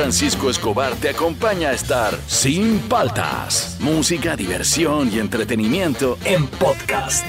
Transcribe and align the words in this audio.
Francisco 0.00 0.48
Escobar 0.48 0.94
te 0.94 1.10
acompaña 1.10 1.68
a 1.68 1.72
estar 1.74 2.18
sin 2.26 2.78
paltas. 2.78 3.76
Música, 3.80 4.34
diversión 4.34 5.12
y 5.12 5.18
entretenimiento 5.18 6.16
en 6.24 6.46
podcast. 6.46 7.22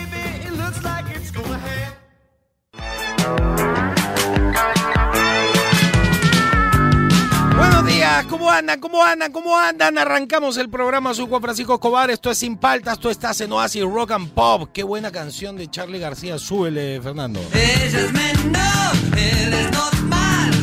Buenos 7.57 7.85
días, 7.85 8.25
¿cómo 8.27 8.49
andan? 8.49 8.79
¿Cómo 8.79 9.03
andan? 9.03 9.31
¿Cómo 9.33 9.57
andan? 9.57 9.97
Arrancamos 9.97 10.55
el 10.55 10.69
programa 10.69 11.13
Su 11.13 11.27
Juan 11.27 11.41
Francisco 11.41 11.73
Escobar. 11.73 12.09
Esto 12.09 12.31
es 12.31 12.37
Sin 12.37 12.55
Paltas, 12.55 12.97
tú 12.99 13.09
estás 13.09 13.41
en 13.41 13.51
Oasis 13.51 13.83
Rock 13.83 14.11
and 14.11 14.29
Pop. 14.29 14.69
Qué 14.71 14.83
buena 14.83 15.11
canción 15.11 15.57
de 15.57 15.69
Charlie 15.69 15.99
García. 15.99 16.39
Súbele, 16.39 17.01
Fernando. 17.01 17.41
Ella 17.51 17.99
es 17.99 18.13
menor, 18.13 19.17
él 19.17 19.53
es 19.53 19.71
normal 19.73 20.60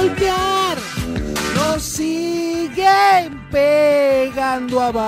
golpear. 0.00 0.78
Nos 1.54 1.82
siguen 1.82 3.48
pegando 3.50 4.80
abajo. 4.80 5.00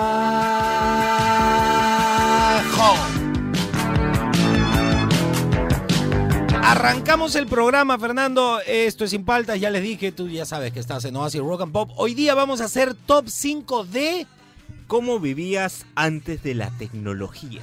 Arrancamos 6.63 7.35
el 7.37 7.47
programa, 7.47 7.99
Fernando. 7.99 8.61
Esto 8.67 9.05
es 9.05 9.11
Sin 9.11 9.25
Paltas. 9.25 9.61
Ya 9.61 9.71
les 9.71 9.83
dije, 9.83 10.13
tú 10.13 10.29
ya 10.29 10.45
sabes 10.45 10.73
que 10.73 10.81
estás 10.81 11.05
en 11.05 11.17
Oasis 11.17 11.41
Rock 11.41 11.63
and 11.63 11.73
Pop. 11.73 11.91
Hoy 11.97 12.15
día 12.15 12.35
vamos 12.35 12.61
a 12.61 12.65
hacer 12.65 12.95
top 12.95 13.29
5 13.29 13.85
de... 13.85 14.27
¿Cómo 14.87 15.21
vivías 15.21 15.87
antes 15.95 16.43
de 16.43 16.55
la 16.55 16.71
tecnología? 16.77 17.63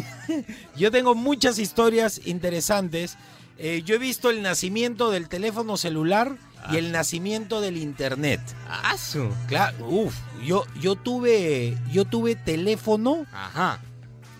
Yo 0.76 0.90
tengo 0.90 1.14
muchas 1.14 1.58
historias 1.58 2.22
interesantes. 2.24 3.18
Eh, 3.58 3.82
yo 3.84 3.94
he 3.94 3.98
visto 3.98 4.30
el 4.30 4.42
nacimiento 4.42 5.10
del 5.10 5.28
teléfono 5.28 5.76
celular 5.76 6.36
y 6.72 6.76
el 6.76 6.92
nacimiento 6.92 7.60
del 7.60 7.76
internet. 7.76 8.40
¡Asu! 8.68 9.28
Claro, 9.46 9.86
uf, 9.88 10.14
yo, 10.44 10.64
yo 10.80 10.94
tuve, 10.96 11.76
yo 11.90 12.04
tuve 12.04 12.36
teléfono 12.36 13.26
Ajá. 13.32 13.80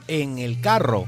en 0.09 0.39
el 0.39 0.61
carro. 0.61 1.07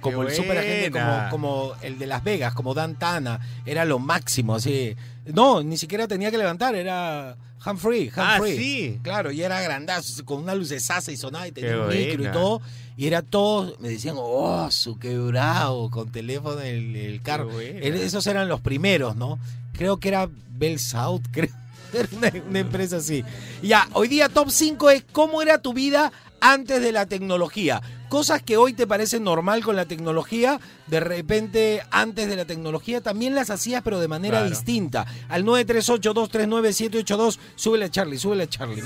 Como 0.00 0.20
Qué 0.20 0.28
el 0.28 0.34
super 0.34 0.58
agente, 0.58 0.90
como, 0.90 1.04
buena. 1.06 1.30
como 1.30 1.72
el 1.80 1.98
de 1.98 2.06
Las 2.06 2.22
Vegas, 2.22 2.52
como 2.52 2.74
Dan 2.74 2.98
Tana. 2.98 3.40
Era 3.64 3.86
lo 3.86 3.98
máximo, 3.98 4.54
así. 4.54 4.94
No, 5.24 5.62
ni 5.62 5.78
siquiera 5.78 6.06
tenía 6.06 6.30
que 6.30 6.36
levantar, 6.36 6.74
era 6.74 7.36
free, 7.78 8.10
hand 8.14 8.18
Ah, 8.18 8.38
sí. 8.44 9.00
Claro, 9.02 9.32
y 9.32 9.42
era 9.42 9.62
grandazo, 9.62 10.22
con 10.26 10.42
una 10.42 10.54
lucesaza 10.54 11.10
y 11.10 11.16
sonaba 11.16 11.48
y 11.48 11.52
tenía 11.52 11.70
Qué 11.72 11.78
un 11.78 11.88
micro 11.88 12.24
y 12.24 12.32
todo. 12.32 12.60
Y 12.96 13.06
era 13.06 13.22
todo, 13.22 13.74
me 13.80 13.88
decían, 13.88 14.16
oh, 14.18 14.70
su 14.70 14.98
quebrado, 14.98 15.90
con 15.90 16.12
teléfono 16.12 16.60
en 16.60 16.66
el, 16.66 16.96
el 16.96 17.22
carro. 17.22 17.58
Esos 17.60 18.26
eran 18.26 18.48
los 18.48 18.60
primeros, 18.60 19.16
¿no? 19.16 19.38
Creo 19.76 19.98
que 19.98 20.08
era 20.08 20.28
Bell 20.50 20.78
South, 20.78 21.22
creo. 21.32 21.50
Era 21.92 22.08
una, 22.12 22.32
una 22.48 22.58
empresa 22.58 22.96
así. 22.96 23.24
Ya, 23.62 23.88
hoy 23.92 24.08
día 24.08 24.28
top 24.28 24.50
5 24.50 24.90
es 24.90 25.04
cómo 25.12 25.42
era 25.42 25.58
tu 25.58 25.72
vida 25.74 26.10
antes 26.40 26.80
de 26.82 26.90
la 26.92 27.06
tecnología. 27.06 27.80
Cosas 28.08 28.42
que 28.42 28.56
hoy 28.56 28.72
te 28.74 28.86
parecen 28.86 29.22
normal 29.24 29.62
con 29.64 29.76
la 29.76 29.84
tecnología, 29.86 30.60
de 30.88 31.00
repente 31.00 31.82
antes 31.90 32.28
de 32.28 32.36
la 32.36 32.44
tecnología 32.44 33.00
también 33.00 33.34
las 33.34 33.50
hacías, 33.50 33.82
pero 33.82 33.98
de 34.00 34.08
manera 34.08 34.38
Claro. 34.38 34.50
distinta. 34.50 35.06
Al 35.28 35.44
938-239-782, 35.44 37.38
súbele 37.56 37.84
a 37.86 37.90
Charlie, 37.90 38.18
súbele 38.18 38.42
a 38.44 38.48
Charlie. 38.48 38.82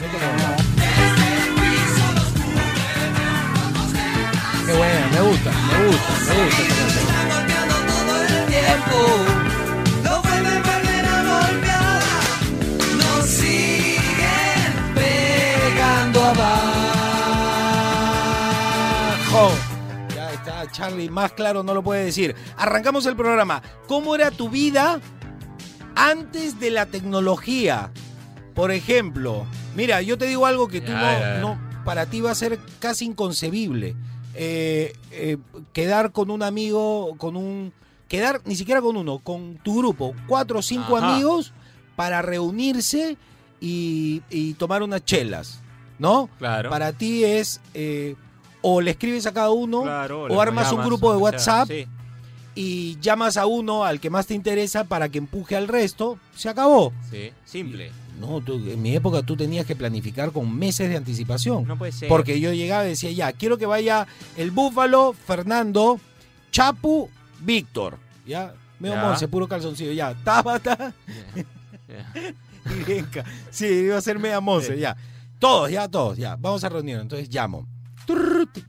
Qué 4.67 4.73
buena, 4.75 5.09
me 5.13 5.21
gusta, 5.29 5.51
me 5.51 5.87
gusta, 5.87 6.13
me 6.35 6.45
gusta 6.45 6.63
esta 6.63 6.75
canción. 6.77 7.09
Abajo. 16.29 17.89
Ya 20.15 20.33
está, 20.33 20.71
Charlie, 20.71 21.11
más 21.11 21.33
claro 21.33 21.63
no 21.63 21.75
lo 21.75 21.83
puede 21.83 22.05
decir. 22.05 22.35
Arrancamos 22.57 23.07
el 23.07 23.17
programa. 23.17 23.63
¿Cómo 23.87 24.15
era 24.15 24.31
tu 24.31 24.49
vida 24.49 25.01
antes 25.95 26.61
de 26.61 26.71
la 26.71 26.87
tecnología? 26.87 27.91
Por 28.55 28.71
ejemplo, 28.73 29.47
mira, 29.77 30.03
yo 30.03 30.19
te 30.19 30.27
digo 30.27 30.47
algo 30.47 30.69
que 30.69 30.81
tú 30.81 30.93
Ya, 30.93 31.39
no, 31.41 31.59
para 31.85 32.07
ti 32.07 32.21
va 32.21 32.33
a 32.33 32.35
ser 32.35 32.59
casi 32.81 33.05
inconcebible. 33.05 33.95
Eh, 34.35 34.93
eh, 35.11 35.37
quedar 35.73 36.13
con 36.13 36.31
un 36.31 36.43
amigo, 36.43 37.15
con 37.19 37.37
un... 37.37 37.73
Quedar 38.09 38.41
ni 38.47 38.57
siquiera 38.57 38.81
con 38.81 38.97
uno, 38.97 39.19
con 39.19 39.59
tu 39.59 39.79
grupo, 39.79 40.15
cuatro 40.27 40.61
o 40.61 40.63
cinco 40.63 40.97
Ajá. 40.97 41.13
amigos 41.15 41.53
para 41.95 42.23
reunirse 42.23 43.19
y, 43.61 44.23
y 44.31 44.55
tomar 44.55 44.83
unas 44.83 45.05
chelas, 45.05 45.61
¿no? 45.99 46.29
Claro. 46.39 46.71
Para 46.71 46.93
ti 46.93 47.25
es 47.25 47.61
eh, 47.75 48.15
o 48.63 48.81
le 48.81 48.91
escribes 48.93 49.27
a 49.27 49.33
cada 49.33 49.51
uno 49.51 49.83
Claro, 49.83 50.25
o 50.25 50.41
armas 50.41 50.73
un 50.73 50.85
grupo 50.85 51.11
de 51.11 51.17
o 51.17 51.19
sea, 51.19 51.23
WhatsApp 51.25 51.69
sí. 51.69 51.87
y 52.55 52.99
llamas 53.01 53.37
a 53.37 53.47
uno 53.47 53.85
al 53.85 54.01
que 54.01 54.11
más 54.11 54.27
te 54.27 54.35
interesa 54.35 54.85
para 54.85 55.09
que 55.09 55.19
empuje 55.19 55.57
al 55.57 55.69
resto, 55.69 56.19
se 56.35 56.49
acabó. 56.49 56.93
Sí, 57.11 57.31
simple. 57.45 57.91
No, 58.21 58.41
tú- 58.41 58.55
en 58.69 58.83
mi 58.83 58.97
época 58.97 59.23
tú 59.23 59.37
tenías 59.37 59.65
que 59.65 59.77
planificar 59.77 60.33
con 60.33 60.53
meses 60.59 60.89
de 60.91 60.97
anticipación. 60.97 61.67
No 61.69 61.79
puede 61.79 61.93
ser. 61.93 62.09
Porque 62.09 62.41
yo 62.41 62.53
llegaba 62.53 62.85
y 62.85 62.89
decía, 62.91 63.13
ya, 63.13 63.33
quiero 63.33 63.59
que 63.59 63.67
vaya 63.67 64.09
el 64.37 64.51
Búfalo, 64.51 65.13
Fernando, 65.27 66.01
Chapu, 66.51 67.09
Víctor. 67.41 67.97
Ya, 68.27 68.55
medio 68.81 68.97
Ya. 68.97 69.03
monse, 69.05 69.29
puro 69.29 69.47
calzoncillo, 69.47 69.93
ya. 69.93 70.15
Tabata 70.25 70.93
Ya. 71.89 72.33
y 72.77 72.83
Renca. 72.83 73.25
Sí, 73.51 73.67
iba 73.67 73.97
a 73.97 74.01
ser 74.01 74.19
media 74.19 74.41
monse, 74.41 74.75
Sí. 74.75 74.81
ya. 74.81 74.97
Todos, 75.39 75.71
ya, 75.71 75.89
todos, 75.89 76.17
ya. 76.19 76.37
Vamos 76.37 76.65
a 76.65 76.69
reunirnos. 76.69 77.03
Entonces 77.03 77.29
llamo. 77.33 77.67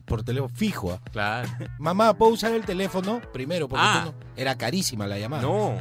Por 0.04 0.22
teléfono 0.22 0.52
fijo. 0.54 0.92
¿ah? 0.92 1.00
Claro. 1.10 1.48
Mamá, 1.78 2.14
¿puedo 2.14 2.32
usar 2.32 2.52
el 2.52 2.64
teléfono? 2.64 3.20
Primero, 3.32 3.68
porque 3.68 3.84
Ah. 3.86 4.02
tú 4.06 4.12
no- 4.12 4.24
era 4.36 4.56
carísima 4.56 5.06
la 5.06 5.18
llamada. 5.18 5.42
No. 5.42 5.74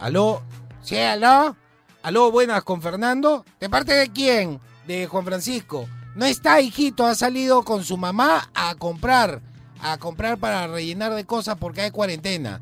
Aló. 0.00 0.42
Sí, 0.82 0.98
aló. 0.98 1.56
Aló, 2.02 2.30
buenas, 2.30 2.62
con 2.64 2.82
Fernando. 2.82 3.44
¿De 3.60 3.70
parte 3.70 3.94
de 3.94 4.08
quién? 4.10 4.60
De 4.86 5.06
Juan 5.06 5.24
Francisco. 5.24 5.88
No 6.14 6.26
está, 6.26 6.60
hijito, 6.60 7.06
ha 7.06 7.14
salido 7.14 7.62
con 7.62 7.82
su 7.84 7.96
mamá 7.96 8.50
a 8.54 8.74
comprar. 8.74 9.40
A 9.80 9.96
comprar 9.98 10.38
para 10.38 10.66
rellenar 10.66 11.14
de 11.14 11.24
cosas 11.24 11.56
porque 11.58 11.80
hay 11.82 11.90
cuarentena. 11.90 12.60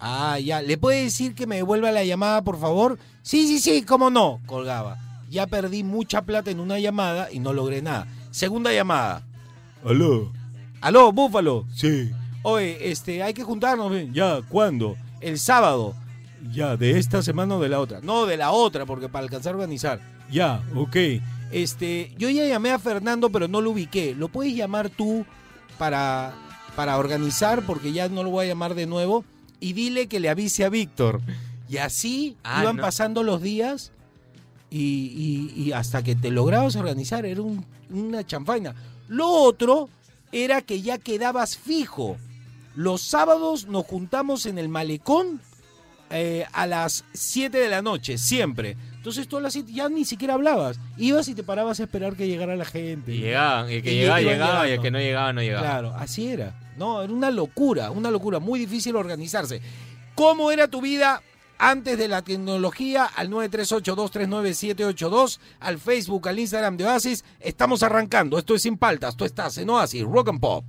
Ah, 0.00 0.38
ya. 0.38 0.60
¿Le 0.62 0.76
puede 0.76 1.04
decir 1.04 1.34
que 1.34 1.46
me 1.46 1.56
devuelva 1.56 1.90
la 1.92 2.04
llamada, 2.04 2.42
por 2.42 2.58
favor? 2.60 2.98
Sí, 3.22 3.46
sí, 3.46 3.58
sí, 3.60 3.82
cómo 3.84 4.10
no. 4.10 4.40
Colgaba. 4.46 4.98
Ya 5.34 5.48
perdí 5.48 5.82
mucha 5.82 6.22
plata 6.22 6.52
en 6.52 6.60
una 6.60 6.78
llamada 6.78 7.28
y 7.32 7.40
no 7.40 7.52
logré 7.52 7.82
nada. 7.82 8.06
Segunda 8.30 8.72
llamada. 8.72 9.26
Aló. 9.84 10.32
Aló, 10.80 11.10
Búfalo. 11.10 11.66
Sí. 11.74 12.12
Oye, 12.44 12.90
este, 12.92 13.20
hay 13.20 13.34
que 13.34 13.42
juntarnos. 13.42 13.90
Ya, 14.12 14.42
¿cuándo? 14.48 14.96
El 15.20 15.40
sábado. 15.40 15.94
Ya, 16.52 16.76
de 16.76 17.00
esta 17.00 17.20
semana 17.20 17.56
o 17.56 17.60
de 17.60 17.68
la 17.68 17.80
otra. 17.80 18.00
No, 18.00 18.26
de 18.26 18.36
la 18.36 18.52
otra, 18.52 18.86
porque 18.86 19.08
para 19.08 19.24
alcanzar 19.24 19.54
a 19.54 19.56
organizar. 19.56 19.98
Ya, 20.30 20.62
ok. 20.76 20.96
Este, 21.50 22.14
yo 22.16 22.30
ya 22.30 22.44
llamé 22.46 22.70
a 22.70 22.78
Fernando, 22.78 23.30
pero 23.30 23.48
no 23.48 23.60
lo 23.60 23.70
ubiqué. 23.70 24.14
¿Lo 24.16 24.28
puedes 24.28 24.54
llamar 24.54 24.88
tú 24.88 25.26
para, 25.78 26.32
para 26.76 26.96
organizar? 26.96 27.62
Porque 27.66 27.92
ya 27.92 28.08
no 28.08 28.22
lo 28.22 28.30
voy 28.30 28.44
a 28.44 28.48
llamar 28.50 28.74
de 28.76 28.86
nuevo. 28.86 29.24
Y 29.58 29.72
dile 29.72 30.06
que 30.06 30.20
le 30.20 30.28
avise 30.28 30.64
a 30.64 30.68
Víctor. 30.68 31.20
Y 31.68 31.78
así 31.78 32.36
Ah, 32.44 32.60
iban 32.62 32.76
no. 32.76 32.82
pasando 32.82 33.24
los 33.24 33.42
días 33.42 33.90
y, 34.78 35.52
y- 35.56 35.62
y 35.62 35.72
hasta 35.72 36.02
que 36.02 36.14
te 36.16 36.30
lograbas 36.30 36.74
organizar. 36.76 37.24
Era 37.26 37.42
un- 37.42 37.64
una 37.90 38.26
chanfaina. 38.26 38.74
Lo 39.08 39.28
otro 39.28 39.88
era 40.32 40.62
que 40.62 40.82
ya 40.82 40.98
quedabas 40.98 41.56
fijo. 41.56 42.16
Los 42.74 43.02
sábados 43.02 43.66
nos 43.68 43.86
juntamos 43.86 44.46
en 44.46 44.58
el 44.58 44.68
malecón 44.68 45.40
eh, 46.10 46.44
a 46.52 46.66
las 46.66 47.04
7 47.12 47.56
de 47.58 47.68
la 47.68 47.82
noche, 47.82 48.18
siempre. 48.18 48.76
Entonces 48.96 49.26
tú 49.26 49.36
a 49.36 49.40
las 49.40 49.52
7 49.52 49.72
ya 49.72 49.88
ni 49.88 50.04
siquiera 50.04 50.34
hablabas. 50.34 50.78
Ibas 50.96 51.28
y 51.28 51.34
te 51.34 51.42
parabas 51.42 51.80
a 51.80 51.84
esperar 51.84 52.14
que 52.16 52.26
llegara 52.28 52.56
la 52.56 52.64
gente. 52.64 53.12
Y 53.14 53.20
llegaban. 53.20 53.70
Y 53.70 53.74
el 53.76 53.82
que 53.82 53.92
Y 53.92 53.96
llegaba, 53.96 54.20
llegaba. 54.20 54.68
Y 54.68 54.72
el 54.72 54.80
que 54.80 54.90
no 54.90 54.98
llegaba, 54.98 55.32
no 55.32 55.40
llegaba. 55.40 55.62
Claro, 55.66 55.94
así 55.96 56.28
era. 56.28 56.54
No, 56.76 57.02
era 57.02 57.12
una 57.12 57.30
locura, 57.30 57.90
una 57.90 58.10
locura. 58.10 58.38
Muy 58.38 58.58
difícil 58.60 58.96
organizarse. 58.96 59.60
¿Cómo 60.14 60.50
era 60.52 60.68
tu 60.68 60.80
vida 60.80 61.22
antes 61.70 61.96
de 61.98 62.08
la 62.08 62.22
tecnología? 62.22 63.06
Al 63.06 63.30
938-239-782, 63.30 65.38
al 65.60 65.78
Facebook, 65.78 66.28
al 66.28 66.38
Instagram 66.38 66.76
de 66.76 66.84
Oasis. 66.84 67.24
Estamos 67.40 67.82
arrancando. 67.82 68.36
Esto 68.38 68.54
es 68.54 68.60
Sin 68.62 68.76
Paltas. 68.76 69.16
Tú 69.16 69.24
estás 69.24 69.56
en 69.58 69.70
Oasis, 69.70 70.02
Rock 70.02 70.28
and 70.28 70.40
Pop. 70.40 70.64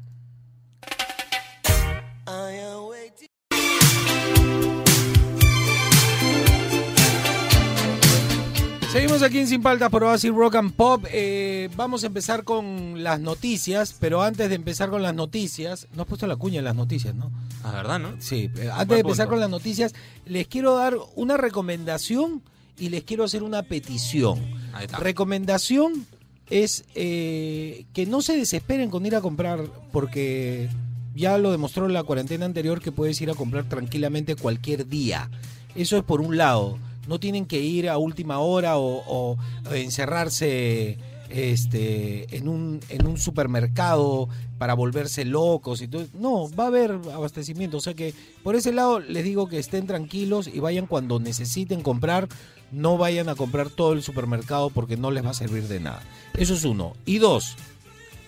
Seguimos 8.96 9.24
aquí 9.24 9.40
en 9.40 9.48
Sin 9.48 9.62
Paltas 9.62 9.90
por 9.90 10.06
Oasis 10.06 10.32
Rock 10.32 10.56
and 10.56 10.72
Pop. 10.72 11.06
Eh, 11.12 11.70
vamos 11.76 12.06
a 12.06 12.08
empezar 12.08 12.46
con 12.46 13.04
las 13.04 13.20
noticias, 13.20 13.94
pero 14.00 14.22
antes 14.24 14.48
de 14.48 14.56
empezar 14.56 14.90
con 14.90 15.04
las 15.04 15.14
noticias, 15.14 15.90
no 15.94 16.04
has 16.04 16.08
puesto 16.08 16.28
la 16.28 16.38
cuña 16.38 16.60
en 16.60 16.64
las 16.64 16.78
noticias, 16.78 17.14
¿no? 17.14 17.30
Ah, 17.62 17.74
¿verdad, 17.74 18.00
no? 18.00 18.14
Sí, 18.20 18.50
eh, 18.56 18.70
antes 18.72 18.96
de 18.96 19.02
empezar 19.02 19.26
punto. 19.26 19.32
con 19.32 19.40
las 19.42 19.50
noticias, 19.50 19.94
les 20.26 20.48
quiero 20.48 20.78
dar 20.78 20.96
una 21.18 21.36
recomendación 21.36 22.42
y 22.80 22.88
les 22.88 23.04
quiero 23.04 23.26
hacer 23.26 23.44
una 23.44 23.64
petición. 23.64 24.40
Ahí 24.72 24.86
está. 24.86 25.00
Recomendación 25.00 26.08
es 26.50 26.86
eh, 26.96 27.88
que 27.92 28.06
no 28.06 28.22
se 28.22 28.38
desesperen 28.38 28.90
con 28.90 29.06
ir 29.06 29.18
a 29.18 29.20
comprar, 29.20 29.60
porque 29.92 30.70
ya 31.14 31.38
lo 31.38 31.52
demostró 31.52 31.90
la 31.90 32.04
cuarentena 32.04 32.46
anterior 32.46 32.80
que 32.80 32.94
puedes 32.94 33.20
ir 33.20 33.30
a 33.30 33.34
comprar 33.34 33.68
tranquilamente 33.68 34.38
cualquier 34.38 34.88
día. 34.88 35.30
Eso 35.76 35.98
es 35.98 36.04
por 36.06 36.22
un 36.22 36.38
lado. 36.38 36.80
No 37.08 37.20
tienen 37.20 37.46
que 37.46 37.60
ir 37.60 37.90
a 37.90 37.98
última 37.98 38.40
hora 38.40 38.78
o, 38.78 39.38
encerrarse 39.72 40.98
este, 41.30 42.36
en, 42.36 42.48
un, 42.48 42.80
en 42.90 43.08
un 43.08 43.18
supermercado 43.18 44.30
para 44.58 44.74
volverse 44.74 45.26
locos 45.26 45.82
y 45.82 45.88
todo. 45.88 46.06
No, 46.14 46.50
va 46.56 46.66
a 46.66 46.68
haber 46.68 46.92
abastecimiento. 46.92 47.78
O 47.78 47.82
sea 47.82 47.94
que 47.94 48.14
por 48.44 48.56
ese 48.56 48.72
lado 48.72 49.00
les 49.00 49.24
digo 49.24 49.48
que 49.48 49.60
estén 49.60 49.88
tranquilos 49.88 50.48
y 50.52 50.60
vayan 50.60 50.88
cuando 50.88 51.20
necesiten 51.20 51.82
comprar. 51.82 52.28
No 52.72 52.98
vayan 52.98 53.30
a 53.30 53.36
comprar 53.36 53.70
todo 53.70 53.94
el 53.94 54.02
supermercado 54.04 54.70
porque 54.70 54.98
no 54.98 55.12
les 55.12 55.24
va 55.26 55.30
a 55.30 55.36
servir 55.36 55.68
de 55.68 55.80
nada. 55.80 56.02
Eso 56.36 56.54
es 56.56 56.64
uno. 56.64 56.94
Y 57.06 57.20
dos, 57.20 57.56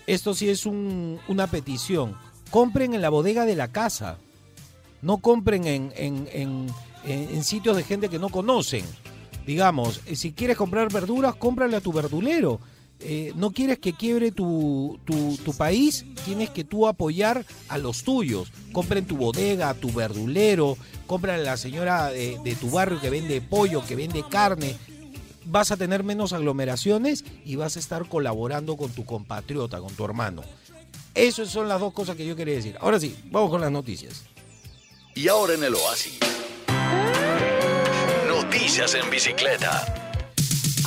esto 0.06 0.33
sí 0.33 0.50
es 0.50 0.65
un- 0.65 1.19
una 1.27 1.47
petición. 1.47 2.15
Compren 2.51 2.94
en 2.94 3.01
la 3.01 3.09
bodega 3.09 3.45
de 3.45 3.56
la 3.56 3.69
casa. 3.69 4.18
No 5.01 5.18
compren 5.18 5.65
en, 5.68 5.91
en- 5.97 6.27
en- 6.31 6.68
en- 7.07 7.44
sitios 7.44 7.75
de 7.77 7.83
gente 7.83 8.09
que 8.09 8.19
no 8.19 8.30
conocen. 8.30 8.86
Digamos, 9.45 10.01
eh, 10.06 10.15
si 10.15 10.33
quieres 10.33 10.57
comprar 10.57 10.92
verduras, 10.92 11.36
cómprale 11.36 11.77
a 11.77 11.81
tu 11.81 11.94
verdulero. 11.94 12.59
Eh, 13.00 13.31
no 13.36 13.51
quieres 13.51 13.77
que 13.77 13.94
quiebre 13.94 14.31
tu, 14.31 15.00
tu- 15.06 15.38
país, 15.54 16.04
tienes 16.25 16.50
que 16.50 16.63
tú 16.63 16.88
apoyar 16.88 17.45
a 17.69 17.77
los 17.77 18.04
tuyos. 18.04 18.51
Compra 18.74 18.98
en 19.00 19.06
tu 19.06 19.15
bodega, 19.18 19.74
tu 19.75 19.92
verdulero, 19.92 20.77
compra 21.06 21.36
a 21.36 21.38
la 21.38 21.57
señora 21.57 22.07
de, 22.09 22.39
de 22.44 22.56
tu 22.56 22.69
barrio 22.71 23.00
que 23.00 23.09
vende 23.09 23.39
pollo, 23.42 23.86
que 23.86 23.95
vende 23.95 24.24
carne. 24.30 24.75
Vas 25.45 25.71
a 25.71 25.77
tener 25.77 26.04
menos 26.04 26.33
aglomeraciones 26.33 27.24
y 27.45 27.56
vas 27.56 27.77
a 27.77 27.80
estar 27.80 28.09
colaborando 28.09 28.75
con 28.77 28.92
tu 28.92 29.06
compatriota, 29.06 29.80
con 29.80 29.94
tu 29.94 30.04
hermano. 30.04 30.42
Esas 31.15 31.50
son 31.50 31.68
las 31.69 31.80
dos 31.80 31.94
cosas 31.94 32.15
que 32.18 32.25
yo 32.25 32.36
quería 32.36 32.56
decir. 32.56 32.77
Ahora 32.81 33.00
sí, 33.00 33.15
vamos 33.31 33.50
con 33.50 33.62
las 33.62 33.71
noticias. 33.71 34.24
Y 35.15 35.27
ahora 35.30 35.54
en 35.54 35.63
el 35.63 35.74
Oasis. 35.75 36.19
Noticias 38.57 38.95
en 38.95 39.07
bicicleta. 39.12 39.86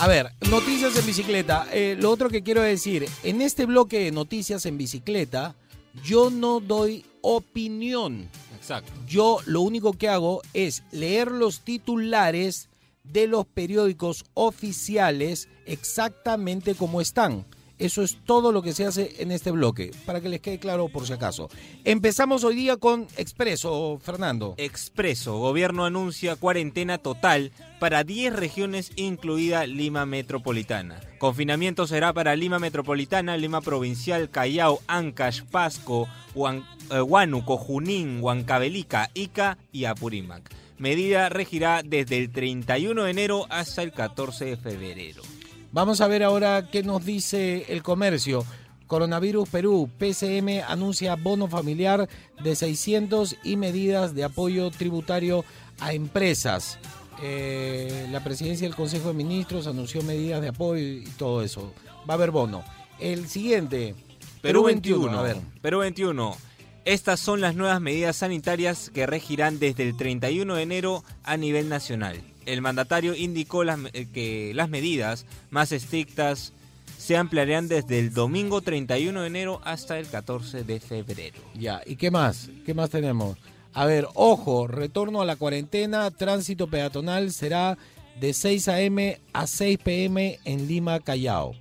A 0.01 0.09
ver, 0.09 0.33
noticias 0.51 0.97
en 0.97 1.07
bicicleta. 1.07 1.69
Eh, 1.73 1.97
lo 2.01 2.11
otro 2.11 2.29
que 2.29 2.43
quiero 2.43 2.63
decir, 2.63 3.09
en 3.23 3.41
este 3.41 3.65
bloque 3.65 4.01
de 4.01 4.11
noticias 4.11 4.67
en 4.67 4.77
bicicleta, 4.77 5.55
yo 6.03 6.31
no 6.31 6.59
doy 6.59 7.07
opinión. 7.21 8.29
Exacto. 8.57 8.93
Yo 9.07 9.39
lo 9.47 9.61
único 9.61 9.93
que 9.93 10.09
hago 10.09 10.43
es 10.53 10.83
leer 10.91 11.31
los 11.31 11.61
titulares 11.61 12.71
de 13.05 13.29
los 13.29 13.47
periódicos 13.47 14.25
oficiales 14.35 15.49
exactamente 15.65 16.75
como 16.75 17.01
están. 17.01 17.47
Eso 17.81 18.03
es 18.03 18.19
todo 18.25 18.53
lo 18.53 18.63
que 18.63 18.73
se 18.75 18.85
hace 18.85 19.17
en 19.19 19.33
este 19.33 19.51
bloque, 19.51 19.91
para 20.07 20.21
que 20.21 20.29
les 20.29 20.41
quede 20.41 20.59
claro 20.61 20.89
por 20.89 21.07
si 21.07 21.15
acaso. 21.15 21.49
Empezamos 21.85 22.45
hoy 22.45 22.55
día 22.55 22.77
con 22.77 23.09
Expreso, 23.17 23.99
Fernando. 24.03 24.55
Expreso, 24.59 25.39
gobierno 25.39 25.85
anuncia 25.87 26.37
cuarentena 26.37 26.99
total 26.99 27.51
para 27.79 28.05
10 28.05 28.35
regiones, 28.37 28.93
incluida 28.97 29.67
Lima 29.67 30.05
Metropolitana. 30.07 31.01
Confinamiento 31.19 31.87
será 31.87 32.13
para 32.13 32.37
Lima 32.37 32.59
Metropolitana, 32.59 33.37
Lima 33.39 33.63
Provincial, 33.63 34.29
Callao, 34.29 34.81
Ancash, 34.87 35.43
Pasco, 35.51 36.07
Huan- 36.35 36.65
eh, 36.91 37.01
Huánuco, 37.01 37.57
Junín, 37.57 38.19
Huancavelica, 38.23 39.11
Ica 39.15 39.57
y 39.73 39.87
Apurímac. 39.87 40.51
Medida 40.77 41.29
regirá 41.31 41.83
desde 41.83 42.19
el 42.19 42.31
31 42.31 43.05
de 43.05 43.11
enero 43.11 43.47
hasta 43.49 43.83
el 43.83 43.93
14 43.93 44.45
de 44.45 44.57
febrero. 44.59 45.23
Vamos 45.73 46.01
a 46.01 46.09
ver 46.09 46.25
ahora 46.25 46.69
qué 46.71 46.83
nos 46.83 47.05
dice 47.05 47.67
el 47.69 47.85
comercio. 47.85 48.45
Coronavirus 48.89 49.49
Perú, 49.49 49.89
PCM 49.99 50.65
anuncia 50.67 51.15
bono 51.15 51.47
familiar 51.47 52.09
de 52.43 52.57
600 52.57 53.37
y 53.45 53.57
medidas 53.57 54.13
de 54.17 54.25
apoyo 54.25 54.73
tributario 54.73 55.45
a 55.79 55.93
empresas. 55.93 56.79
Eh, 57.23 58.09
la 58.11 58.25
presidencia 58.25 58.67
del 58.67 58.75
Consejo 58.75 59.09
de 59.09 59.15
Ministros 59.15 59.69
anunció 59.69 60.03
medidas 60.03 60.41
de 60.41 60.49
apoyo 60.49 60.83
y 60.83 61.05
todo 61.17 61.41
eso. 61.41 61.73
Va 62.09 62.15
a 62.15 62.17
haber 62.17 62.33
bono. 62.33 62.65
El 62.99 63.29
siguiente, 63.29 63.95
Perú 64.43 64.65
21. 64.65 65.17
A 65.17 65.23
ver, 65.23 65.37
Perú 65.63 65.79
21. 65.79 66.37
Estas 66.85 67.21
son 67.21 67.41
las 67.41 67.55
nuevas 67.55 67.81
medidas 67.81 68.17
sanitarias 68.17 68.91
que 68.91 69.07
regirán 69.07 69.61
desde 69.61 69.85
el 69.85 69.97
31 69.97 70.57
de 70.57 70.63
enero 70.63 71.05
a 71.23 71.37
nivel 71.37 71.69
nacional. 71.69 72.21
El 72.53 72.63
mandatario 72.63 73.15
indicó 73.15 73.63
las 73.63 73.79
eh, 73.93 74.09
que 74.13 74.53
las 74.55 74.69
medidas 74.69 75.25
más 75.51 75.71
estrictas 75.71 76.53
se 76.99 77.17
ampliarán 77.17 77.69
desde 77.69 77.99
el 77.99 78.13
domingo 78.13 78.61
31 78.61 79.21
de 79.21 79.27
enero 79.27 79.61
hasta 79.65 79.99
el 79.99 80.09
14 80.09 80.65
de 80.65 80.81
febrero. 80.81 81.39
ya. 81.55 81.81
¿Y 81.87 81.97
qué 81.97 82.11
más? 82.11 82.51
¿Qué 82.67 82.75
más 82.75 82.91
tenemos? 82.91 83.39
A 83.73 83.87
ver, 83.87 84.09
ojo, 84.15 84.67
retorno 84.67 85.23
a 85.23 85.25
la 85.25 85.37
cuarentena, 85.37 86.11
tránsito 86.11 86.67
peatonal 86.67 87.31
será 87.33 87.79
de 88.19 88.35
6 88.35 88.69
a.m. 88.69 89.21
a 89.33 89.47
6 89.47 89.79
p.m. 89.79 90.41
en 90.45 90.67
Lima, 90.67 90.99
Callao. 90.99 91.55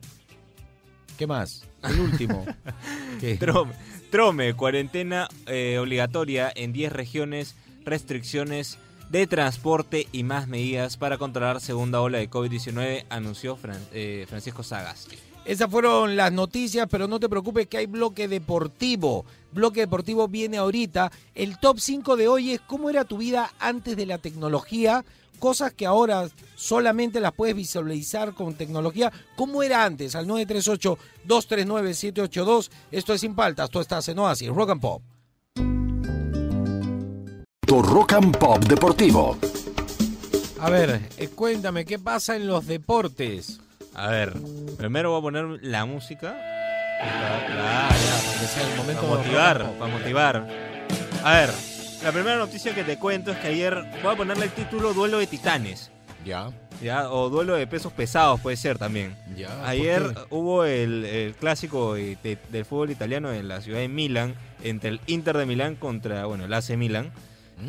¿Qué 1.17 1.27
más? 1.27 1.63
El 1.83 1.99
último. 1.99 2.45
Trome, 3.39 3.73
Trome, 4.09 4.53
cuarentena 4.55 5.27
eh, 5.45 5.77
obligatoria 5.79 6.51
en 6.53 6.73
10 6.73 6.91
regiones, 6.91 7.55
restricciones 7.85 8.79
de 9.09 9.27
transporte 9.27 10.07
y 10.11 10.23
más 10.23 10.47
medidas 10.47 10.97
para 10.97 11.17
controlar 11.17 11.61
segunda 11.61 12.01
ola 12.01 12.17
de 12.19 12.29
COVID-19, 12.29 13.05
anunció 13.09 13.57
eh, 13.91 14.25
Francisco 14.29 14.61
Sagasti. 14.63 15.17
Esas 15.45 15.71
fueron 15.71 16.15
las 16.15 16.31
noticias, 16.31 16.87
pero 16.91 17.07
no 17.07 17.19
te 17.19 17.27
preocupes 17.27 17.65
que 17.67 17.77
hay 17.77 17.87
bloque 17.87 18.27
deportivo. 18.27 19.25
Bloque 19.51 19.79
deportivo 19.79 20.27
viene 20.27 20.57
ahorita. 20.57 21.11
El 21.33 21.57
top 21.57 21.79
5 21.79 22.17
de 22.17 22.27
hoy 22.27 22.51
es 22.51 22.61
cómo 22.61 22.87
era 22.89 23.03
tu 23.03 23.17
vida 23.17 23.51
antes 23.57 23.97
de 23.97 24.05
la 24.05 24.19
tecnología. 24.19 25.03
Cosas 25.39 25.73
que 25.73 25.87
ahora 25.87 26.29
solamente 26.55 27.19
las 27.19 27.31
puedes 27.31 27.55
visualizar 27.55 28.35
con 28.35 28.53
tecnología. 28.53 29.11
¿Cómo 29.35 29.63
era 29.63 29.85
antes? 29.85 30.13
Al 30.13 30.27
938-239-782. 30.27 32.69
Esto 32.91 33.15
es 33.15 33.21
Sin 33.21 33.33
Paltas. 33.33 33.71
Tú 33.71 33.79
estás 33.79 34.07
en 34.09 34.19
Oasis, 34.19 34.49
Rock 34.49 34.69
and 34.69 34.81
Pop. 34.81 35.01
Tu 37.69 37.81
Rock 37.83 38.13
and 38.13 38.35
Pop 38.37 38.57
Deportivo. 38.65 39.37
A 40.59 40.69
ver, 40.71 41.01
eh, 41.17 41.27
cuéntame, 41.29 41.85
¿qué 41.85 41.99
pasa 41.99 42.35
en 42.35 42.47
los 42.47 42.65
deportes? 42.65 43.59
A 43.93 44.07
ver, 44.09 44.33
primero 44.77 45.11
voy 45.11 45.19
a 45.19 45.21
poner 45.21 45.45
la 45.63 45.85
música. 45.85 46.35
Ah, 47.01 47.89
ya, 47.91 48.39
que 48.41 48.47
sea 48.47 48.69
el 48.71 48.75
momento 48.75 49.01
Para 49.03 49.13
motivar, 49.21 49.71
para 49.77 49.91
motivar. 49.93 50.47
A 51.23 51.31
ver, 51.33 51.49
la 52.03 52.11
primera 52.11 52.37
noticia 52.37 52.73
que 52.73 52.83
te 52.83 52.97
cuento 52.97 53.31
es 53.31 53.37
que 53.37 53.49
ayer 53.49 53.85
voy 54.03 54.13
a 54.13 54.17
ponerle 54.17 54.45
el 54.45 54.51
título 54.51 54.93
Duelo 54.95 55.19
de 55.19 55.27
Titanes. 55.27 55.91
Ya, 56.25 56.49
¿ya? 56.81 57.11
O 57.11 57.29
duelo 57.29 57.53
de 57.55 57.67
pesos 57.67 57.93
pesados 57.93 58.39
puede 58.41 58.57
ser 58.57 58.79
también. 58.79 59.15
ya. 59.37 59.47
¿por 59.55 59.65
Ayer 59.67 60.15
hubo 60.31 60.65
el, 60.65 61.05
el 61.05 61.35
clásico 61.35 61.93
de- 61.93 62.17
de- 62.23 62.37
del 62.49 62.65
fútbol 62.65 62.89
italiano 62.89 63.31
en 63.31 63.47
la 63.47 63.61
ciudad 63.61 63.77
de 63.79 63.87
Milán, 63.87 64.33
entre 64.63 64.89
el 64.89 65.01
Inter 65.05 65.37
de 65.37 65.45
Milán 65.45 65.75
contra, 65.75 66.25
bueno, 66.25 66.45
el 66.45 66.53
AC 66.53 66.71
Milán. 66.75 67.11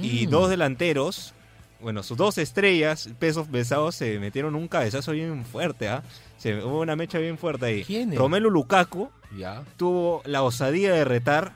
Y 0.03 0.27
Mm. 0.27 0.31
dos 0.31 0.51
delanteros, 0.51 1.35
bueno, 1.81 2.03
sus 2.03 2.17
dos 2.17 2.39
estrellas, 2.39 3.09
pesos 3.19 3.47
pesados, 3.49 3.95
se 3.95 4.19
metieron 4.19 4.55
un 4.55 4.69
cabezazo 4.69 5.13
bien 5.13 5.45
fuerte, 5.45 5.89
¿ah? 5.89 6.03
Se, 6.39 6.63
hubo 6.63 6.81
una 6.81 6.97
mecha 6.97 7.19
bien 7.19 7.37
fuerte 7.39 7.67
ahí. 7.67 7.85
¿Quiénes? 7.85 8.19
Romelu 8.19 8.51
Lukaku 8.51 9.11
Ya. 9.37 9.63
tuvo 9.77 10.23
la 10.25 10.43
osadía 10.43 10.93
de 10.93 11.05
retar 11.05 11.53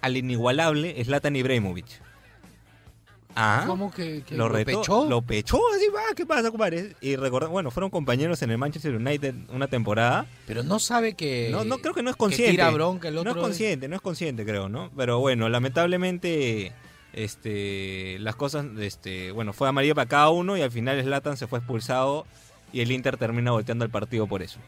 al 0.00 0.16
inigualable 0.16 1.02
Zlatan 1.04 1.36
Ibrahimovic. 1.36 1.86
Ah, 3.34 3.64
¿Cómo 3.66 3.90
que, 3.90 4.22
que 4.26 4.36
lo 4.36 4.46
retó, 4.50 4.80
pechó? 4.80 5.08
lo 5.08 5.22
pechó, 5.22 5.58
así 5.74 5.86
va, 5.88 6.02
¿qué 6.14 6.26
pasa, 6.26 6.50
compadre? 6.50 6.94
Y 7.00 7.16
recordar, 7.16 7.48
bueno, 7.48 7.70
fueron 7.70 7.88
compañeros 7.88 8.42
en 8.42 8.50
el 8.50 8.58
Manchester 8.58 8.94
United 8.94 9.34
una 9.48 9.68
temporada. 9.68 10.26
Pero 10.46 10.62
no 10.62 10.78
sabe 10.78 11.14
que. 11.14 11.48
No, 11.50 11.64
no 11.64 11.78
creo 11.78 11.94
que 11.94 12.02
no 12.02 12.10
es 12.10 12.16
que 12.16 12.20
consciente. 12.20 12.50
tira 12.52 12.68
bronca 12.68 13.08
el 13.08 13.16
otro. 13.16 13.32
No 13.32 13.40
es 13.40 13.42
consciente, 13.42 13.88
no 13.88 13.96
es 13.96 14.02
consciente, 14.02 14.44
creo, 14.44 14.68
¿no? 14.68 14.90
Pero 14.98 15.18
bueno, 15.18 15.48
lamentablemente, 15.48 16.72
este, 17.12 18.18
las 18.20 18.36
cosas, 18.36 18.66
este, 18.78 19.32
bueno, 19.32 19.52
fue 19.52 19.68
amarillo 19.68 19.94
para 19.94 20.08
cada 20.08 20.30
uno 20.30 20.56
y 20.56 20.62
al 20.62 20.70
final 20.70 21.02
Slatan 21.02 21.36
se 21.36 21.46
fue 21.46 21.58
expulsado 21.58 22.26
y 22.72 22.80
el 22.80 22.90
Inter 22.90 23.16
termina 23.16 23.50
volteando 23.50 23.84
el 23.84 23.90
partido 23.90 24.26
por 24.26 24.42
eso. 24.42 24.58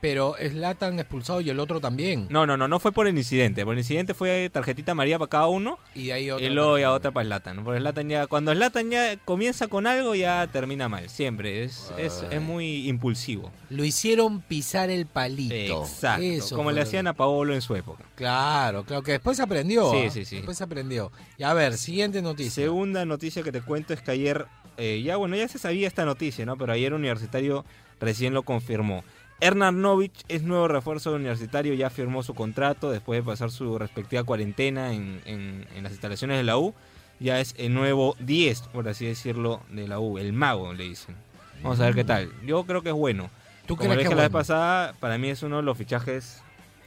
Pero 0.00 0.36
Slatan 0.38 0.98
expulsado 0.98 1.40
y 1.40 1.50
el 1.50 1.58
otro 1.58 1.80
también. 1.80 2.26
No, 2.28 2.46
no, 2.46 2.56
no, 2.56 2.68
no 2.68 2.78
fue 2.78 2.92
por 2.92 3.06
el 3.06 3.16
incidente. 3.16 3.64
Por 3.64 3.72
el 3.74 3.78
incidente 3.80 4.14
fue 4.14 4.50
tarjetita 4.52 4.92
amarilla 4.92 5.18
para 5.18 5.28
cada 5.30 5.46
uno 5.46 5.78
Y 5.94 6.10
ahí 6.10 6.30
otro. 6.30 6.44
y 6.44 6.50
luego 6.50 6.78
ya 6.78 6.92
otra 6.92 7.10
para 7.10 7.24
Slatan. 7.26 7.64
Por 7.64 7.76
Zlatan 7.78 8.08
ya, 8.08 8.26
cuando 8.26 8.52
Slatan 8.52 8.90
ya 8.90 9.16
comienza 9.24 9.68
con 9.68 9.86
algo, 9.86 10.14
ya 10.14 10.46
termina 10.52 10.88
mal. 10.88 11.08
Siempre. 11.08 11.64
Es, 11.64 11.92
es, 11.98 12.24
es 12.30 12.40
muy 12.42 12.88
impulsivo. 12.88 13.50
Lo 13.70 13.84
hicieron 13.84 14.40
pisar 14.42 14.90
el 14.90 15.06
palito. 15.06 15.82
Exacto. 15.82 16.22
Eso 16.22 16.56
como 16.56 16.70
le 16.72 16.82
hacían 16.82 17.06
a 17.06 17.14
Paolo 17.14 17.54
en 17.54 17.62
su 17.62 17.74
época. 17.74 18.04
Claro, 18.14 18.84
claro, 18.84 19.02
que 19.02 19.12
después 19.12 19.40
aprendió. 19.40 19.90
Sí, 19.90 20.04
¿ah? 20.06 20.10
sí, 20.10 20.24
sí. 20.24 20.36
Después 20.36 20.60
aprendió. 20.60 21.10
Y 21.38 21.42
a 21.42 21.54
ver, 21.54 21.76
siguiente 21.78 22.20
noticia. 22.22 22.64
Segunda 22.64 23.04
noticia 23.06 23.42
que 23.42 23.50
te 23.52 23.60
cuento 23.62 23.94
es 23.94 24.02
que 24.02 24.10
ayer, 24.10 24.46
eh, 24.76 25.02
ya 25.04 25.16
bueno, 25.16 25.36
ya 25.36 25.48
se 25.48 25.58
sabía 25.58 25.88
esta 25.88 26.04
noticia, 26.04 26.44
¿no? 26.46 26.56
Pero 26.56 26.72
ayer 26.72 26.92
Universitario 26.94 27.64
recién 27.98 28.34
lo 28.34 28.42
confirmó. 28.42 29.02
Hernán 29.40 29.82
Novich 29.82 30.24
es 30.28 30.42
nuevo 30.42 30.66
refuerzo 30.68 31.12
Universitario, 31.14 31.74
ya 31.74 31.90
firmó 31.90 32.22
su 32.22 32.34
contrato 32.34 32.90
después 32.90 33.18
de 33.20 33.22
pasar 33.22 33.50
su 33.50 33.78
respectiva 33.78 34.24
cuarentena 34.24 34.92
en, 34.94 35.20
en- 35.26 35.66
en 35.74 35.82
las 35.82 35.92
instalaciones 35.92 36.38
de 36.38 36.42
la 36.44 36.56
U. 36.58 36.74
Ya 37.20 37.40
es 37.40 37.54
el 37.58 37.72
nuevo 37.72 38.14
10, 38.20 38.60
por 38.72 38.88
así 38.88 39.06
decirlo, 39.06 39.60
de 39.70 39.88
la 39.88 39.98
U, 40.00 40.18
el 40.18 40.32
mago, 40.32 40.72
le 40.74 40.84
dicen. 40.84 41.14
Vamos 41.62 41.80
a 41.80 41.84
ver 41.86 41.94
qué 41.94 42.04
tal. 42.04 42.30
Yo 42.44 42.64
creo 42.64 42.82
que 42.82 42.90
es 42.90 42.94
bueno. 42.94 43.30
¿Tú 43.66 43.76
Como 43.76 43.90
crees 43.90 44.08
que 44.08 44.14
la 44.14 44.22
vez 44.22 44.30
pasada, 44.30 44.94
para 45.00 45.16
mí 45.18 45.28
es 45.28 45.42
uno 45.42 45.56
de 45.56 45.62
los 45.62 45.76
fichajes, 45.78 46.42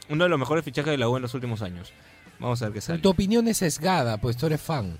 uno 0.08 0.24
de 0.24 0.30
los 0.30 0.38
mejores 0.38 0.64
fichajes 0.64 0.90
de 0.92 0.98
la 0.98 1.08
U 1.08 1.16
en 1.16 1.22
los 1.22 1.34
últimos 1.34 1.62
años. 1.62 1.92
Vamos 2.38 2.62
a 2.62 2.66
ver 2.66 2.74
qué 2.74 2.80
sale. 2.80 3.00
Tu 3.00 3.10
opinión 3.10 3.48
es 3.48 3.58
sesgada, 3.58 4.16
pues 4.18 4.36
tú 4.36 4.46
eres 4.46 4.60
fan. 4.60 4.98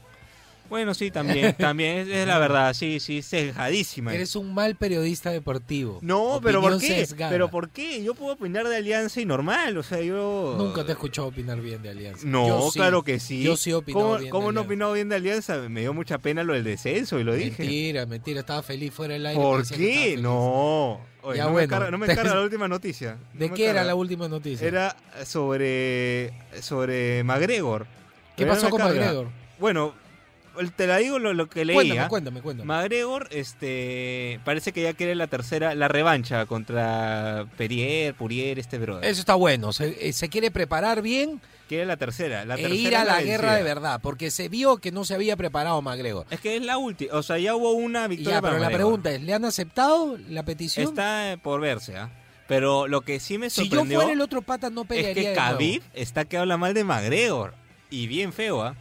Bueno, 0.71 0.95
sí, 0.95 1.11
también, 1.11 1.53
también, 1.59 1.99
es, 1.99 2.09
es 2.09 2.27
la 2.27 2.39
verdad, 2.39 2.73
sí, 2.75 3.01
sí, 3.01 3.21
sesgadísima. 3.23 4.15
Eres 4.15 4.37
un 4.37 4.55
mal 4.55 4.77
periodista 4.77 5.31
deportivo. 5.31 5.99
No, 6.01 6.41
pero 6.43 6.61
¿por 6.63 6.79
qué? 6.79 6.87
sesgada. 6.87 7.31
Pero 7.33 7.51
¿por 7.51 7.71
qué? 7.71 8.03
Yo 8.05 8.15
puedo 8.15 8.35
opinar 8.35 8.67
de 8.69 8.77
Alianza 8.77 9.21
y 9.21 9.25
normal, 9.27 9.77
o 9.77 9.83
sea, 9.83 10.01
yo... 10.01 10.55
Nunca 10.57 10.85
te 10.85 10.91
he 10.91 10.93
escuchado 10.93 11.29
opinar 11.29 11.61
bien 11.61 11.83
de 11.83 11.91
Alianza. 11.91 12.23
No, 12.25 12.47
Yo 12.47 12.71
sí. 12.71 12.79
claro 12.79 13.03
que 13.03 13.19
sí. 13.21 13.43
Yo 13.43 13.57
sí 13.57 13.71
he 13.71 13.75
opinado 13.75 14.05
¿Cómo, 14.05 14.15
bien 14.19 14.25
de 14.27 14.31
cómo 14.31 14.53
no 14.53 14.61
he 14.61 14.63
Alianza. 14.63 14.67
opinado 14.69 14.93
bien 14.95 15.09
de 15.09 15.17
Alianza? 15.17 15.57
Me 15.69 15.81
dio 15.81 15.93
mucha 15.93 16.19
pena 16.19 16.45
lo 16.45 16.53
del 16.55 16.65
descenso 16.65 17.19
y 17.19 17.25
lo 17.25 17.35
dije. 17.35 17.63
Mentira, 17.65 18.07
mentira. 18.07 18.41
Estaba 18.41 18.63
feliz 18.63 18.93
fuera 18.95 19.15
del 19.15 19.27
aire. 19.27 19.43
¿Por 19.43 19.67
qué? 19.67 20.17
No. 20.19 21.01
Oye, 21.23 21.37
Ya, 21.37 21.45
no, 21.45 21.51
bueno, 21.51 21.67
me 21.67 21.69
carga, 21.69 21.91
no 21.91 21.99
me 21.99 22.07
la 22.07 22.41
última 22.45 22.69
noticia. 22.69 23.19
¿De 23.35 23.49
No 23.49 23.55
qué 23.55 23.67
era 23.67 23.85
la 23.85 23.95
última 23.95 24.29
noticia? 24.29 24.67
Era 24.67 24.97
sobre, 25.25 26.33
sobre 26.63 27.25
McGregor. 27.25 27.87
¿Qué 28.37 28.45
Pero 28.45 28.55
pasó 28.55 28.71
con. 28.71 28.81
McGregor? 28.81 29.29
Bueno, 29.59 29.95
te 30.77 30.87
la 30.87 30.97
digo 30.99 31.19
lo, 31.19 31.35
lo 31.35 31.49
que 31.49 31.65
leía. 31.65 31.77
Cuéntame, 31.77 32.09
cuéntame, 32.09 32.41
cuéntame. 32.43 32.67
McGregor, 32.67 33.29
este, 33.31 34.41
parece 34.45 34.73
que 34.73 34.83
ya 34.83 34.95
quiere 34.95 35.15
la 35.15 35.27
tercera, 35.27 35.75
la 35.75 35.89
revancha 35.89 36.47
contra 36.47 37.47
Perier, 37.57 38.15
Purier, 38.15 38.59
este 38.59 38.79
brother. 38.79 39.05
Eso 39.09 39.21
está 39.21 39.35
bueno. 39.35 39.73
Se, 39.73 40.09
eh, 40.09 40.13
se 40.13 40.29
quiere 40.29 40.51
preparar 40.51 41.03
bien 41.03 41.41
Quiere 41.71 41.87
la 41.87 41.97
tercera, 41.97 42.45
la 42.45 42.57
e 42.57 42.63
tercera 42.63 42.75
ir 42.81 42.97
a 42.97 43.03
es 43.03 43.07
la 43.07 43.23
guerra 43.23 43.55
de 43.55 43.63
verdad. 43.63 44.01
Porque 44.03 44.33
se 44.33 44.49
vio 44.49 44.79
que 44.79 44.91
no 44.91 45.05
se 45.05 45.15
había 45.15 45.37
preparado 45.37 45.81
McGregor. 45.81 46.27
Es 46.29 46.41
que 46.41 46.57
es 46.57 46.65
la 46.65 46.79
última, 46.79 47.15
o 47.15 47.23
sea, 47.23 47.39
ya 47.39 47.55
hubo 47.55 47.71
una 47.75 48.09
victoria 48.09 48.39
Ya, 48.39 48.41
para 48.41 48.55
pero 48.55 48.63
la 48.65 48.71
McGregor. 48.71 48.89
pregunta 48.89 49.13
es, 49.13 49.23
¿le 49.23 49.35
han 49.35 49.45
aceptado 49.45 50.19
la 50.29 50.43
petición? 50.45 50.89
Está 50.89 51.39
por 51.41 51.61
verse, 51.61 51.97
¿ah? 51.97 52.11
Pero 52.49 52.89
lo 52.89 53.03
que 53.03 53.21
sí 53.21 53.39
me 53.39 53.51
si 53.51 53.61
yo 53.61 53.67
sorprendió 53.67 54.01
fuera 54.01 54.13
el 54.13 54.21
otro 54.21 54.43
pata 54.43 54.69
no 54.69 54.81
es 54.83 54.89
pelearía 54.89 55.15
que 55.15 55.29
de 55.29 55.35
nuevo. 55.37 55.49
Khabib 55.53 55.83
está 55.95 56.25
que 56.25 56.39
habla 56.39 56.57
mal 56.57 56.75
de 56.75 56.83
McGregor. 56.83 57.55
Y 57.89 58.09
bien 58.09 58.33
feo, 58.33 58.65
¿ah? 58.65 58.75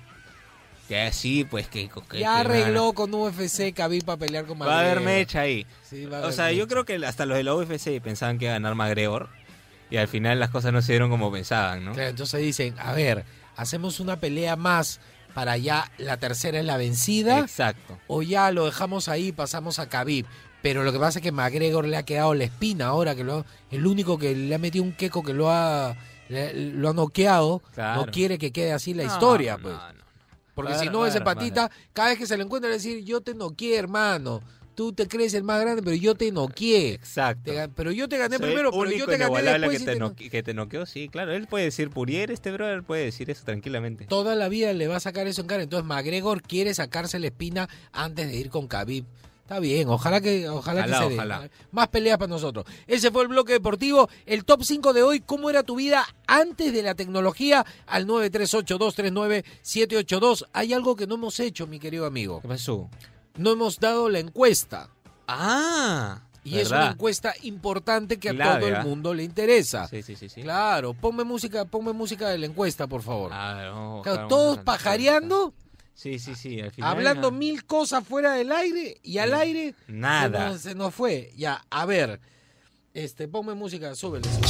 Que 0.89 0.99
así, 1.01 1.43
pues 1.45 1.67
que... 1.69 1.87
que- 1.87 2.19
Ya 2.19 2.33
que 2.33 2.39
arregló 2.49 2.91
con 2.93 3.13
UFC 3.13 3.71
Khabib 3.73 4.03
para 4.03 4.17
pelear 4.17 4.45
con 4.45 4.59
Va 4.59 4.77
a 4.77 4.79
haber 4.81 4.99
mecha 4.99 5.41
ahí. 5.41 5.65
Sí, 5.87 6.05
va 6.07 6.19
a 6.19 6.25
O 6.27 6.31
sea, 6.33 6.51
yo 6.51 6.67
creo 6.67 6.83
que 6.83 6.95
hasta 7.05 7.25
los 7.27 7.37
de 7.37 7.43
la 7.43 7.53
UFC 7.55 8.01
pensaban 8.01 8.37
que 8.39 8.45
iba 8.45 8.53
a 8.53 8.55
ganar 8.55 8.75
McGregor. 8.75 9.29
Y 9.91 9.97
al 9.97 10.07
final 10.07 10.39
las 10.39 10.49
cosas 10.49 10.73
no 10.73 10.81
se 10.81 10.91
dieron 10.93 11.09
como 11.09 11.31
pensaban, 11.31 11.85
¿no? 11.85 11.93
Claro, 11.93 12.09
entonces 12.09 12.41
dicen, 12.41 12.75
a 12.79 12.93
ver, 12.93 13.23
hacemos 13.55 13.99
una 13.99 14.19
pelea 14.19 14.55
más 14.55 14.99
para 15.33 15.57
ya 15.57 15.91
la 15.99 16.17
tercera 16.17 16.59
es 16.59 16.65
la 16.65 16.77
vencida 16.77 17.39
Exacto. 17.39 17.97
o 18.07 18.21
ya 18.23 18.51
lo 18.51 18.65
dejamos 18.65 19.07
ahí 19.09 19.27
y 19.27 19.31
pasamos 19.31 19.77
a 19.79 19.87
Khabib. 19.89 20.25
Pero 20.63 20.83
lo 20.83 20.91
que 20.91 20.99
pasa 20.99 21.19
es 21.19 21.23
que 21.23 21.31
McGregor 21.31 21.87
le 21.87 21.97
ha 21.97 22.03
quedado 22.03 22.33
la 22.33 22.43
espina 22.45 22.87
ahora, 22.87 23.15
que 23.15 23.23
lo, 23.23 23.45
el 23.71 23.85
único 23.87 24.17
que 24.17 24.35
le 24.35 24.53
ha 24.53 24.57
metido 24.57 24.83
un 24.83 24.91
queco 24.91 25.23
que 25.23 25.33
lo 25.33 25.49
ha, 25.51 25.95
le- 26.29 26.53
lo 26.53 26.89
ha 26.89 26.93
noqueado, 26.93 27.61
Claro. 27.75 28.05
no 28.07 28.11
quiere 28.11 28.37
que 28.39 28.51
quede 28.51 28.73
así 28.73 28.93
la 28.95 29.03
No, 29.05 29.13
historia, 29.13 29.57
pues. 29.57 29.73
no, 29.75 29.93
no. 29.93 29.99
Porque 30.59 30.73
Claro, 30.73 30.83
si 30.83 30.89
no, 30.89 31.05
ese 31.05 31.21
patita, 31.21 31.71
cada 31.93 32.09
vez 32.09 32.17
que 32.17 32.27
se 32.27 32.35
le 32.37 32.43
encuentra, 32.43 32.69
le 32.69 32.75
decir, 32.75 33.03
yo 33.03 33.21
te 33.21 33.33
noqué, 33.33 33.77
hermano. 33.77 34.41
Tú 34.75 34.93
te 34.93 35.07
crees 35.09 35.33
el 35.33 35.43
más 35.43 35.59
grande, 35.59 35.81
pero 35.83 35.95
yo 35.95 36.15
te 36.15 36.31
noqué. 36.31 36.93
Exacto. 36.93 37.51
Te 37.51 37.67
pero 37.67 37.91
yo 37.91 38.07
te 38.07 38.17
gané 38.17 38.37
Soy 38.37 38.45
primero, 38.47 38.71
pero 38.71 38.89
yo 38.91 39.05
te 39.07 39.17
gané 39.17 39.41
después. 39.41 39.79
que 39.79 39.85
te, 39.85 39.99
no- 39.99 40.15
que 40.15 40.43
te 40.43 40.53
noqueó, 40.53 40.85
sí, 40.85 41.09
claro. 41.09 41.33
Él 41.33 41.47
puede 41.47 41.65
decir 41.65 41.89
Purier, 41.89 42.31
este 42.31 42.51
brother 42.51 42.83
puede 42.83 43.03
decir 43.03 43.29
eso 43.29 43.43
tranquilamente. 43.43 44.05
Toda 44.05 44.35
la 44.35 44.47
vida 44.47 44.71
le 44.71 44.87
va 44.87 44.95
a 44.95 44.99
sacar 45.01 45.27
eso 45.27 45.41
en 45.41 45.47
cara. 45.47 45.63
Entonces 45.63 45.85
McGregor 45.85 46.41
quiere 46.41 46.73
sacarse 46.73 47.19
la 47.19 47.27
espina 47.27 47.67
antes 47.91 48.27
de 48.29 48.37
ir 48.37 48.49
con 48.49 48.67
Khabib. 48.67 49.03
Está 49.49 49.59
bien, 49.59 49.89
ojalá 49.89 50.21
que, 50.21 50.47
ojalá, 50.47 50.85
que 50.85 50.91
Ojalá, 50.91 51.39
se 51.39 51.47
dé. 51.47 51.51
Más 51.71 51.87
peleas 51.87 52.19
para 52.19 52.29
nosotros. 52.29 52.67
Ese 52.85 53.09
fue 53.09 53.23
el 53.23 53.29
bloque 53.29 53.53
deportivo. 53.53 54.07
El 54.27 54.45
top 54.45 54.63
5 54.63 54.93
de 54.93 55.01
hoy. 55.01 55.21
¿Cómo 55.21 55.49
era 55.49 55.63
tu 55.63 55.77
vida 55.77 56.05
antes 56.27 56.71
de 56.71 56.83
la 56.83 56.93
tecnología? 56.93 57.65
Al 57.87 58.05
938-239-782. 58.05 60.45
Hay 60.53 60.71
algo 60.71 60.95
que 60.95 61.07
no 61.07 61.15
hemos 61.15 61.39
hecho, 61.39 61.65
mi 61.65 61.79
querido 61.79 62.05
amigo. 62.05 62.41
¿Qué 62.41 62.47
pasó? 62.47 62.91
No 63.37 63.53
hemos 63.53 63.79
dado 63.79 64.07
la 64.07 64.19
encuesta. 64.19 64.91
Ah, 65.27 66.21
Y 66.43 66.59
es 66.59 66.69
una 66.69 66.91
encuesta 66.91 67.33
importante 67.41 68.19
que 68.19 68.29
a 68.29 68.33
Clave, 68.33 68.59
todo 68.59 68.67
el 68.69 68.75
¿ah? 68.75 68.83
mundo 68.83 69.15
le 69.15 69.23
interesa. 69.23 69.87
Sí, 69.87 70.03
sí, 70.03 70.15
sí, 70.15 70.29
sí. 70.29 70.43
Claro, 70.43 70.93
ponme 70.93 71.23
música, 71.23 71.65
ponme 71.65 71.91
música 71.91 72.29
de 72.29 72.37
la 72.37 72.45
encuesta, 72.45 72.85
por 72.85 73.01
favor. 73.01 73.31
Ah, 73.33 73.71
no, 73.73 74.01
Claro, 74.03 74.27
todos 74.27 74.59
pajareando, 74.59 75.55
Sí, 75.99 76.17
sí, 76.17 76.33
sí. 76.33 76.61
Al 76.61 76.71
final, 76.71 76.91
hablando 76.91 77.29
no. 77.29 77.37
mil 77.37 77.65
cosas 77.65 78.07
fuera 78.07 78.31
del 78.31 78.53
aire 78.53 79.01
y 79.03 79.17
al 79.17 79.33
aire 79.33 79.75
Nada. 79.89 80.47
Se 80.47 80.53
nos, 80.53 80.61
se 80.61 80.75
nos 80.75 80.95
fue. 80.95 81.33
Ya, 81.35 81.65
a 81.69 81.85
ver. 81.85 82.21
Este, 82.93 83.27
ponme 83.27 83.53
música, 83.53 83.93
súbele. 83.95 84.23
súbele. 84.23 84.47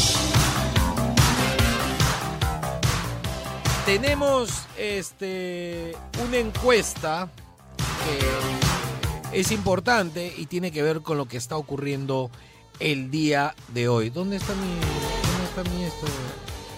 Tenemos 3.83 4.67
este 4.77 5.95
una 6.23 6.37
encuesta 6.37 7.31
que 9.31 9.39
es 9.39 9.51
importante 9.51 10.31
y 10.37 10.45
tiene 10.45 10.71
que 10.71 10.83
ver 10.83 11.01
con 11.01 11.17
lo 11.17 11.25
que 11.25 11.37
está 11.37 11.57
ocurriendo 11.57 12.29
el 12.79 13.09
día 13.09 13.55
de 13.69 13.87
hoy. 13.87 14.11
¿Dónde 14.11 14.35
está 14.35 14.53
mi 14.53 14.67
dónde 14.67 15.45
está 15.45 15.63
mi 15.63 15.83
esto? 15.83 16.05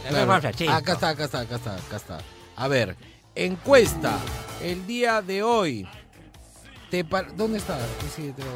Claro. 0.08 0.32
Acá 0.32 0.50
está, 0.94 1.10
acá 1.10 1.26
está, 1.26 1.40
acá 1.42 1.56
está, 1.58 1.76
acá 1.76 1.96
está. 1.98 2.20
A 2.56 2.70
ver, 2.70 2.96
encuesta 3.36 4.20
el 4.64 4.86
día 4.88 5.22
de 5.22 5.44
hoy. 5.44 5.88
Te 6.90 7.06
par- 7.06 7.36
¿Dónde 7.36 7.58
está? 7.58 7.80
Sí, 8.16 8.34
te 8.36 8.44
no, 8.44 8.52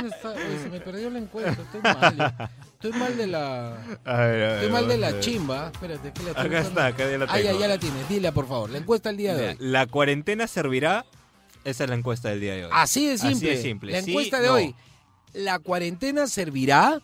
¿Dónde 0.00 0.14
está? 0.16 0.30
Oye, 0.30 0.62
se 0.62 0.68
me 0.70 0.80
perdió 0.80 1.10
la 1.10 1.18
encuesta. 1.18 1.50
Estoy 1.62 1.80
mal. 1.82 2.50
Estoy 2.74 2.92
mal 2.92 3.16
de 3.16 3.26
la. 3.26 3.68
A 3.72 3.72
ver, 3.74 3.84
a 4.04 4.26
ver, 4.26 4.52
Estoy 4.54 4.70
mal 4.70 4.86
de 4.88 4.98
la 4.98 5.20
chimba. 5.20 5.70
Espérate, 5.72 6.12
que 6.12 6.22
la 6.22 6.30
estoy 6.30 6.46
Acá 6.46 6.60
está, 6.60 6.86
acá 6.86 7.10
ya 7.10 7.18
la 7.18 7.26
Ah, 7.28 7.40
ya, 7.40 7.52
ya 7.54 7.66
la 7.66 7.78
tienes. 7.78 8.08
Dila, 8.08 8.30
por 8.32 8.46
favor. 8.46 8.70
La 8.70 8.78
encuesta 8.78 9.10
el 9.10 9.16
día 9.16 9.34
de 9.34 9.48
hoy. 9.48 9.56
¿La 9.58 9.86
cuarentena 9.86 10.46
servirá? 10.46 11.04
Esa 11.64 11.84
es 11.84 11.90
la 11.90 11.96
encuesta 11.96 12.28
del 12.28 12.40
día 12.40 12.54
de 12.54 12.64
hoy. 12.66 12.70
Así 12.72 13.08
de 13.08 13.18
simple. 13.18 13.34
Así 13.34 13.46
de 13.46 13.62
simple. 13.62 13.92
La 13.92 14.02
Sí, 14.02 14.10
encuesta 14.12 14.40
de 14.40 14.46
no. 14.46 14.54
hoy. 14.54 14.74
¿La 15.32 15.58
cuarentena 15.58 16.28
servirá? 16.28 17.02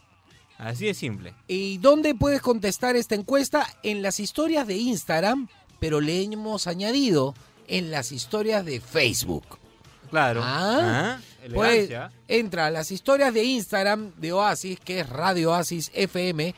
Así 0.59 0.87
de 0.87 0.95
simple. 0.95 1.35
¿Y 1.49 1.79
dónde 1.79 2.15
puedes 2.15 2.41
contestar 2.41 2.95
esta 2.95 3.17
encuesta? 3.17 3.67
En 3.83 4.01
las 4.01 4.21
historias 4.21 4.69
de 4.69 4.77
Instagram, 4.77 5.49
pero 5.85 6.01
le 6.01 6.23
hemos 6.23 6.67
añadido 6.67 7.35
en 7.69 7.91
las 7.91 8.11
historias 8.11 8.65
de 8.65 8.81
Facebook. 8.81 9.45
Claro. 10.09 10.41
Ah, 10.43 11.19
Ah, 11.19 11.49
Pues 11.53 11.91
entra 12.27 12.67
a 12.67 12.71
las 12.71 12.91
historias 12.91 13.35
de 13.35 13.45
Instagram 13.45 14.13
de 14.17 14.33
Oasis, 14.33 14.81
que 14.81 15.01
es 15.01 15.09
Radio 15.11 15.51
Oasis 15.51 15.91
FM, 15.93 16.55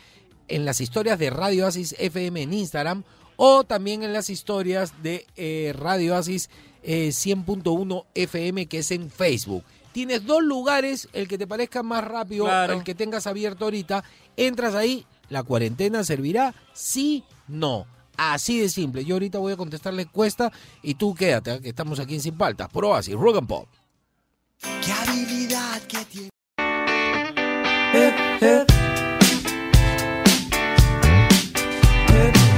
en 0.47 0.65
las 0.65 0.81
historias 0.81 1.19
de 1.19 1.31
Radio 1.31 1.65
Oasis 1.65 1.97
FM 1.99 2.43
en 2.43 2.53
Instagram, 2.53 3.03
o 3.35 3.65
también 3.65 4.05
en 4.05 4.13
las 4.13 4.31
historias 4.31 5.03
de 5.03 5.27
eh, 5.37 5.75
Radio 5.77 6.15
Oasis 6.15 6.49
eh, 6.85 7.09
100.1 7.09 8.05
FM, 8.15 8.67
que 8.67 8.79
es 8.79 8.93
en 8.93 9.11
Facebook. 9.11 9.65
Tienes 9.91 10.25
dos 10.25 10.45
lugares, 10.45 11.09
el 11.15 11.27
que 11.27 11.37
te 11.37 11.49
parezca 11.49 11.83
más 11.83 12.05
rápido, 12.05 12.45
Claro. 12.45 12.75
el 12.75 12.85
que 12.85 12.95
tengas 12.95 13.27
abierto 13.27 13.65
ahorita, 13.65 14.05
entras 14.37 14.77
ahí, 14.77 15.05
la 15.31 15.43
cuarentena 15.43 16.05
servirá, 16.05 16.55
sí, 16.75 17.25
no. 17.49 17.87
Así 18.17 18.59
de 18.59 18.69
simple. 18.69 19.05
Yo 19.05 19.17
ahorita 19.17 19.39
voy 19.39 19.53
a 19.53 19.57
contestar 19.57 19.95
la 19.95 20.03
encuesta 20.03 20.53
y 20.83 20.95
tú 20.95 21.15
quédate, 21.15 21.55
¿eh? 21.55 21.61
que 21.61 21.69
estamos 21.69 22.01
aquí 22.01 22.15
en 22.15 22.21
Sin 22.21 22.37
Paltas, 22.37 22.69
por 22.69 22.85
Oasis, 22.85 23.15
Rock 23.15 23.39
and 23.39 23.49
Pop. 23.49 23.69
Qué 24.85 24.93
habilidad 24.93 25.83
que 25.83 26.05
tiene. 26.07 26.31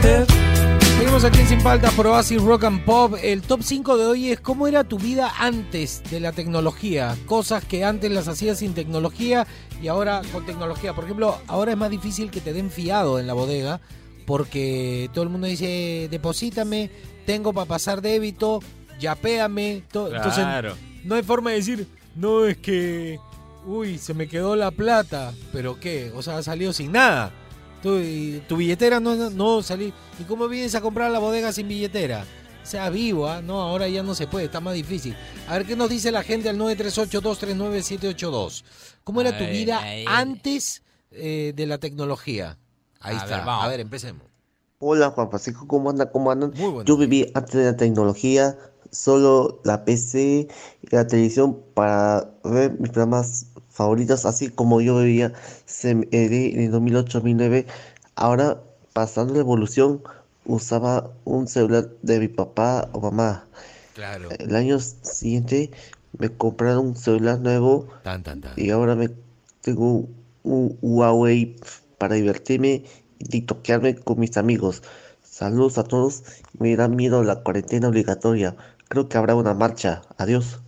Seguimos 0.02 0.28
Seguimos 0.96 1.24
aquí 1.24 1.40
en 1.40 1.48
Sin 1.48 1.60
Faltas 1.60 1.94
por 1.94 2.06
Oasis 2.06 2.42
Rock 2.42 2.64
and 2.64 2.84
Pop. 2.84 3.14
El 3.22 3.42
top 3.42 3.62
5 3.62 3.96
de 3.96 4.06
hoy 4.06 4.30
es 4.30 4.40
cómo 4.40 4.66
era 4.68 4.84
tu 4.84 4.98
vida 4.98 5.32
antes 5.38 6.02
de 6.10 6.20
la 6.20 6.32
tecnología. 6.32 7.16
Cosas 7.26 7.64
que 7.64 7.84
antes 7.84 8.10
las 8.10 8.28
hacías 8.28 8.58
sin 8.58 8.74
tecnología 8.74 9.46
y 9.82 9.88
ahora 9.88 10.22
con 10.32 10.44
tecnología. 10.46 10.94
Por 10.94 11.04
ejemplo, 11.04 11.38
ahora 11.46 11.72
es 11.72 11.78
más 11.78 11.90
difícil 11.90 12.30
que 12.30 12.40
te 12.40 12.52
den 12.52 12.70
fiado 12.70 13.18
en 13.18 13.26
la 13.26 13.34
bodega 13.34 13.80
porque 14.28 15.08
todo 15.14 15.24
el 15.24 15.30
mundo 15.30 15.46
dice, 15.46 16.06
deposítame, 16.10 16.90
tengo 17.24 17.54
para 17.54 17.64
pasar 17.66 18.02
débito, 18.02 18.60
yapéame. 19.00 19.84
to- 19.90 20.14
Entonces, 20.14 20.44
Claro. 20.44 20.76
no 21.04 21.14
hay 21.14 21.22
forma 21.22 21.48
de 21.50 21.56
decir, 21.56 21.86
no 22.14 22.44
es 22.44 22.58
que, 22.58 23.18
uy, 23.64 23.96
se 23.96 24.12
me 24.12 24.28
quedó 24.28 24.54
la 24.54 24.70
plata, 24.70 25.32
pero 25.50 25.80
qué, 25.80 26.12
o 26.14 26.22
sea, 26.22 26.42
salió 26.42 26.74
sin 26.74 26.92
nada. 26.92 27.32
Tu, 27.82 28.38
tu 28.46 28.56
billetera 28.58 29.00
no, 29.00 29.14
no, 29.14 29.30
no 29.30 29.62
salí. 29.62 29.94
¿Y 30.20 30.24
cómo 30.24 30.46
vienes 30.46 30.74
a 30.74 30.82
comprar 30.82 31.10
la 31.10 31.20
bodega 31.20 31.50
sin 31.50 31.66
billetera? 31.66 32.26
Sea 32.64 32.90
vivo, 32.90 33.26
¿ah? 33.28 33.40
No, 33.40 33.62
ahora 33.62 33.88
ya 33.88 34.02
no 34.02 34.14
se 34.14 34.26
puede, 34.26 34.44
está 34.44 34.60
más 34.60 34.74
difícil. 34.74 35.16
A 35.48 35.54
ver 35.56 35.64
qué 35.66 35.74
nos 35.74 35.88
dice 35.88 36.12
la 36.12 36.22
gente 36.22 36.50
al 36.50 36.58
938-239-782. 36.58 38.62
¿Cómo 39.04 39.22
era 39.22 39.38
tu 39.38 39.46
vida 39.46 39.80
antes 40.06 40.82
eh, 41.12 41.54
de 41.56 41.64
la 41.66 41.78
tecnología? 41.78 42.58
Ahí 43.00 43.16
A 43.16 43.18
está. 43.18 43.36
ver, 43.38 43.46
vamos. 43.46 43.64
a 43.64 43.68
ver, 43.68 43.80
empecemos. 43.80 44.22
Hola 44.80 45.10
Juan 45.10 45.28
Francisco, 45.30 45.66
¿cómo 45.66 45.90
andan? 45.90 46.08
¿Cómo 46.12 46.30
andan? 46.30 46.52
Muy 46.56 46.70
bueno. 46.70 46.84
Yo 46.84 46.96
viví 46.96 47.30
antes 47.34 47.54
de 47.54 47.64
la 47.64 47.76
tecnología, 47.76 48.56
solo 48.92 49.60
la 49.64 49.84
PC 49.84 50.48
y 50.82 50.94
la 50.94 51.06
televisión 51.06 51.58
para 51.74 52.30
ver 52.44 52.78
mis 52.78 52.90
programas 52.90 53.46
favoritos, 53.70 54.24
así 54.24 54.50
como 54.50 54.80
yo 54.80 54.98
vivía 55.00 55.32
CMD 55.66 56.54
en 56.54 56.60
el 56.60 56.70
2008-2009. 56.72 57.66
Ahora, 58.14 58.62
pasando 58.92 59.34
la 59.34 59.40
evolución, 59.40 60.02
usaba 60.44 61.10
un 61.24 61.48
celular 61.48 61.88
de 62.02 62.20
mi 62.20 62.28
papá 62.28 62.88
o 62.92 63.00
mamá. 63.00 63.46
Claro. 63.94 64.28
El 64.38 64.54
año 64.54 64.78
siguiente 64.78 65.72
me 66.16 66.28
compraron 66.30 66.86
un 66.88 66.96
celular 66.96 67.40
nuevo 67.40 67.88
Tan, 68.04 68.22
tan, 68.22 68.40
tan. 68.40 68.52
y 68.56 68.70
ahora 68.70 68.94
me 68.94 69.10
tengo 69.60 70.08
un 70.44 70.78
Huawei 70.80 71.56
para 71.98 72.14
divertirme 72.16 72.84
y 73.18 73.24
tiktokearme 73.26 73.96
con 73.96 74.18
mis 74.20 74.36
amigos. 74.36 74.82
Saludos 75.22 75.78
a 75.78 75.84
todos. 75.84 76.24
Me 76.58 76.76
da 76.76 76.88
miedo 76.88 77.22
la 77.24 77.42
cuarentena 77.42 77.88
obligatoria. 77.88 78.56
Creo 78.88 79.08
que 79.08 79.18
habrá 79.18 79.34
una 79.34 79.54
marcha. 79.54 80.02
Adiós. 80.16 80.60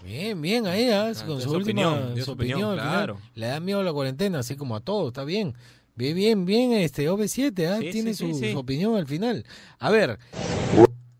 Bien, 0.00 0.40
bien, 0.40 0.66
ahí, 0.66 0.90
¿ah? 0.90 1.12
Ah, 1.14 1.26
con 1.26 1.40
su 1.40 1.50
su 1.50 1.54
última 1.54 1.90
opinión, 1.90 2.16
su 2.16 2.24
su 2.24 2.32
opinión, 2.32 2.62
opinión, 2.62 2.70
al 2.70 2.80
final. 2.80 3.06
claro. 3.06 3.22
Le 3.34 3.46
da 3.48 3.60
miedo 3.60 3.80
a 3.80 3.84
la 3.84 3.92
cuarentena, 3.92 4.38
así 4.40 4.56
como 4.56 4.76
a 4.76 4.80
todos, 4.80 5.08
está 5.08 5.24
bien. 5.24 5.56
Bien, 5.94 6.14
bien, 6.16 6.44
bien, 6.46 6.72
este 6.72 7.10
OV7, 7.10 7.66
¿ah? 7.66 7.78
Sí, 7.78 7.90
Tiene 7.90 8.14
sí, 8.14 8.14
su, 8.14 8.34
sí, 8.34 8.34
sí. 8.34 8.52
su 8.52 8.58
opinión 8.58 8.96
al 8.96 9.06
final. 9.06 9.44
A 9.78 9.90
ver, 9.90 10.18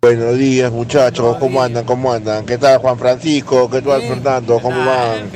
Buenos 0.02 0.36
días 0.38 0.72
muchachos, 0.72 1.36
Buenos 1.36 1.38
¿cómo 1.38 1.60
días. 1.60 1.66
andan? 1.66 1.84
¿Cómo 1.84 2.12
andan? 2.12 2.46
¿Qué 2.46 2.56
tal 2.58 2.78
Juan 2.78 2.98
Francisco? 2.98 3.68
¿Qué 3.70 3.82
tal 3.82 4.00
Bien. 4.00 4.08
Fernando? 4.08 4.60
¿Cómo 4.60 4.84
van? 4.84 5.32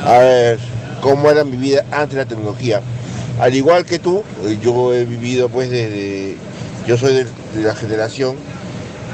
A 0.00 0.18
ver, 0.18 0.60
¿cómo 1.00 1.30
era 1.30 1.44
mi 1.44 1.56
vida 1.56 1.84
antes 1.90 2.10
de 2.16 2.22
la 2.24 2.28
tecnología? 2.28 2.84
Al 3.38 3.54
igual 3.54 3.84
que 3.84 3.98
tú, 3.98 4.22
eh, 4.44 4.58
yo 4.62 4.94
he 4.94 5.04
vivido 5.04 5.48
pues 5.48 5.70
desde... 5.70 6.36
Yo 6.86 6.96
soy 6.96 7.14
de, 7.14 7.24
de 7.24 7.62
la 7.62 7.74
generación 7.74 8.36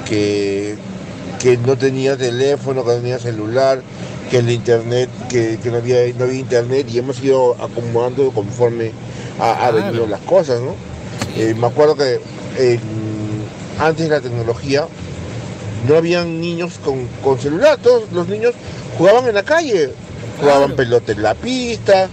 que, 0.09 0.77
que 1.41 1.57
no 1.57 1.77
tenía 1.77 2.17
teléfono, 2.17 2.85
que 2.85 2.91
no 2.91 2.97
tenía 2.97 3.19
celular, 3.19 3.83
que 4.31 4.39
el 4.39 4.51
internet, 4.51 5.11
que, 5.29 5.59
que 5.63 5.71
no, 5.71 5.79
había, 5.79 6.01
no 6.17 6.25
había 6.25 6.39
internet 6.39 6.87
y 6.91 6.99
hemos 6.99 7.23
ido 7.23 7.55
acomodando 7.63 8.31
conforme 8.31 8.93
ha, 9.39 9.71
venido 9.71 10.07
las 10.07 10.21
cosas, 10.21 10.61
¿no? 10.61 10.75
Eh, 11.37 11.55
me 11.55 11.67
acuerdo 11.67 11.97
que 11.97 12.21
eh, 12.59 12.79
antes 13.79 14.09
de 14.09 14.15
la 14.15 14.21
tecnología 14.21 14.87
no 15.89 15.97
habían 15.97 16.41
niños 16.41 16.79
con, 16.85 17.09
con 17.25 17.39
celular, 17.39 17.79
todos 17.83 18.13
los 18.13 18.29
niños 18.29 18.55
jugaban 18.97 19.27
en 19.27 19.35
la 19.35 19.43
calle, 19.43 19.91
jugaban 20.39 20.77
pelota 20.77 21.13
en 21.13 21.23
la 21.23 21.35
pista, 21.35 22.09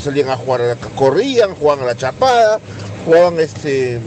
salían 0.00 0.30
a 0.30 0.36
jugar, 0.36 0.60
a 0.62 0.66
la, 0.66 0.76
corrían, 0.76 1.54
jugaban 1.54 1.84
a 1.84 1.86
la 1.86 1.96
chapada, 1.96 2.60
jugaban 3.04 3.38
este 3.40 4.00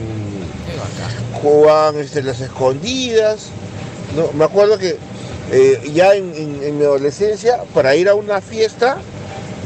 jugaban 1.41 1.97
este, 1.97 2.23
las 2.23 2.39
escondidas. 2.41 3.49
No, 4.15 4.31
me 4.33 4.45
acuerdo 4.45 4.77
que 4.77 4.97
eh, 5.51 5.91
ya 5.93 6.15
en 6.15 6.77
mi 6.77 6.83
adolescencia, 6.83 7.63
para 7.73 7.95
ir 7.95 8.09
a 8.09 8.15
una 8.15 8.41
fiesta, 8.41 8.97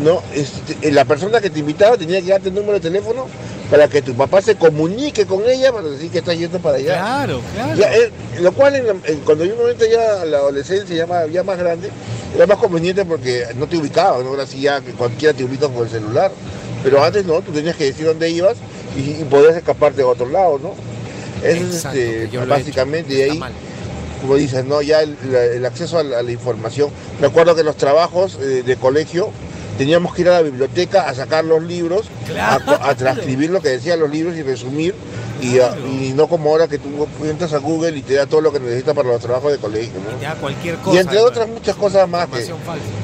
¿no? 0.04 0.22
Este, 0.34 0.92
la 0.92 1.06
persona 1.06 1.40
que 1.40 1.50
te 1.50 1.60
invitaba 1.60 1.98
tenía 1.98 2.22
que 2.22 2.30
darte 2.30 2.50
el 2.50 2.56
número 2.56 2.74
de 2.74 2.80
teléfono 2.82 3.28
para 3.72 3.88
que 3.88 4.02
tu 4.02 4.14
papá 4.14 4.42
se 4.42 4.56
comunique 4.56 5.26
con 5.26 5.44
ella 5.50 5.72
para 5.74 5.88
decir 5.90 6.12
que 6.12 6.20
está 6.20 6.34
yendo 6.34 6.60
para 6.60 6.78
allá. 6.78 6.94
Claro, 6.94 7.42
claro. 7.54 7.76
Ya, 7.80 7.94
eh, 7.96 8.12
lo 8.40 8.52
cual 8.54 8.76
en 8.76 8.88
la- 8.88 8.96
en- 9.06 9.20
cuando 9.22 9.44
yo 9.46 9.56
me 9.56 9.66
metí 9.66 9.86
ya 9.92 10.22
a 10.22 10.26
la 10.26 10.38
adolescencia, 10.38 10.96
ya 10.96 11.08
más, 11.08 11.32
ya 11.32 11.44
más 11.44 11.58
grande, 11.58 11.90
era 12.36 12.46
más 12.46 12.58
conveniente 12.58 13.04
porque 13.06 13.46
no 13.56 13.68
te 13.68 13.78
ubicaba, 13.78 14.20
¿no? 14.22 14.30
Ahora 14.30 14.46
sí 14.46 14.62
ya 14.62 14.82
que 14.82 14.92
cualquiera 14.92 15.34
te 15.36 15.44
ubica 15.44 15.68
con 15.68 15.84
el 15.84 15.90
celular. 15.90 16.32
Pero 16.84 17.04
antes 17.04 17.26
no, 17.26 17.42
tú 17.42 17.52
tenías 17.52 17.76
que 17.76 17.86
decir 17.86 18.06
dónde 18.06 18.30
ibas 18.30 18.58
y, 18.96 19.22
y 19.22 19.24
podías 19.30 19.56
escaparte 19.58 20.04
a 20.04 20.08
otro 20.08 20.28
lado, 20.30 20.60
¿no? 20.62 20.74
Eso 21.44 21.64
es 21.68 21.86
este, 21.86 22.24
he 22.26 22.46
básicamente 22.46 23.22
Está 23.24 23.34
ahí, 23.34 23.40
como 24.22 24.36
dices, 24.36 24.64
¿no? 24.66 24.82
Ya 24.84 25.02
el, 25.02 25.18
la- 25.32 25.44
el 25.46 25.66
acceso 25.66 25.98
a 25.98 26.04
la, 26.04 26.20
a 26.20 26.24
la 26.24 26.32
información. 26.32 26.90
Me 27.20 27.28
acuerdo 27.28 27.56
que 27.56 27.64
los 27.64 27.76
trabajos 27.78 28.38
eh, 28.40 28.62
de 28.64 28.76
colegio 28.78 29.30
teníamos 29.78 30.14
que 30.14 30.22
ir 30.22 30.30
a 30.30 30.34
la 30.34 30.42
biblioteca 30.42 31.08
a 31.10 31.14
sacar 31.16 31.46
los 31.46 31.62
libros, 31.64 32.08
a, 32.40 32.96
transcribir 32.96 33.50
lo 33.50 33.62
que 33.62 33.70
decían 33.70 34.00
los 34.00 34.10
libros 34.10 34.36
y 34.36 34.44
resumir. 34.44 34.94
Y, 35.42 35.60
a- 35.60 35.76
y 35.78 36.14
no 36.16 36.28
como 36.28 36.50
ahora 36.52 36.68
que 36.68 36.80
tú 36.80 37.08
entras 37.24 37.52
a 37.54 37.58
Google 37.58 37.98
y 37.98 38.02
te 38.02 38.14
da 38.14 38.26
todo 38.26 38.40
lo 38.42 38.54
que 38.54 38.60
necesitas 38.60 38.96
para 38.96 39.10
los 39.10 39.22
trabajos 39.22 39.52
de 39.52 39.58
colegio. 39.58 40.00
¿no? 40.00 40.20
Ya 40.22 40.34
cualquier 40.36 40.78
cosa. 40.78 40.96
Y 40.96 41.00
entre 41.00 41.18
¿no? 41.20 41.26
otras 41.26 41.48
muchas 41.50 41.76
cosas 41.76 42.08
más 42.10 42.28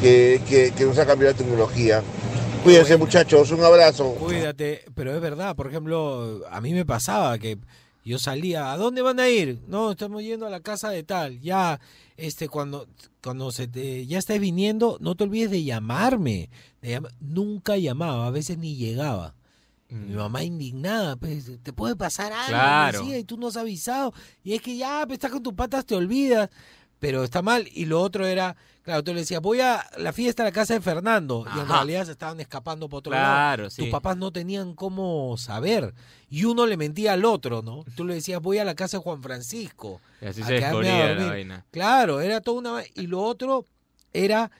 que- 0.02 0.74
que 0.76 0.86
nos 0.86 0.98
ha 0.98 1.06
cambiado 1.06 1.34
la 1.34 1.38
tecnología. 1.38 2.02
Cuídense 2.64 2.96
muchachos, 2.98 3.52
un 3.52 3.64
abrazo. 3.64 4.14
Cuídate, 4.20 4.86
pero 4.96 5.14
es 5.16 5.22
verdad, 5.22 5.56
por 5.56 5.68
ejemplo, 5.68 6.42
a 6.50 6.62
mí 6.62 6.74
me 6.74 6.86
pasaba 6.86 7.38
que 7.40 7.58
yo 8.06 8.18
salía, 8.20 8.72
¿a 8.72 8.78
dónde 8.78 9.02
van 9.02 9.20
a 9.20 9.28
ir? 9.30 9.60
No, 9.68 9.92
estamos 9.92 10.22
yendo 10.24 10.46
a 10.46 10.50
la 10.50 10.60
casa 10.60 10.90
de 10.90 11.04
tal. 11.04 11.40
Ya, 11.42 11.80
este, 12.22 12.48
cuando, 12.50 12.88
cuando 13.24 13.52
se 13.52 13.68
te, 13.68 14.06
ya 14.06 14.20
estés 14.20 14.40
viniendo, 14.40 14.98
no 15.02 15.16
te 15.16 15.24
olvides 15.26 15.52
de 15.52 15.64
llamarme. 15.64 16.50
De 16.82 16.98
llam- 17.00 17.10
Nunca 17.20 17.78
llamaba, 17.78 18.28
a 18.28 18.32
veces 18.32 18.58
ni 18.58 18.76
llegaba. 18.76 19.36
Mi 19.90 20.14
mamá 20.14 20.42
indignada, 20.46 21.18
pues, 21.18 21.52
te 21.62 21.74
puede 21.74 21.98
pasar 21.98 22.32
algo, 22.32 22.48
Claro. 22.48 23.00
decía, 23.02 23.18
y 23.20 23.26
tú 23.26 23.36
no 23.38 23.48
has 23.48 23.58
avisado. 23.58 24.14
Y 24.42 24.54
es 24.54 24.62
que 24.62 24.78
ya, 24.78 25.04
pues, 25.06 25.16
estás 25.18 25.32
con 25.32 25.44
tus 25.44 25.54
patas, 25.54 25.86
te 25.86 25.96
olvidas. 25.96 26.50
Pero 27.02 27.24
está 27.26 27.42
mal. 27.42 27.68
Y 27.74 27.86
lo 27.86 28.00
otro 28.00 28.28
era, 28.28 28.56
claro, 28.84 29.04
tú 29.04 29.12
le 29.14 29.22
decías, 29.22 29.42
voy 29.42 29.60
a 29.60 29.84
la 29.98 30.14
fiesta 30.14 30.44
a 30.44 30.46
la 30.46 30.52
casa 30.52 30.76
de 30.76 30.82
Fernando. 30.82 31.44
Y 31.56 31.60
en 31.60 31.68
realidad 31.68 32.06
se 32.06 32.12
estaban 32.12 32.40
escapando 32.40 32.88
por 32.88 33.00
otro 33.00 33.12
lado. 33.12 33.26
Claro, 33.26 33.70
sí. 33.72 33.82
Tus 33.82 33.90
papás 33.92 34.18
no 34.18 34.32
tenían 34.32 34.76
cómo 34.76 35.36
saber. 35.38 35.96
Y 36.30 36.46
uno 36.46 36.68
le 36.68 36.78
mentía 36.78 37.14
al 37.14 37.26
otro, 37.26 37.64
¿no? 37.64 37.84
Tú 37.96 38.06
le 38.06 38.14
decías, 38.14 38.40
voy 38.40 38.60
a 38.60 38.64
la 38.66 38.76
casa 38.76 38.98
de 38.98 39.04
Juan 39.04 39.24
Francisco. 39.24 40.00
Y 40.22 40.26
así 40.28 40.44
a 40.44 40.46
se 40.46 40.54
descubría 40.54 40.98
la 41.00 41.08
dormir. 41.10 41.28
vaina. 41.30 41.66
Claro, 41.72 42.22
era 42.22 42.40
toda 42.40 42.60
una... 42.60 42.84
Y 42.94 43.08
lo 43.08 43.22
otro 43.24 43.66
era 44.14 44.52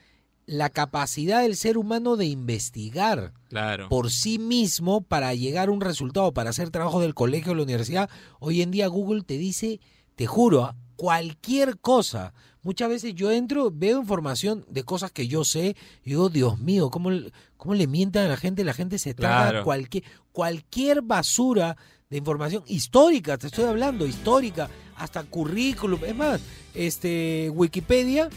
la 0.44 0.68
capacidad 0.68 1.42
del 1.42 1.54
ser 1.54 1.78
humano 1.78 2.16
de 2.16 2.26
investigar 2.26 3.32
Claro. 3.50 3.88
por 3.88 4.10
sí 4.10 4.40
mismo 4.40 5.00
para 5.02 5.32
llegar 5.34 5.68
a 5.68 5.72
un 5.72 5.80
resultado, 5.80 6.32
para 6.32 6.50
hacer 6.50 6.70
trabajo 6.70 7.00
del 7.00 7.14
colegio 7.14 7.52
o 7.52 7.54
la 7.54 7.62
universidad. 7.62 8.10
Hoy 8.40 8.62
en 8.62 8.72
día 8.72 8.88
Google 8.88 9.22
te 9.22 9.38
dice, 9.38 9.78
te 10.16 10.26
juro, 10.26 10.64
¿ah? 10.64 10.74
Cualquier 10.96 11.78
cosa. 11.78 12.32
Muchas 12.62 12.88
veces 12.88 13.14
yo 13.14 13.30
entro, 13.32 13.70
veo 13.72 14.00
información 14.00 14.64
de 14.68 14.84
cosas 14.84 15.10
que 15.10 15.26
yo 15.26 15.44
sé 15.44 15.74
y 16.04 16.10
digo, 16.10 16.28
Dios 16.28 16.58
mío, 16.60 16.90
¿cómo, 16.90 17.10
le- 17.10 17.32
cómo 17.56 17.74
le 17.74 17.86
mientan 17.86 18.26
a 18.26 18.28
la 18.28 18.36
gente? 18.36 18.62
La 18.64 18.72
gente 18.74 18.98
se 18.98 19.14
traga 19.14 19.50
Claro. 19.50 19.64
cualquier, 19.64 20.04
cualquier 20.30 21.02
basura 21.02 21.76
de 22.08 22.18
información 22.18 22.62
histórica, 22.68 23.36
te 23.38 23.48
estoy 23.48 23.64
hablando, 23.64 24.06
histórica, 24.06 24.68
hasta 24.96 25.24
currículum. 25.24 26.04
Es 26.04 26.14
más, 26.14 26.40
este 26.74 27.50
Wikipedia, 27.50 28.28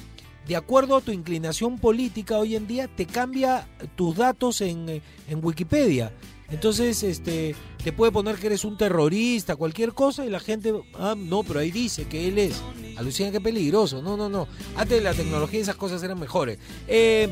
de 0.48 0.56
acuerdo 0.56 0.96
a 0.96 1.02
tu 1.02 1.12
inclinación 1.12 1.78
política 1.78 2.38
hoy 2.38 2.56
en 2.56 2.68
día, 2.68 2.88
te 2.88 3.06
cambia 3.06 3.68
tus 3.96 4.15
datos 4.15 4.62
en, 4.62 4.88
eh, 4.89 5.02
en 5.28 5.44
Wikipedia. 5.44 6.12
Entonces, 6.49 7.01
este, 7.03 7.55
te 7.84 7.91
puede 7.91 8.12
poner 8.12 8.36
que 8.36 8.47
eres 8.47 8.65
un 8.65 8.77
terrorista, 8.77 9.55
cualquier 9.55 9.93
cosa, 9.93 10.25
y 10.25 10.29
la 10.29 10.39
gente, 10.39 10.73
ah, 10.95 11.15
no, 11.17 11.43
pero 11.43 11.60
ahí 11.60 11.71
dice 11.71 12.08
que 12.08 12.27
él 12.27 12.38
es. 12.38 12.62
Alucina, 12.97 13.31
qué 13.31 13.41
peligroso. 13.41 14.01
No, 14.01 14.15
no, 14.15 14.29
no. 14.29 14.47
Antes 14.75 14.97
de 14.97 15.03
la 15.03 15.13
tecnología 15.13 15.60
esas 15.60 15.75
cosas 15.75 16.03
eran 16.03 16.19
mejores. 16.19 16.60
Eh, 16.88 17.29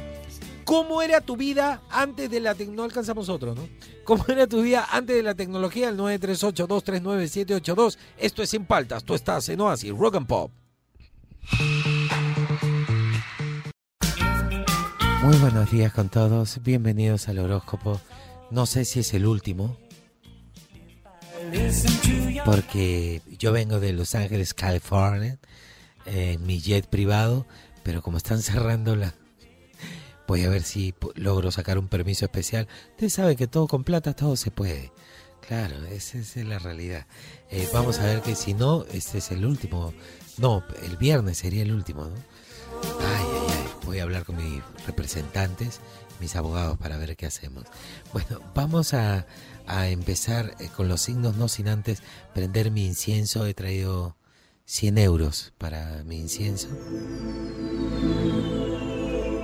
¿Cómo 0.65 1.01
era 1.01 1.21
tu 1.21 1.35
vida 1.35 1.81
antes 1.89 2.29
de 2.29 2.39
la 2.39 2.55
tecnología? 2.55 2.77
No 2.77 2.83
alcanzamos 2.83 3.29
otro, 3.29 3.53
¿no? 3.53 3.67
¿Cómo 4.05 4.25
era 4.27 4.47
tu 4.47 4.61
vida 4.61 4.87
antes 4.91 5.15
de 5.15 5.23
la 5.23 5.35
tecnología? 5.35 5.89
El 5.89 5.97
938-239-782. 5.97 7.97
Esto 8.17 8.43
es 8.43 8.49
Sin 8.49 8.65
Paltas. 8.65 9.03
Tú 9.03 9.13
estás 9.13 9.47
en 9.49 9.61
Oasis, 9.61 9.91
Rock 9.91 10.15
and 10.15 10.27
Pop. 10.27 10.51
Muy 15.21 15.37
buenos 15.37 15.71
días 15.71 15.93
con 15.93 16.09
todos. 16.09 16.59
Bienvenidos 16.63 17.29
al 17.29 17.39
horóscopo. 17.39 18.01
No 18.53 18.67
sé 18.67 18.85
si 18.85 18.99
es 18.99 19.15
el 19.15 19.25
último. 19.25 19.79
Porque 22.45 23.23
yo 23.39 23.51
vengo 23.51 23.79
de 23.79 23.93
Los 23.93 24.13
Ángeles, 24.13 24.53
California, 24.53 25.39
en 26.05 26.45
mi 26.45 26.61
jet 26.61 26.85
privado, 26.85 27.47
pero 27.81 28.03
como 28.03 28.17
están 28.17 28.43
cerrando 28.43 28.95
la... 28.95 29.15
Voy 30.27 30.43
a 30.43 30.49
ver 30.49 30.61
si 30.61 30.93
logro 31.15 31.49
sacar 31.49 31.79
un 31.79 31.87
permiso 31.87 32.25
especial. 32.25 32.67
Usted 32.91 33.09
sabe 33.09 33.35
que 33.35 33.47
todo 33.47 33.67
con 33.67 33.83
plata, 33.83 34.15
todo 34.15 34.35
se 34.35 34.51
puede. 34.51 34.91
Claro, 35.47 35.83
esa, 35.85 36.19
esa 36.19 36.39
es 36.41 36.45
la 36.45 36.59
realidad. 36.59 37.07
Eh, 37.49 37.67
vamos 37.73 37.97
a 37.97 38.05
ver 38.05 38.21
que 38.21 38.35
si 38.35 38.53
no, 38.53 38.85
este 38.93 39.17
es 39.17 39.31
el 39.31 39.47
último. 39.47 39.95
No, 40.37 40.63
el 40.83 40.97
viernes 40.97 41.39
sería 41.39 41.63
el 41.63 41.71
último, 41.71 42.05
¿no? 42.05 42.15
Ay, 42.99 43.25
ay, 43.25 43.47
ay. 43.49 43.63
Voy 43.85 43.99
a 43.99 44.03
hablar 44.03 44.25
con 44.25 44.37
mis 44.37 44.61
representantes, 44.85 45.81
mis 46.19 46.35
abogados, 46.35 46.77
para 46.77 46.97
ver 46.97 47.15
qué 47.15 47.25
hacemos. 47.25 47.65
Bueno, 48.11 48.39
vamos 48.55 48.93
a, 48.93 49.25
a 49.67 49.87
empezar 49.89 50.55
eh, 50.59 50.69
con 50.75 50.87
los 50.87 51.01
signos, 51.01 51.35
no 51.35 51.47
sin 51.47 51.67
antes 51.67 52.01
prender 52.33 52.71
mi 52.71 52.85
incienso. 52.85 53.45
He 53.45 53.53
traído 53.53 54.15
100 54.65 54.97
euros 54.97 55.53
para 55.57 56.03
mi 56.03 56.19
incienso. 56.19 56.69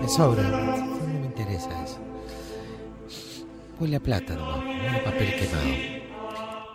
Me 0.01 0.07
sobra, 0.07 0.43
no 0.43 1.19
me 1.19 1.25
interesa 1.25 1.83
eso. 1.83 1.99
Huele 3.79 3.95
a 3.95 3.99
huele 3.99 4.89
a 4.89 5.03
papel 5.03 5.35
quemado. 5.35 5.99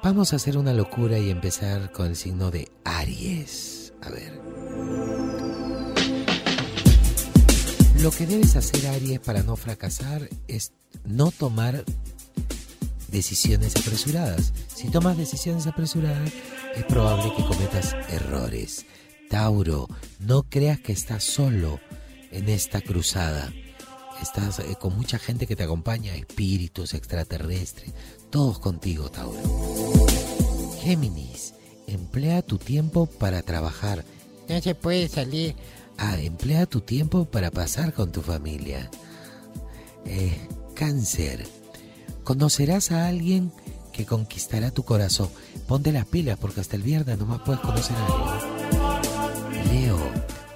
Vamos 0.02 0.32
a 0.32 0.36
hacer 0.36 0.58
una 0.58 0.74
locura 0.74 1.18
y 1.18 1.30
empezar 1.30 1.90
con 1.90 2.08
el 2.08 2.16
signo 2.16 2.50
de 2.50 2.70
Aries. 2.84 3.94
A 4.02 4.10
ver. 4.10 5.23
Lo 8.04 8.10
que 8.10 8.26
debes 8.26 8.54
hacer, 8.54 8.86
Aries, 8.88 9.18
para 9.18 9.42
no 9.42 9.56
fracasar 9.56 10.28
es 10.46 10.74
no 11.06 11.30
tomar 11.30 11.86
decisiones 13.08 13.74
apresuradas. 13.76 14.52
Si 14.66 14.88
tomas 14.88 15.16
decisiones 15.16 15.66
apresuradas, 15.66 16.30
es 16.76 16.84
probable 16.84 17.32
que 17.34 17.42
cometas 17.42 17.96
errores. 18.10 18.84
Tauro, 19.30 19.88
no 20.20 20.42
creas 20.42 20.80
que 20.80 20.92
estás 20.92 21.24
solo 21.24 21.80
en 22.30 22.50
esta 22.50 22.82
cruzada. 22.82 23.50
Estás 24.20 24.58
eh, 24.58 24.76
con 24.78 24.94
mucha 24.94 25.18
gente 25.18 25.46
que 25.46 25.56
te 25.56 25.62
acompaña, 25.62 26.14
espíritus 26.14 26.92
extraterrestres, 26.92 27.94
todos 28.28 28.58
contigo, 28.58 29.10
Tauro. 29.10 29.40
Géminis, 30.82 31.54
emplea 31.86 32.42
tu 32.42 32.58
tiempo 32.58 33.06
para 33.06 33.40
trabajar. 33.40 34.04
No 34.46 34.60
se 34.60 34.74
puede 34.74 35.08
salir. 35.08 35.54
Ah, 35.98 36.18
emplea 36.18 36.66
tu 36.66 36.80
tiempo 36.80 37.24
para 37.24 37.50
pasar 37.50 37.92
con 37.92 38.12
tu 38.12 38.22
familia. 38.22 38.90
Eh, 40.04 40.36
cáncer, 40.74 41.46
conocerás 42.24 42.90
a 42.90 43.06
alguien 43.06 43.52
que 43.92 44.04
conquistará 44.04 44.70
tu 44.70 44.84
corazón. 44.84 45.30
Ponte 45.68 45.92
las 45.92 46.06
pilas 46.06 46.38
porque 46.38 46.60
hasta 46.60 46.76
el 46.76 46.82
viernes 46.82 47.18
nomás 47.18 47.40
puedes 47.40 47.60
conocer 47.60 47.96
a 47.96 48.06
alguien. 48.06 49.72
Leo, 49.72 49.98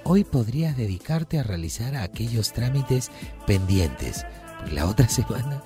hoy 0.03 0.23
podrías 0.23 0.77
dedicarte 0.77 1.39
a 1.39 1.43
realizar 1.43 1.95
aquellos 1.95 2.51
trámites 2.51 3.09
pendientes. 3.47 4.25
La 4.73 4.85
otra 4.85 5.07
semana 5.09 5.63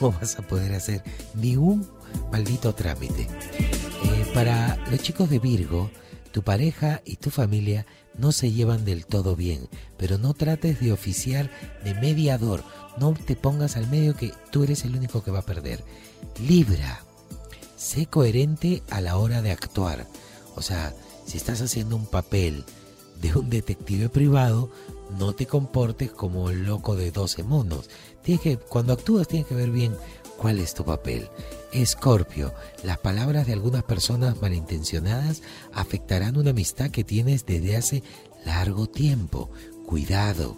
no 0.00 0.12
vas 0.12 0.38
a 0.38 0.42
poder 0.42 0.72
hacer 0.72 1.02
ni 1.34 1.56
un 1.56 1.86
maldito 2.30 2.74
trámite. 2.74 3.22
Eh, 3.22 4.30
para 4.32 4.76
los 4.90 5.00
chicos 5.00 5.28
de 5.28 5.40
Virgo, 5.40 5.90
tu 6.32 6.42
pareja 6.42 7.02
y 7.04 7.16
tu 7.16 7.30
familia 7.30 7.86
no 8.18 8.32
se 8.32 8.52
llevan 8.52 8.84
del 8.84 9.06
todo 9.06 9.36
bien, 9.36 9.68
pero 9.96 10.18
no 10.18 10.34
trates 10.34 10.80
de 10.80 10.92
oficiar 10.92 11.50
de 11.84 11.94
mediador. 11.94 12.64
No 12.98 13.12
te 13.12 13.36
pongas 13.36 13.76
al 13.76 13.88
medio 13.88 14.16
que 14.16 14.32
tú 14.50 14.64
eres 14.64 14.84
el 14.84 14.96
único 14.96 15.22
que 15.22 15.30
va 15.30 15.40
a 15.40 15.46
perder. 15.46 15.84
Libra, 16.40 17.02
sé 17.76 18.06
coherente 18.06 18.82
a 18.90 19.00
la 19.00 19.16
hora 19.18 19.42
de 19.42 19.52
actuar. 19.52 20.06
O 20.54 20.62
sea, 20.62 20.94
si 21.26 21.36
estás 21.36 21.60
haciendo 21.60 21.96
un 21.96 22.06
papel 22.06 22.64
de 23.20 23.34
un 23.34 23.50
detective 23.50 24.08
privado, 24.08 24.70
no 25.18 25.34
te 25.34 25.46
comportes 25.46 26.10
como 26.10 26.50
el 26.50 26.64
loco 26.64 26.96
de 26.96 27.10
12 27.10 27.42
monos. 27.42 27.90
Tienes 28.22 28.42
que, 28.42 28.56
cuando 28.56 28.92
actúas 28.92 29.28
tienes 29.28 29.46
que 29.46 29.54
ver 29.54 29.70
bien 29.70 29.94
cuál 30.36 30.58
es 30.58 30.74
tu 30.74 30.84
papel. 30.84 31.28
Escorpio, 31.82 32.54
las 32.82 32.98
palabras 32.98 33.46
de 33.46 33.52
algunas 33.52 33.82
personas 33.82 34.40
malintencionadas 34.40 35.42
afectarán 35.74 36.38
una 36.38 36.50
amistad 36.50 36.90
que 36.90 37.04
tienes 37.04 37.44
desde 37.44 37.76
hace 37.76 38.02
largo 38.46 38.86
tiempo. 38.86 39.50
Cuidado. 39.86 40.56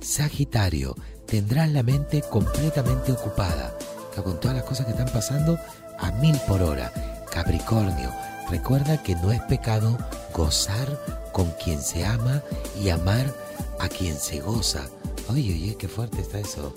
Sagitario, 0.00 0.96
tendrás 1.26 1.70
la 1.70 1.82
mente 1.82 2.22
completamente 2.22 3.12
ocupada, 3.12 3.76
con 4.24 4.40
todas 4.40 4.56
las 4.56 4.64
cosas 4.64 4.86
que 4.86 4.92
están 4.92 5.12
pasando 5.12 5.58
a 5.98 6.10
mil 6.12 6.36
por 6.48 6.62
hora. 6.62 6.92
Capricornio, 7.30 8.10
recuerda 8.50 9.02
que 9.02 9.14
no 9.16 9.32
es 9.32 9.42
pecado 9.42 9.98
gozar 10.32 11.28
con 11.32 11.50
quien 11.62 11.82
se 11.82 12.06
ama 12.06 12.42
y 12.82 12.88
amar 12.88 13.34
a 13.78 13.88
quien 13.88 14.16
se 14.16 14.40
goza. 14.40 14.86
Oye, 15.28 15.52
oye, 15.52 15.76
qué 15.76 15.88
fuerte 15.88 16.22
está 16.22 16.38
eso. 16.38 16.74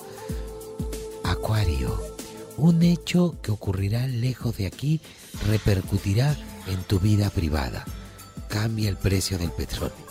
Acuario, 1.24 2.19
un 2.60 2.84
hecho 2.84 3.36
que 3.42 3.52
ocurrirá 3.52 4.08
lejos 4.08 4.58
de 4.58 4.66
aquí 4.68 5.02
repercutirá 5.48 6.38
en 6.68 6.82
tu 6.84 7.00
vida 7.00 7.30
privada. 7.30 7.86
Cambia 8.50 8.90
el 8.90 8.98
precio 8.98 9.38
del 9.38 9.52
petróleo. 9.52 10.10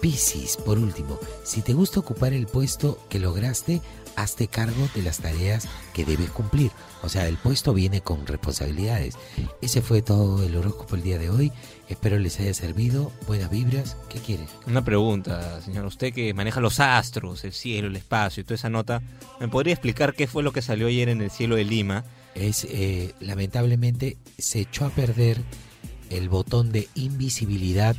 Piscis, 0.00 0.56
por 0.56 0.78
último, 0.78 1.18
si 1.44 1.62
te 1.62 1.74
gusta 1.74 2.00
ocupar 2.00 2.32
el 2.32 2.46
puesto 2.46 2.98
que 3.08 3.20
lograste, 3.20 3.80
hazte 4.16 4.48
cargo 4.48 4.88
de 4.94 5.02
las 5.02 5.18
tareas 5.18 5.68
que 5.92 6.04
debes 6.04 6.30
cumplir. 6.30 6.70
O 7.02 7.08
sea, 7.08 7.26
el 7.26 7.36
puesto 7.36 7.74
viene 7.74 8.00
con 8.00 8.26
responsabilidades. 8.26 9.16
Ese 9.60 9.82
fue 9.82 10.02
todo 10.02 10.42
el 10.44 10.56
horóscopo 10.56 10.94
el 10.94 11.02
día 11.02 11.18
de 11.18 11.30
hoy. 11.30 11.52
Espero 11.88 12.18
les 12.18 12.38
haya 12.40 12.54
servido. 12.54 13.12
Buenas 13.26 13.50
vibras. 13.50 13.96
¿Qué 14.08 14.18
quieren? 14.20 14.46
Una 14.66 14.84
pregunta, 14.84 15.60
señor. 15.62 15.84
Usted 15.84 16.12
que 16.12 16.32
maneja 16.32 16.60
los 16.60 16.80
astros, 16.80 17.44
el 17.44 17.52
cielo, 17.52 17.88
el 17.88 17.96
espacio 17.96 18.40
y 18.40 18.44
toda 18.44 18.54
esa 18.54 18.70
nota, 18.70 19.02
¿me 19.40 19.48
podría 19.48 19.74
explicar 19.74 20.14
qué 20.14 20.26
fue 20.26 20.42
lo 20.42 20.52
que 20.52 20.62
salió 20.62 20.86
ayer 20.86 21.08
en 21.08 21.20
el 21.20 21.30
cielo 21.30 21.56
de 21.56 21.64
Lima? 21.64 22.04
Es, 22.34 22.64
eh, 22.70 23.14
lamentablemente, 23.20 24.16
se 24.38 24.60
echó 24.60 24.86
a 24.86 24.90
perder 24.90 25.42
el 26.10 26.28
botón 26.28 26.72
de 26.72 26.88
invisibilidad 26.94 27.96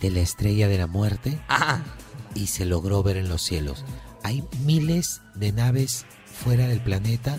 de 0.00 0.10
la 0.10 0.20
estrella 0.20 0.68
de 0.68 0.78
la 0.78 0.86
muerte 0.86 1.38
Ah, 1.48 1.82
y 2.34 2.48
se 2.48 2.64
logró 2.66 3.02
ver 3.02 3.16
en 3.16 3.28
los 3.28 3.42
cielos. 3.42 3.84
Hay 4.24 4.42
miles 4.64 5.20
de 5.34 5.52
naves 5.52 6.06
fuera 6.24 6.66
del 6.66 6.80
planeta 6.80 7.38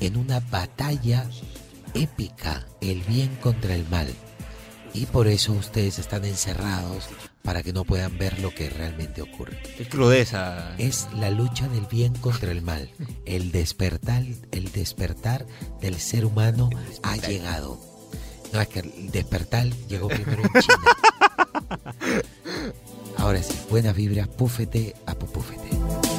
en 0.00 0.16
una 0.16 0.38
batalla 0.38 1.28
épica, 1.94 2.64
el 2.80 3.02
bien 3.02 3.36
contra 3.42 3.74
el 3.74 3.86
mal. 3.88 4.08
Y 4.94 5.06
por 5.06 5.26
eso 5.26 5.52
ustedes 5.52 5.98
están 5.98 6.24
encerrados 6.24 7.08
para 7.42 7.64
que 7.64 7.72
no 7.72 7.84
puedan 7.84 8.16
ver 8.18 8.38
lo 8.38 8.54
que 8.54 8.70
realmente 8.70 9.20
ocurre. 9.20 9.58
qué 9.76 9.88
crudeza. 9.88 10.76
Es 10.78 11.08
la 11.18 11.28
lucha 11.30 11.68
del 11.68 11.86
bien 11.86 12.14
contra 12.14 12.52
el 12.52 12.62
mal. 12.62 12.88
El 13.26 13.50
despertar, 13.50 14.22
el 14.52 14.70
despertar 14.70 15.44
del 15.80 15.98
ser 15.98 16.24
humano 16.24 16.70
ha 17.02 17.16
llegado. 17.16 17.80
No, 18.52 18.60
es 18.60 18.68
que 18.68 18.78
el 18.78 19.10
despertar 19.10 19.68
llegó 19.88 20.06
primero 20.06 20.42
en 20.42 20.60
China. 20.60 20.76
Ahora 23.16 23.42
sí, 23.42 23.54
buenas 23.70 23.96
vibras, 23.96 24.28
púfete 24.28 24.94
a 25.06 25.14
pupúfete. 25.14 26.11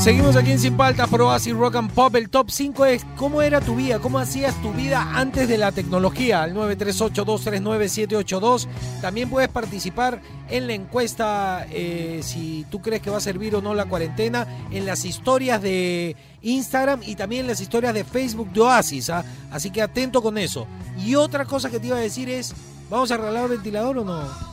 Seguimos 0.00 0.36
aquí 0.36 0.52
en 0.52 0.58
Sin 0.58 0.78
Paltas, 0.78 1.10
Pro 1.10 1.30
Así 1.30 1.52
Rock 1.52 1.76
and 1.76 1.92
Pop. 1.92 2.16
El 2.16 2.30
top 2.30 2.50
5 2.50 2.86
es 2.86 3.04
¿Cómo 3.16 3.42
era 3.42 3.60
tu 3.60 3.76
vida? 3.76 3.98
¿Cómo 3.98 4.18
hacías 4.18 4.54
tu 4.62 4.72
vida 4.72 5.06
antes 5.12 5.46
de 5.46 5.58
la 5.58 5.72
tecnología? 5.72 6.42
Al 6.42 6.54
938-239-782. 6.54 8.66
También 9.02 9.28
puedes 9.28 9.50
participar 9.50 10.22
en 10.48 10.68
la 10.68 10.72
encuesta 10.72 11.66
eh, 11.70 12.20
si 12.22 12.64
tú 12.70 12.80
crees 12.80 13.02
que 13.02 13.10
va 13.10 13.18
a 13.18 13.20
servir 13.20 13.54
o 13.54 13.60
no 13.60 13.74
la 13.74 13.84
cuarentena, 13.84 14.46
en 14.70 14.86
las 14.86 15.04
historias 15.04 15.60
de 15.60 16.16
Instagram 16.40 17.02
y 17.04 17.16
también 17.16 17.42
en 17.42 17.48
las 17.48 17.60
historias 17.60 17.92
de 17.92 18.04
Facebook 18.04 18.50
de 18.54 18.62
Oasis. 18.62 19.10
¿ah? 19.10 19.22
Así 19.50 19.70
que 19.70 19.82
atento 19.82 20.22
con 20.22 20.38
eso. 20.38 20.66
Y 20.98 21.14
otra 21.14 21.44
cosa 21.44 21.68
que 21.68 21.78
te 21.78 21.88
iba 21.88 21.98
a 21.98 22.00
decir 22.00 22.30
es, 22.30 22.54
¿vamos 22.88 23.10
a 23.10 23.18
regalar 23.18 23.50
ventilador 23.50 23.98
o 23.98 24.04
no? 24.04 24.49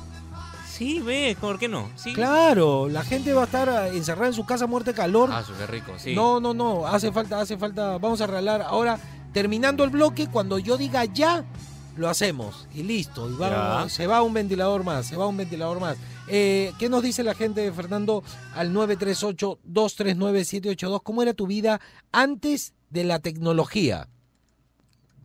Sí, 0.77 0.99
ve, 0.99 1.35
¿por 1.41 1.57
qué 1.57 1.67
no? 1.67 1.89
Sí. 1.95 2.13
Claro, 2.13 2.87
la 2.87 3.01
gente 3.03 3.33
va 3.33 3.41
a 3.41 3.45
estar 3.45 3.67
ah, 3.69 3.87
encerrada 3.87 4.27
en 4.27 4.33
su 4.33 4.45
casa 4.45 4.67
muerte 4.67 4.93
calor. 4.93 5.29
Ah, 5.31 5.43
qué 5.57 5.65
rico, 5.65 5.93
sí. 5.97 6.13
No, 6.13 6.39
no, 6.39 6.53
no, 6.53 6.85
hace 6.85 7.11
falta, 7.11 7.41
hace 7.41 7.57
falta, 7.57 7.97
vamos 7.97 8.21
a 8.21 8.27
regalar. 8.27 8.61
Ahora, 8.61 8.99
terminando 9.33 9.83
el 9.83 9.89
bloque, 9.89 10.27
cuando 10.27 10.59
yo 10.59 10.77
diga 10.77 11.03
ya, 11.05 11.43
lo 11.95 12.07
hacemos 12.09 12.67
y 12.75 12.83
listo. 12.83 13.27
Y 13.29 13.33
va- 13.35 13.85
Ya. 13.85 13.89
se 13.89 14.05
va 14.05 14.21
un 14.21 14.33
ventilador 14.33 14.83
más, 14.83 15.07
se 15.07 15.15
va 15.17 15.25
un 15.25 15.37
ventilador 15.37 15.79
más. 15.79 15.97
Eh, 16.27 16.71
¿Qué 16.77 16.89
nos 16.89 17.01
dice 17.01 17.23
la 17.23 17.33
gente, 17.33 17.71
Fernando, 17.71 18.23
al 18.53 18.71
938-239-782? 18.73 21.01
¿Cómo 21.01 21.23
era 21.23 21.33
tu 21.33 21.47
vida 21.47 21.81
antes 22.11 22.73
de 22.91 23.03
la 23.03 23.17
tecnología? 23.19 24.09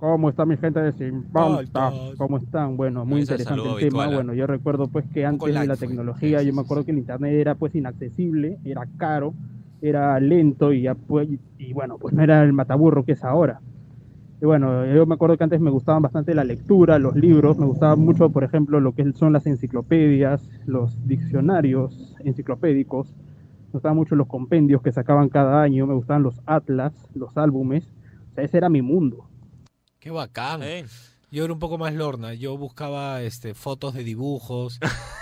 ¿Cómo 0.02 0.30
está 0.30 0.44
mi 0.44 0.56
gente 0.56 0.80
de? 0.80 1.12
Paltas. 1.32 1.94
¿Cómo 2.18 2.38
están? 2.38 2.76
Bueno, 2.76 3.04
muy 3.04 3.20
Ese 3.20 3.34
interesante 3.34 3.68
el 3.68 3.78
tema. 3.78 4.02
habitual. 4.02 4.14
Bueno, 4.16 4.34
yo 4.34 4.48
recuerdo 4.48 4.88
pues 4.88 5.04
que 5.14 5.24
antes 5.24 5.54
de 5.54 5.64
la 5.64 5.76
tecnología, 5.76 6.42
yo 6.42 6.52
me 6.52 6.62
acuerdo 6.62 6.84
que 6.84 6.90
el 6.90 6.98
internet 6.98 7.34
era 7.34 7.54
pues 7.54 7.72
inaccesible, 7.76 8.58
era 8.64 8.84
caro 8.96 9.32
era 9.80 10.18
lento 10.18 10.72
y, 10.72 10.82
ya, 10.82 10.94
pues, 10.94 11.28
y 11.58 11.72
bueno, 11.72 11.98
pues 11.98 12.14
no 12.14 12.22
era 12.22 12.42
el 12.42 12.52
mataburro 12.52 13.04
que 13.04 13.12
es 13.12 13.22
ahora. 13.22 13.60
Y 14.40 14.44
bueno, 14.44 14.86
yo 14.86 15.06
me 15.06 15.14
acuerdo 15.14 15.36
que 15.36 15.44
antes 15.44 15.60
me 15.60 15.70
gustaban 15.70 16.02
bastante 16.02 16.34
la 16.34 16.44
lectura, 16.44 16.98
los 16.98 17.14
libros, 17.16 17.58
me 17.58 17.66
gustaba 17.66 17.94
mucho, 17.94 18.30
por 18.30 18.42
ejemplo, 18.42 18.80
lo 18.80 18.92
que 18.92 19.12
son 19.12 19.32
las 19.32 19.46
enciclopedias, 19.46 20.48
los 20.66 21.04
diccionarios 21.06 22.16
enciclopédicos, 22.24 23.12
me 23.66 23.72
gustaban 23.74 23.96
mucho 23.96 24.14
los 24.16 24.26
compendios 24.26 24.82
que 24.82 24.92
sacaban 24.92 25.28
cada 25.28 25.62
año, 25.62 25.86
me 25.86 25.94
gustaban 25.94 26.22
los 26.22 26.40
atlas, 26.46 26.92
los 27.14 27.36
álbumes, 27.36 27.92
o 28.30 28.34
sea, 28.34 28.44
ese 28.44 28.58
era 28.58 28.68
mi 28.68 28.82
mundo. 28.82 29.26
Qué 30.02 30.10
bacán. 30.10 30.64
Eh, 30.64 30.84
Yo 31.30 31.44
era 31.44 31.52
un 31.52 31.60
poco 31.60 31.78
más 31.78 31.94
lorna. 31.94 32.34
Yo 32.34 32.58
buscaba 32.58 33.22
este, 33.22 33.54
fotos 33.54 33.94
de 33.94 34.02
dibujos, 34.02 34.80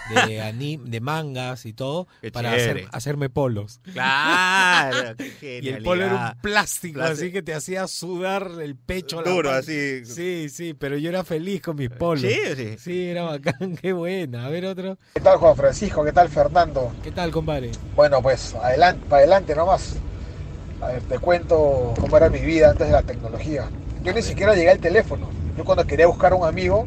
de 0.08 0.40
anim, 0.40 0.84
de 0.86 1.00
mangas 1.02 1.66
y 1.66 1.74
todo 1.74 2.08
Qué 2.22 2.32
para 2.32 2.54
hacer, 2.54 2.86
hacerme 2.90 3.28
polos. 3.28 3.80
Claro, 3.92 5.16
qué 5.38 5.58
Y 5.62 5.68
el 5.68 5.82
polo 5.82 6.02
era 6.04 6.14
un 6.34 6.40
plástico, 6.40 6.94
Plástico. 6.94 7.22
así 7.24 7.30
que 7.32 7.42
te 7.42 7.52
hacía 7.52 7.86
sudar 7.88 8.50
el 8.62 8.74
pecho. 8.74 9.20
la 9.20 9.30
Duro, 9.30 9.50
pan- 9.50 9.58
así. 9.58 10.02
Sí, 10.06 10.48
sí, 10.48 10.72
pero 10.72 10.96
yo 10.96 11.10
era 11.10 11.24
feliz 11.24 11.60
con 11.60 11.76
mis 11.76 11.90
polos. 11.90 12.22
Sí, 12.22 12.38
sí. 12.56 12.78
Sí, 12.78 13.08
era 13.10 13.24
bacán, 13.24 13.76
qué 13.82 13.92
buena. 13.92 14.46
A 14.46 14.48
ver 14.48 14.64
otro. 14.64 14.96
¿Qué 15.12 15.20
tal 15.20 15.36
Juan 15.36 15.56
Francisco? 15.56 16.02
¿Qué 16.02 16.12
tal 16.12 16.30
Fernando? 16.30 16.90
¿Qué 17.04 17.12
tal, 17.12 17.30
compadre? 17.30 17.70
Bueno, 17.94 18.22
pues 18.22 18.54
adelante, 18.54 19.04
para 19.10 19.18
adelante 19.18 19.54
nomás. 19.54 19.96
A 20.80 20.86
ver, 20.86 21.02
te 21.02 21.18
cuento 21.18 21.92
cómo 22.00 22.16
era 22.16 22.30
mi 22.30 22.40
vida 22.40 22.70
antes 22.70 22.86
de 22.86 22.94
la 22.94 23.02
tecnología. 23.02 23.68
Yo 24.02 24.12
ni 24.12 24.22
siquiera 24.22 24.54
llegué 24.54 24.70
al 24.70 24.78
teléfono. 24.78 25.28
Yo 25.56 25.64
cuando 25.64 25.86
quería 25.86 26.06
buscar 26.06 26.32
a 26.32 26.36
un 26.36 26.46
amigo, 26.46 26.86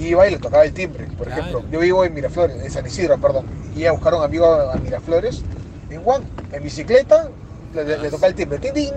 iba 0.00 0.26
y 0.26 0.30
le 0.30 0.38
tocaba 0.38 0.64
el 0.64 0.72
timbre. 0.72 1.06
Por 1.16 1.28
ejemplo, 1.28 1.62
yo 1.70 1.80
vivo 1.80 2.04
en 2.04 2.14
Miraflores, 2.14 2.56
en 2.62 2.70
San 2.70 2.86
Isidro, 2.86 3.18
perdón. 3.18 3.46
Iba 3.76 3.90
a 3.90 3.92
buscar 3.92 4.14
a 4.14 4.16
un 4.18 4.24
amigo 4.24 4.46
a 4.46 4.74
Miraflores, 4.76 5.42
en 5.90 6.02
Juan, 6.02 6.22
en 6.52 6.62
bicicleta, 6.62 7.28
le, 7.74 7.84
le- 7.84 7.98
le 7.98 8.10
tocaba 8.10 8.28
el 8.28 8.34
timbre. 8.34 8.58
Tin, 8.58 8.72
tin. 8.74 8.90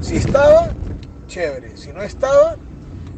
Si 0.00 0.16
estaba, 0.16 0.68
chévere. 1.26 1.76
Si 1.76 1.92
no 1.92 2.02
estaba, 2.02 2.56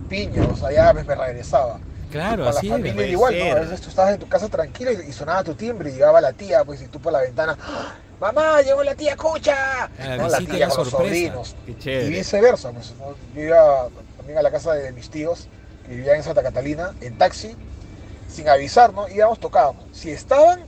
piña, 0.09 0.43
o 0.53 0.57
sea, 0.57 0.73
ya 0.73 0.93
me, 0.93 1.05
me 1.05 1.15
regresaba. 1.15 1.79
Claro, 2.11 2.45
la 2.45 2.51
así 2.51 2.69
familia 2.71 2.93
era. 2.93 3.03
era 3.03 3.11
igual, 3.13 3.39
¿no? 3.39 3.45
A 3.53 3.55
veces 3.61 3.81
tú 3.83 3.91
estabas 3.91 4.15
en 4.15 4.21
tu 4.21 4.29
casa 4.29 4.49
tranquilo 4.49 4.91
y, 4.93 5.11
y 5.11 5.13
sonaba 5.13 5.45
tu 5.45 5.55
timbre 5.55 5.91
y 5.91 5.93
llegaba 5.93 6.21
la 6.23 6.33
tía, 6.33 6.65
pues, 6.65 6.81
y 6.81 6.87
tú 6.87 7.01
por 7.01 7.13
la 7.13 7.21
ventana, 7.21 7.59
¡Ah! 7.61 7.93
¡Mamá, 8.21 8.61
llegó 8.63 8.83
la 8.83 8.95
tía 8.95 9.17
Cucha! 9.17 9.89
La 9.99 10.17
¿No? 10.17 10.29
La 10.29 10.39
tía 10.39 10.69
con 10.69 10.79
los 10.79 10.89
sobrinos. 10.91 11.55
Y 11.67 12.09
viceversa, 12.09 12.71
pues, 12.73 12.93
¿no? 12.99 13.15
Yo 13.35 13.43
iba 13.43 13.89
también 14.17 14.39
a 14.39 14.43
la 14.43 14.51
casa 14.51 14.75
de 14.75 14.93
mis 14.93 15.09
tíos, 15.09 15.49
que 15.87 15.95
vivían 15.95 16.17
en 16.17 16.23
Santa 16.25 16.43
Catalina, 16.43 16.95
en 17.01 17.17
taxi, 17.17 17.57
sin 18.29 18.49
avisar, 18.49 18.93
¿no? 18.93 19.09
Íbamos, 19.09 19.39
tocábamos. 19.39 19.85
Si 19.93 20.11
estaban, 20.11 20.65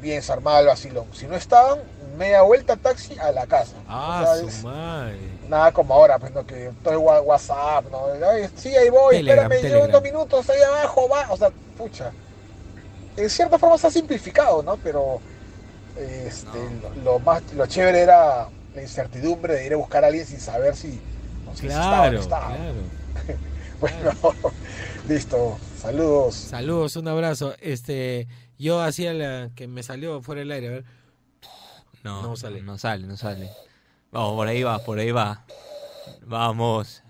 bien, 0.00 0.20
se 0.22 0.32
armaba 0.32 0.60
el 0.60 0.66
vacilón. 0.66 1.06
Si 1.12 1.26
no 1.26 1.36
estaban, 1.36 1.78
media 2.18 2.42
vuelta 2.42 2.76
taxi 2.76 3.16
a 3.18 3.30
la 3.30 3.46
casa. 3.46 3.74
Ah, 3.88 4.34
su 4.40 4.66
madre. 4.66 5.18
Nada 5.48 5.70
como 5.72 5.94
ahora, 5.94 6.18
pues, 6.18 6.32
¿no? 6.32 6.44
Que 6.44 6.72
todo 6.82 6.94
es 6.94 7.00
wa- 7.00 7.20
WhatsApp, 7.20 7.84
¿no? 7.92 8.06
Ay, 8.28 8.48
sí, 8.56 8.74
ahí 8.76 8.90
voy, 8.90 9.18
Telegram, 9.18 9.52
espérame, 9.52 9.72
llevo 9.72 9.84
en 9.84 9.92
dos 9.92 10.02
minutos, 10.02 10.50
ahí 10.50 10.60
abajo, 10.62 11.08
va. 11.08 11.26
O 11.30 11.36
sea, 11.36 11.50
pucha. 11.78 12.10
En 13.16 13.30
cierta 13.30 13.56
forma 13.58 13.78
se 13.78 13.86
ha 13.86 13.90
simplificado, 13.90 14.62
¿no? 14.64 14.76
Pero 14.76 15.20
este, 15.98 16.58
Lo, 16.82 16.94
lo 17.02 17.18
más, 17.20 17.42
lo 17.54 17.66
chévere 17.66 18.00
era 18.00 18.48
la 18.74 18.82
incertidumbre 18.82 19.54
de 19.54 19.66
ir 19.66 19.72
a 19.74 19.76
buscar 19.76 20.04
a 20.04 20.08
alguien 20.08 20.26
sin 20.26 20.40
saber 20.40 20.76
si, 20.76 21.00
si 21.54 21.66
estaba 21.66 22.08
o 22.08 22.12
no 22.12 22.18
Claro, 22.18 22.20
estaba. 22.20 22.56
claro. 22.56 22.74
Bueno, 23.78 24.10
listo. 25.08 25.58
Saludos. 25.78 26.34
Saludos, 26.34 26.96
un 26.96 27.08
abrazo. 27.08 27.54
Este, 27.60 28.26
yo 28.58 28.80
hacía 28.80 29.12
la 29.12 29.50
que 29.54 29.68
me 29.68 29.82
salió 29.82 30.22
fuera 30.22 30.38
del 30.40 30.50
aire, 30.50 30.68
a 30.68 30.70
ver. 30.70 30.84
No, 32.02 32.22
No 32.22 32.36
sale. 32.36 32.62
No 32.62 32.78
sale, 32.78 33.06
no 33.06 33.16
sale. 33.18 33.50
Vamos, 34.12 34.34
por 34.34 34.48
ahí 34.48 34.62
va, 34.62 34.78
por 34.78 34.98
ahí 34.98 35.10
va. 35.10 35.44
Vamos. 36.22 37.02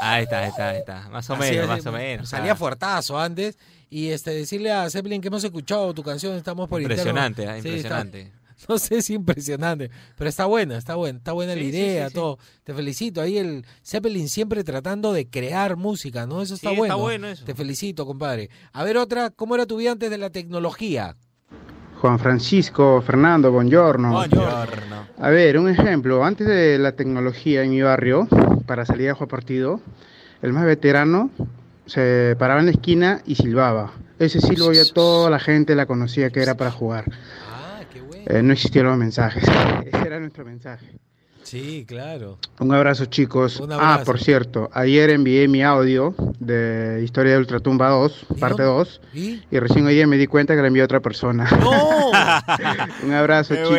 Ahí 0.00 0.22
está, 0.22 0.40
ahí 0.40 0.48
está, 0.50 0.68
ahí 0.68 0.78
está. 0.78 1.08
Más 1.08 1.28
o 1.28 1.34
Así 1.34 1.42
menos, 1.42 1.62
es, 1.64 1.68
más 1.68 1.86
o 1.86 1.92
menos. 1.92 2.28
Salía 2.28 2.52
ah. 2.52 2.56
fuertazo 2.56 3.18
antes. 3.18 3.58
Y 3.90 4.08
este 4.10 4.30
decirle 4.30 4.70
a 4.72 4.88
Zeppelin 4.88 5.20
que 5.20 5.28
hemos 5.28 5.42
escuchado 5.44 5.92
tu 5.92 6.02
canción, 6.04 6.36
estamos 6.36 6.68
por 6.68 6.80
interno. 6.80 7.02
Impresionante, 7.02 7.46
ah, 7.48 7.54
Sí, 7.60 7.68
está- 7.68 8.00
impresionante. 8.00 8.32
no 8.68 8.78
sé 8.78 9.02
si 9.02 9.14
impresionante, 9.14 9.90
pero 10.16 10.28
está 10.30 10.44
buena, 10.46 10.76
está 10.76 10.94
buena, 10.94 11.18
está 11.18 11.32
buena 11.32 11.54
la 11.56 11.60
Sí, 11.60 11.66
idea, 11.68 12.04
sí, 12.06 12.10
sí. 12.10 12.14
todo. 12.14 12.38
Te 12.62 12.72
felicito. 12.74 13.20
Ahí 13.20 13.38
el 13.38 13.64
Zeppelin 13.84 14.28
siempre 14.28 14.62
tratando 14.64 15.12
de 15.12 15.28
crear 15.28 15.76
música, 15.76 16.26
¿no? 16.26 16.40
Eso 16.42 16.54
está 16.54 16.70
Sí, 16.70 16.76
bueno. 16.76 16.94
está 16.94 17.02
bueno 17.02 17.26
eso. 17.28 17.44
Te 17.44 17.54
felicito, 17.54 18.06
compadre. 18.06 18.48
A 18.72 18.84
ver 18.84 18.96
otra, 18.96 19.30
¿cómo 19.30 19.54
era 19.56 19.66
tu 19.66 19.76
vida 19.78 19.90
antes 19.92 20.08
de 20.10 20.18
la 20.18 20.30
tecnología? 20.30 21.16
Juan 22.00 22.18
Francisco, 22.18 23.02
Fernando, 23.02 23.50
buongiorno. 23.50 24.10
Buongiorno. 24.12 25.06
A 25.18 25.28
ver, 25.30 25.58
un 25.58 25.68
ejemplo. 25.68 26.24
Antes 26.24 26.46
de 26.46 26.78
la 26.78 26.92
tecnología 26.92 27.62
en 27.62 27.70
mi 27.70 27.82
barrio, 27.82 28.26
para 28.66 28.86
salir 28.86 29.10
a 29.10 29.14
jugar 29.14 29.28
partido, 29.28 29.80
el 30.42 30.52
más 30.52 30.64
veterano 30.64 31.30
se 31.90 32.36
paraba 32.38 32.60
en 32.60 32.66
la 32.66 32.72
esquina 32.72 33.20
y 33.26 33.34
silbaba. 33.34 33.92
Ese 34.20 34.40
silbo 34.40 34.72
ya 34.72 34.84
toda 34.84 35.28
la 35.28 35.40
gente 35.40 35.74
la 35.74 35.86
conocía 35.86 36.30
que 36.30 36.40
era 36.40 36.56
para 36.56 36.70
jugar. 36.70 37.04
Ah, 37.50 37.80
qué 37.92 38.00
bueno. 38.00 38.24
Eh, 38.28 38.42
no 38.44 38.52
existían 38.52 38.86
los 38.86 38.96
mensajes. 38.96 39.42
Ese 39.84 40.06
era 40.06 40.20
nuestro 40.20 40.44
mensaje. 40.44 40.86
Sí, 41.42 41.84
claro. 41.88 42.38
Un 42.60 42.72
abrazo, 42.72 43.06
chicos. 43.06 43.58
Un 43.58 43.72
abrazo. 43.72 44.00
Ah, 44.02 44.04
por 44.04 44.20
cierto, 44.20 44.70
ayer 44.72 45.10
envié 45.10 45.48
mi 45.48 45.62
audio 45.64 46.14
de 46.38 47.00
Historia 47.02 47.32
de 47.32 47.38
Ultratumba 47.38 47.88
2, 47.88 48.26
¿Y 48.36 48.40
parte 48.40 48.62
dónde? 48.62 48.78
2, 48.78 49.00
¿Y? 49.14 49.42
y 49.50 49.58
recién 49.58 49.84
hoy 49.86 49.94
día 49.94 50.06
me 50.06 50.16
di 50.16 50.26
cuenta 50.28 50.54
que 50.54 50.60
la 50.60 50.68
envió 50.68 50.84
otra 50.84 51.00
persona. 51.00 51.48
¡No! 51.58 52.10
Un 53.04 53.12
abrazo, 53.12 53.54
Qué 53.54 53.62
chicos. 53.62 53.74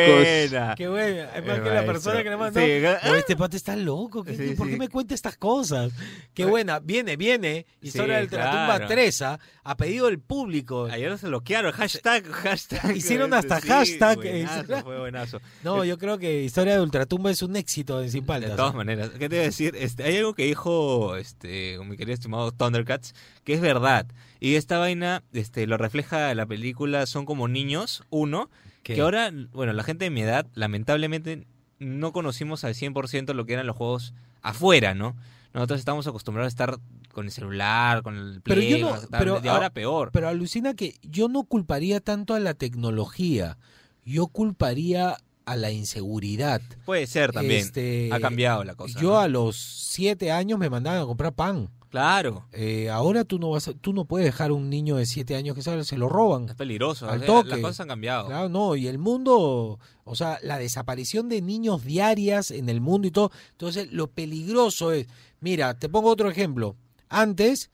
buena. 0.50 0.76
Qué 0.76 0.88
bueno. 0.90 1.30
Es 1.34 1.46
más 1.46 1.60
que 1.62 1.70
la 1.70 1.86
persona 1.86 2.24
que 2.24 2.30
le 2.30 2.38
mandó. 2.38 2.60
Sí, 2.60 2.66
"Oye, 2.66 2.88
ah. 2.88 3.18
este 3.18 3.38
pata 3.38 3.56
está 3.56 3.76
loco. 3.76 4.24
¿qué- 4.24 4.36
Sí, 4.36 4.56
¿Por 4.56 4.68
sí. 4.68 4.74
qué 4.74 4.80
me 4.80 4.90
cuenta 4.90 5.14
estas 5.14 5.38
cosas? 5.38 5.94
Qué 6.34 6.44
buena. 6.46 6.80
Viene, 6.80 7.16
viene. 7.16 7.66
Historia 7.82 8.16
Sí, 8.16 8.20
del 8.22 8.30
Tratumba 8.30 8.76
claro. 8.78 8.88
3 8.88 9.22
¿ah? 9.22 9.40
a 9.64 9.78
pedido 9.78 10.08
del 10.08 10.20
público. 10.20 10.86
Ayer 10.92 11.18
se 11.18 11.28
bloquearon, 11.28 11.72
hashtag, 11.72 12.26
hashtag. 12.32 12.98
Hicieron 12.98 13.34
hasta 13.34 13.62
sí, 13.62 13.68
hashtag, 13.70 14.18
Buenazo, 14.18 14.74
eh, 14.74 14.82
fue 14.84 15.00
buenazo. 15.00 15.42
No, 15.64 15.86
yo 15.86 15.98
creo 15.98 16.18
que 16.18 16.42
Historia 16.44 16.76
de 16.76 16.82
Ultratumba 16.82 17.30
es 17.32 17.42
un 17.44 17.51
éxito 17.56 18.02
en 18.02 18.12
Sin 18.12 18.26
Paltas. 18.26 18.52
De 18.52 18.56
todas 18.56 18.74
¿ah? 18.74 18.78
maneras, 18.78 19.10
¿qué 19.18 19.30
te 19.30 19.36
iba 19.36 19.44
a 19.44 19.46
decir? 19.46 19.76
Este, 19.78 20.04
hay 20.04 20.18
algo 20.18 20.34
que 20.34 20.46
dijo 20.46 21.16
este, 21.16 21.78
mi 21.86 21.98
querido 21.98 22.14
estimado 22.14 22.52
Thundercats, 22.52 23.14
que 23.44 23.54
es 23.54 23.62
verdad. 23.62 24.08
Y 24.40 24.56
esta 24.56 24.78
vaina 24.80 25.24
este, 25.34 25.68
lo 25.68 25.78
refleja 25.78 26.34
la 26.34 26.46
película 26.46 27.06
Son 27.06 27.26
como 27.26 27.48
niños, 27.48 28.04
uno, 28.10 28.50
¿Qué? 28.84 28.96
que 28.96 29.02
ahora, 29.02 29.32
bueno, 29.52 29.74
la 29.74 29.84
gente 29.84 30.06
de 30.06 30.10
mi 30.12 30.22
edad, 30.22 30.48
lamentablemente, 30.56 31.46
no 31.80 32.12
conocimos 32.12 32.64
al 32.64 32.74
100% 32.74 33.34
lo 33.34 33.46
que 33.46 33.54
eran 33.54 33.68
los 33.68 33.76
juegos 33.76 34.14
afuera, 34.42 34.94
¿no? 34.94 35.16
Nosotros 35.54 35.80
estamos 35.80 36.08
acostumbrados 36.08 36.48
a 36.48 36.54
estar 36.54 36.78
con 37.12 37.26
el 37.26 37.32
celular, 37.32 38.04
con 38.04 38.18
el 38.18 38.42
Pero 38.42 38.56
play, 38.56 38.70
yo 38.70 38.80
no- 38.80 38.92
tablet, 38.94 39.10
pero 39.20 39.42
y 39.44 39.48
ahora 39.48 39.70
peor. 39.70 40.12
Pero 40.14 40.30
alucina 40.30 40.74
que 40.74 40.96
yo 41.02 41.28
no 41.28 41.44
culparía 41.44 42.00
tanto 42.00 42.34
a 42.34 42.40
la 42.40 42.54
tecnología. 42.54 43.58
Yo 44.06 44.28
culparía 44.28 45.18
a 45.46 45.56
la 45.56 45.72
inseguridad. 45.72 46.62
Puede 46.86 47.08
ser 47.08 47.32
también. 47.32 47.62
Este, 47.62 48.10
ha 48.12 48.20
cambiado 48.20 48.64
la 48.64 48.76
cosa. 48.76 49.00
Yo 49.00 49.12
¿no? 49.12 49.20
a 49.20 49.28
los 49.28 49.58
siete 49.58 50.32
años 50.32 50.60
me 50.60 50.70
mandaban 50.70 51.02
a 51.02 51.06
comprar 51.06 51.34
pan. 51.34 51.70
Claro, 51.90 52.46
Eh, 52.54 52.90
ahora 52.90 53.26
tú 53.26 53.38
no 53.38 53.50
vas 53.50 53.68
a- 53.68 53.74
tú 53.74 53.92
no 53.92 54.06
puedes 54.06 54.26
dejar 54.26 54.52
a 54.52 54.54
un 54.54 54.70
niño 54.70 54.96
de 54.96 55.06
siete 55.06 55.36
años 55.36 55.56
que 55.56 55.62
se, 55.62 55.84
se 55.84 55.98
lo 55.98 56.08
roban. 56.08 56.48
es 56.48 56.56
peligroso. 56.56 57.06
Al 57.10 57.18
o 57.18 57.20
sea, 57.20 57.28
toque. 57.28 57.50
Las 57.50 57.60
cosas 57.60 57.80
han 57.82 57.90
cambiado. 57.90 58.28
Claro, 58.28 58.48
no, 58.48 58.78
y 58.78 58.88
el 58.88 58.98
mundo, 58.98 59.78
o 60.06 60.16
sea, 60.16 60.40
la 60.42 60.58
desaparición 60.58 61.28
de 61.28 61.42
niños 61.42 61.84
diarias 61.84 62.50
en 62.52 62.70
el 62.70 62.80
mundo 62.80 63.10
y 63.10 63.12
todo. 63.12 63.32
Entonces, 63.52 63.92
lo 63.92 64.08
peligroso 64.08 64.94
es, 64.94 65.08
mira, 65.42 65.74
te 65.78 65.90
pongo 65.90 66.10
otro 66.10 66.30
ejemplo. 66.30 66.78
Antes, 67.10 67.72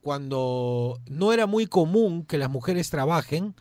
cuando 0.00 0.98
no 1.08 1.32
era 1.32 1.46
muy 1.46 1.66
común 1.66 2.24
que 2.24 2.38
las 2.38 2.50
mujeres 2.50 2.90
trabajen, 2.90 3.54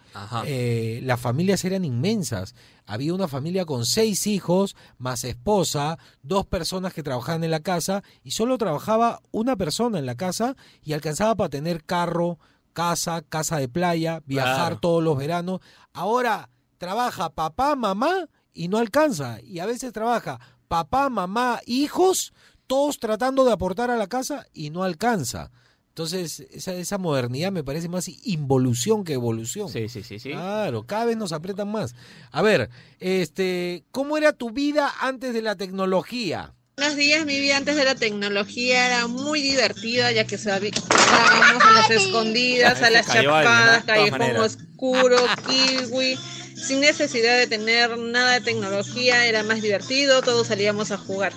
eh, 0.46 1.02
las 1.04 1.20
familias 1.20 1.66
eran 1.66 1.84
inmensas. 1.84 2.56
Había 2.86 3.14
una 3.14 3.28
familia 3.28 3.66
con 3.66 3.86
seis 3.86 4.26
hijos, 4.26 4.76
más 4.98 5.24
esposa, 5.24 5.98
dos 6.24 6.46
personas 6.46 6.94
que 6.94 7.04
trabajaban 7.04 7.44
en 7.44 7.52
la 7.52 7.60
casa 7.60 8.04
y 8.24 8.32
solo 8.32 8.58
trabajaba 8.58 9.22
una 9.32 9.56
persona 9.58 10.00
en 10.00 10.06
la 10.06 10.16
casa 10.16 10.56
y 10.82 10.94
alcanzaba 10.94 11.36
para 11.36 11.50
tener 11.50 11.84
carro, 11.84 12.40
casa, 12.74 13.22
casa 13.22 13.58
de 13.58 13.68
playa, 13.68 14.22
viajar 14.26 14.80
todos 14.80 15.04
los 15.04 15.18
veranos. 15.18 15.60
Ahora 15.94 16.50
trabaja 16.78 17.30
papá, 17.30 17.76
mamá 17.76 18.30
y 18.54 18.70
no 18.70 18.78
alcanza. 18.78 19.42
Y 19.42 19.60
a 19.60 19.66
veces 19.66 19.92
trabaja 19.92 20.40
papá, 20.68 21.10
mamá, 21.10 21.60
hijos, 21.66 22.34
todos 22.66 23.00
tratando 23.00 23.44
de 23.44 23.52
aportar 23.52 23.92
a 23.92 23.98
la 23.98 24.08
casa 24.08 24.46
y 24.54 24.70
no 24.70 24.84
alcanza. 24.84 25.52
Entonces, 26.00 26.48
esa, 26.52 26.74
esa 26.76 26.98
modernidad 26.98 27.52
me 27.52 27.62
parece 27.62 27.90
más 27.90 28.08
involución 28.24 29.04
que 29.04 29.12
evolución. 29.12 29.68
Sí, 29.68 29.90
sí, 29.90 30.02
sí, 30.02 30.18
sí. 30.18 30.30
Claro, 30.32 30.84
cada 30.84 31.04
vez 31.04 31.18
nos 31.18 31.34
apretan 31.34 31.70
más. 31.70 31.94
A 32.32 32.42
ver, 32.42 32.70
este, 33.02 33.84
¿cómo 33.92 34.18
era 34.18 34.32
tu 34.32 34.52
vida 34.52 34.94
antes 35.02 35.34
de 35.34 35.42
la 35.42 35.58
tecnología? 35.58 36.54
Buenos 36.78 36.96
días, 36.96 37.26
mi 37.26 37.38
vida 37.42 37.58
antes 37.58 37.76
de 37.76 37.84
la 37.84 37.96
tecnología 37.96 38.88
era 38.88 39.08
muy 39.08 39.42
divertida, 39.42 40.14
ya 40.14 40.24
que 40.24 40.38
jugábamos 40.38 41.64
a 41.66 41.72
las 41.74 41.90
escondidas, 41.90 42.82
a 42.82 42.90
las 42.92 43.06
chapadas, 43.06 43.84
callejón 43.84 44.38
oscuro, 44.38 45.18
kiwi, 45.50 46.18
sin 46.56 46.80
necesidad 46.80 47.38
de 47.38 47.48
tener 47.48 47.98
nada 47.98 48.36
de 48.36 48.40
tecnología, 48.40 49.26
era 49.26 49.44
más 49.44 49.62
divertido, 49.62 50.22
todos 50.22 50.48
salíamos 50.48 50.92
a 50.92 50.98
jugar. 50.98 51.34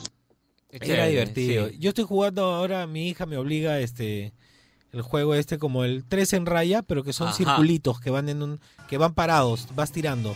Era 0.80 1.06
divertido. 1.06 1.68
sí. 1.68 1.76
Yo 1.78 1.90
estoy 1.90 2.04
jugando 2.04 2.44
ahora, 2.44 2.86
mi 2.86 3.08
hija 3.08 3.26
me 3.26 3.36
obliga 3.36 3.78
este 3.80 4.32
el 4.92 5.00
juego 5.02 5.34
este 5.34 5.58
como 5.58 5.84
el 5.84 6.04
3 6.04 6.32
en 6.34 6.46
raya, 6.46 6.82
pero 6.82 7.02
que 7.02 7.12
son 7.12 7.28
Ajá. 7.28 7.36
circulitos 7.36 8.00
que 8.00 8.10
van 8.10 8.28
en 8.28 8.42
un 8.42 8.60
que 8.88 8.98
van 8.98 9.14
parados, 9.14 9.68
vas 9.74 9.90
tirando 9.90 10.34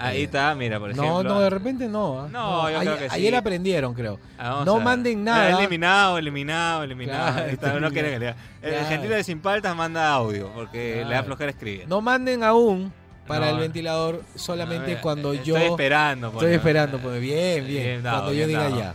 Ahí 0.00 0.22
está, 0.24 0.54
mira, 0.54 0.78
por 0.80 0.90
ejemplo. 0.90 1.22
No, 1.22 1.22
no, 1.22 1.40
de 1.40 1.50
repente 1.50 1.86
no. 1.88 2.20
¿ah? 2.22 2.28
No, 2.30 2.70
yo 2.70 2.78
ayer, 2.78 2.80
creo 2.94 2.98
que 2.98 3.08
sí. 3.10 3.14
ayer 3.16 3.36
aprendieron, 3.36 3.94
creo. 3.94 4.18
Ah, 4.38 4.62
no 4.64 4.80
manden 4.80 5.22
nada. 5.24 5.58
Eliminado, 5.58 6.18
eliminado, 6.18 6.82
eliminado. 6.84 7.32
Claro, 7.34 7.50
está, 7.50 7.80
no 7.80 7.90
quiere 7.90 8.10
que 8.12 8.18
lea. 8.18 8.36
El 8.62 8.70
Claro. 8.70 8.84
argentino 8.86 9.14
de 9.14 9.24
Sin 9.24 9.40
Paltas 9.40 9.76
manda 9.76 10.08
audio 10.12 10.50
porque 10.54 11.04
le 11.06 11.14
da 11.14 11.22
flojera 11.22 11.50
escribir. 11.50 11.86
No 11.88 12.00
manden 12.00 12.42
aún 12.44 12.92
para 13.26 13.46
No. 13.46 13.52
el 13.52 13.58
ventilador 13.60 14.22
solamente 14.34 14.96
cuando 15.00 15.32
eh, 15.34 15.40
yo. 15.44 15.56
Estoy 15.56 15.70
esperando. 15.70 16.28
Estoy 16.28 16.52
esperando, 16.54 16.98
pues 16.98 17.20
bien, 17.20 17.66
bien. 17.66 17.82
Bien 17.84 18.02
dado, 18.02 18.16
cuando 18.22 18.32
yo 18.32 18.46
bien 18.46 18.48
diga 18.48 18.62
dado. 18.70 18.78
ya. 18.78 18.94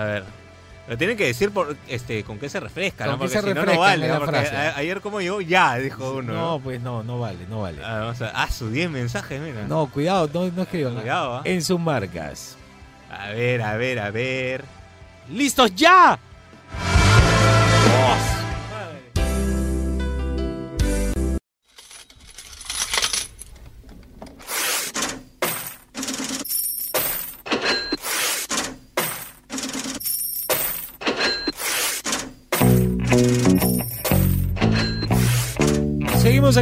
A 0.00 0.04
ver. 0.04 0.24
Pero 0.92 0.98
tienen 0.98 1.16
que 1.16 1.24
decir 1.24 1.50
por, 1.52 1.74
este, 1.88 2.22
con 2.22 2.38
qué 2.38 2.50
se 2.50 2.60
refresca, 2.60 3.06
¿no? 3.06 3.16
Porque 3.16 3.32
se 3.32 3.40
si 3.40 3.54
no, 3.54 3.64
no 3.64 3.78
vale. 3.78 4.08
¿no? 4.08 4.18
Porque 4.18 4.36
a- 4.36 4.76
ayer 4.76 5.00
como 5.00 5.22
yo, 5.22 5.40
ya, 5.40 5.76
dijo 5.76 6.16
uno. 6.16 6.34
No, 6.34 6.60
pues 6.62 6.82
no, 6.82 7.02
no 7.02 7.18
vale, 7.18 7.46
no 7.48 7.62
vale. 7.62 7.78
Ah, 7.82 8.00
vamos 8.00 8.20
a, 8.20 8.28
ah, 8.34 8.50
su 8.50 8.68
10 8.70 8.90
mensajes, 8.90 9.40
mira. 9.40 9.64
No, 9.66 9.86
cuidado, 9.86 10.28
no, 10.34 10.50
no 10.50 10.62
escriban. 10.62 10.94
Cuidado, 10.96 11.36
¿ah? 11.36 11.42
En 11.44 11.62
sus 11.62 11.80
marcas. 11.80 12.58
A 13.10 13.28
ver, 13.30 13.62
a 13.62 13.76
ver, 13.78 14.00
a 14.00 14.10
ver. 14.10 14.64
¡Listos 15.30 15.74
ya! 15.74 16.18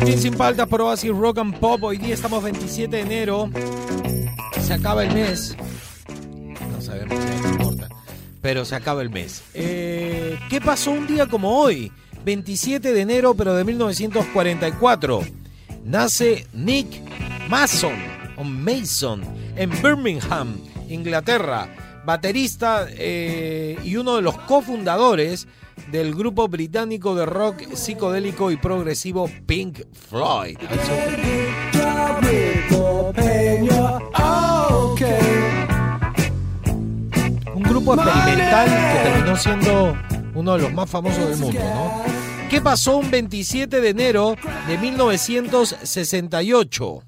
Sin 0.07 0.35
Paltas 0.35 0.67
por 0.67 0.81
Oasis 0.81 1.11
Rock 1.11 1.39
and 1.39 1.59
Pop. 1.59 1.83
Hoy 1.85 1.99
día 1.99 2.15
estamos 2.15 2.43
27 2.43 2.97
de 2.97 3.03
enero. 3.03 3.49
Se 4.61 4.73
acaba 4.73 5.05
el 5.05 5.15
mes. 5.15 5.57
No 6.73 6.81
sabemos, 6.81 7.19
ya 7.19 7.41
no 7.41 7.49
importa. 7.51 7.89
Pero 8.41 8.65
se 8.65 8.75
acaba 8.75 9.03
el 9.03 9.11
mes. 9.11 9.43
Eh, 9.55 10.39
¿Qué 10.49 10.61
pasó 10.61 10.91
un 10.91 11.07
día 11.07 11.27
como 11.27 11.61
hoy? 11.61 11.93
27 12.25 12.93
de 12.93 13.01
enero, 13.01 13.35
pero 13.35 13.55
de 13.55 13.65
1944. 13.65 15.21
Nace 15.85 16.47
Nick 16.53 16.89
Mason, 17.49 17.95
o 18.37 18.45
Mason, 18.45 19.23
en 19.57 19.71
Birmingham, 19.83 20.57
Inglaterra. 20.89 21.69
Baterista 22.05 22.87
eh, 22.91 23.79
y 23.85 23.97
uno 23.97 24.17
de 24.17 24.23
los 24.23 24.37
cofundadores 24.39 25.47
del 25.90 26.14
grupo 26.14 26.49
británico 26.49 27.14
de 27.14 27.27
rock 27.27 27.75
psicodélico 27.75 28.51
y 28.51 28.57
progresivo 28.57 29.29
Pink 29.47 29.83
Floyd. 29.93 30.57
Un 37.55 37.62
grupo 37.62 37.95
experimental 37.95 38.69
que 38.69 39.11
terminó 39.11 39.37
siendo 39.37 39.97
uno 40.35 40.57
de 40.57 40.62
los 40.62 40.73
más 40.73 40.88
famosos 40.88 41.29
del 41.29 41.38
mundo, 41.38 41.61
¿no? 41.61 42.03
¿Qué 42.49 42.61
pasó 42.61 42.97
un 42.97 43.11
27 43.11 43.81
de 43.81 43.88
enero 43.88 44.37
de 44.66 44.79
1968? 44.79 47.03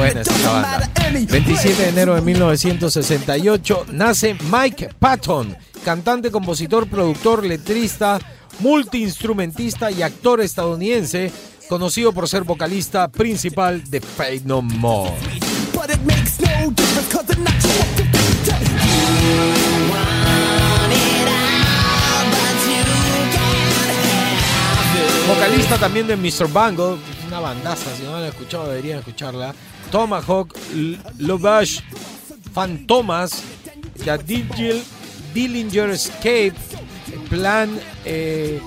Buena 0.00 0.20
es 0.22 0.28
esta 0.28 0.50
banda. 0.50 0.90
27 1.12 1.82
de 1.82 1.88
enero 1.88 2.14
de 2.14 2.20
1968 2.22 3.86
nace 3.92 4.36
Mike 4.50 4.90
Patton, 4.98 5.56
cantante, 5.84 6.30
compositor, 6.30 6.88
productor, 6.88 7.44
letrista, 7.44 8.18
multiinstrumentista 8.60 9.90
y 9.90 10.02
actor 10.02 10.40
estadounidense, 10.40 11.30
conocido 11.68 12.12
por 12.12 12.28
ser 12.28 12.44
vocalista 12.44 13.08
principal 13.08 13.88
de 13.90 14.00
Faith 14.00 14.44
No 14.44 14.62
More. 14.62 15.12
Vocalista 25.28 25.78
también 25.78 26.08
de 26.08 26.16
Mr. 26.16 26.48
Es 26.48 27.26
una 27.26 27.40
bandaza, 27.40 27.94
si 27.96 28.02
no 28.02 28.12
la 28.12 28.18
han 28.18 28.24
escuchado 28.24 28.66
deberían 28.68 28.98
escucharla. 28.98 29.54
Tomahawk, 29.90 30.54
L- 30.72 30.98
Lovage, 31.18 31.82
Fantomas, 32.52 33.42
The 34.04 34.18
Digil, 34.18 34.82
Dillinger 35.34 35.90
Escape, 35.90 36.54
Plan, 37.28 37.78
eh, 38.04 38.60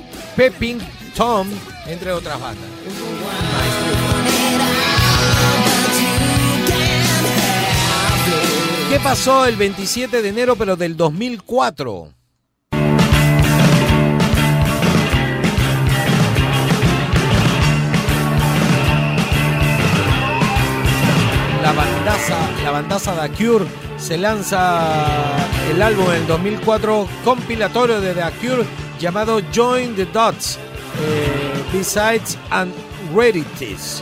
Tom, 1.15 1.47
entre 1.87 2.11
otras 2.11 2.39
bandas. 2.39 2.69
¿Qué 8.89 8.99
pasó 8.99 9.45
el 9.45 9.55
27 9.55 10.21
de 10.21 10.29
enero 10.29 10.55
pero 10.55 10.75
del 10.75 10.95
2004? 10.95 12.13
La 22.05 22.71
bandaza 22.71 23.15
The 23.15 23.29
Cure 23.29 23.65
se 23.97 24.17
lanza 24.17 25.07
el 25.71 25.81
álbum 25.81 26.05
en 26.09 26.15
el 26.15 26.27
2004 26.27 27.07
compilatorio 27.23 28.01
de 28.01 28.13
The 28.13 28.31
Cure 28.41 28.65
llamado 28.99 29.39
Join 29.55 29.95
the 29.95 30.05
Dots, 30.07 30.57
eh, 31.01 31.63
Besides 31.71 32.37
and 32.49 32.73
Rarities. 33.15 34.01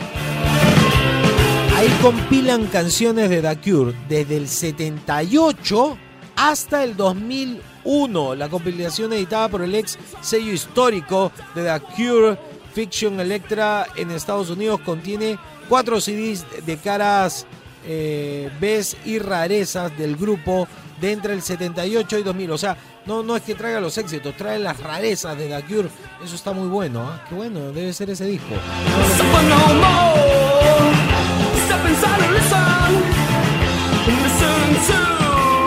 Ahí 1.76 1.88
compilan 2.02 2.66
canciones 2.66 3.30
de 3.30 3.40
The 3.40 3.56
Cure 3.58 3.94
desde 4.08 4.36
el 4.36 4.48
78 4.48 5.96
hasta 6.34 6.82
el 6.82 6.96
2001. 6.96 8.34
La 8.34 8.48
compilación 8.48 9.12
editada 9.12 9.48
por 9.48 9.62
el 9.62 9.76
ex 9.76 9.96
sello 10.20 10.52
histórico 10.52 11.30
de 11.54 11.62
The 11.62 11.80
Cure 11.94 12.38
Fiction 12.74 13.20
Electra 13.20 13.86
en 13.94 14.10
Estados 14.10 14.50
Unidos 14.50 14.80
contiene 14.80 15.38
cuatro 15.68 16.00
CDs 16.00 16.44
de 16.66 16.76
caras 16.78 17.46
eh, 17.86 18.50
Bs 18.60 18.96
y 19.04 19.18
rarezas 19.18 19.96
del 19.96 20.16
grupo 20.16 20.68
de 21.00 21.12
entre 21.12 21.34
el 21.34 21.42
78 21.42 22.18
y 22.18 22.22
2000. 22.22 22.50
O 22.52 22.58
sea, 22.58 22.76
no, 23.06 23.22
no 23.22 23.36
es 23.36 23.42
que 23.42 23.54
traiga 23.54 23.80
los 23.80 23.98
éxitos, 23.98 24.36
trae 24.36 24.58
las 24.58 24.78
rarezas 24.78 25.36
de 25.36 25.48
The. 25.48 25.88
Eso 26.24 26.34
está 26.34 26.52
muy 26.52 26.68
bueno. 26.68 27.00
¿ah? 27.02 27.24
Qué 27.28 27.34
bueno, 27.34 27.72
debe 27.72 27.92
ser 27.92 28.10
ese 28.10 28.26
disco. 28.26 28.54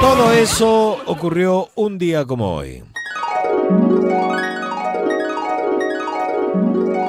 Todo 0.02 0.32
eso 0.32 1.00
ocurrió 1.06 1.70
un 1.76 1.98
día 1.98 2.26
como 2.26 2.56
hoy. 2.56 2.84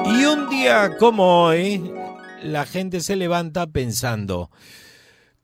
Y 0.05 0.25
un 0.25 0.49
día 0.49 0.97
como 0.97 1.43
hoy, 1.43 1.91
la 2.43 2.65
gente 2.65 3.01
se 3.01 3.15
levanta 3.15 3.67
pensando, 3.67 4.49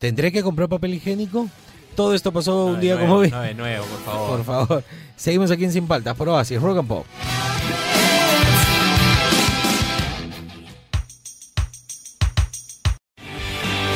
¿tendré 0.03 0.31
que 0.33 0.43
comprar 0.43 0.67
papel 0.67 0.95
higiénico? 0.95 1.47
Todo 1.95 2.13
esto 2.13 2.33
pasó 2.33 2.65
un 2.65 2.81
día 2.81 2.95
nuevo, 2.95 3.07
como 3.07 3.21
hoy. 3.21 3.31
no 3.31 3.39
de 3.39 3.53
nuevo, 3.53 3.85
por 3.85 4.01
favor. 4.01 4.27
Por 4.27 4.43
favor. 4.43 4.83
Seguimos 5.15 5.49
aquí 5.49 5.63
en 5.63 5.71
Sin 5.71 5.87
Paltas, 5.87 6.17
por 6.17 6.27
Oasis, 6.27 6.61
Rock 6.61 6.79
and 6.79 6.89
Pop. 6.89 7.05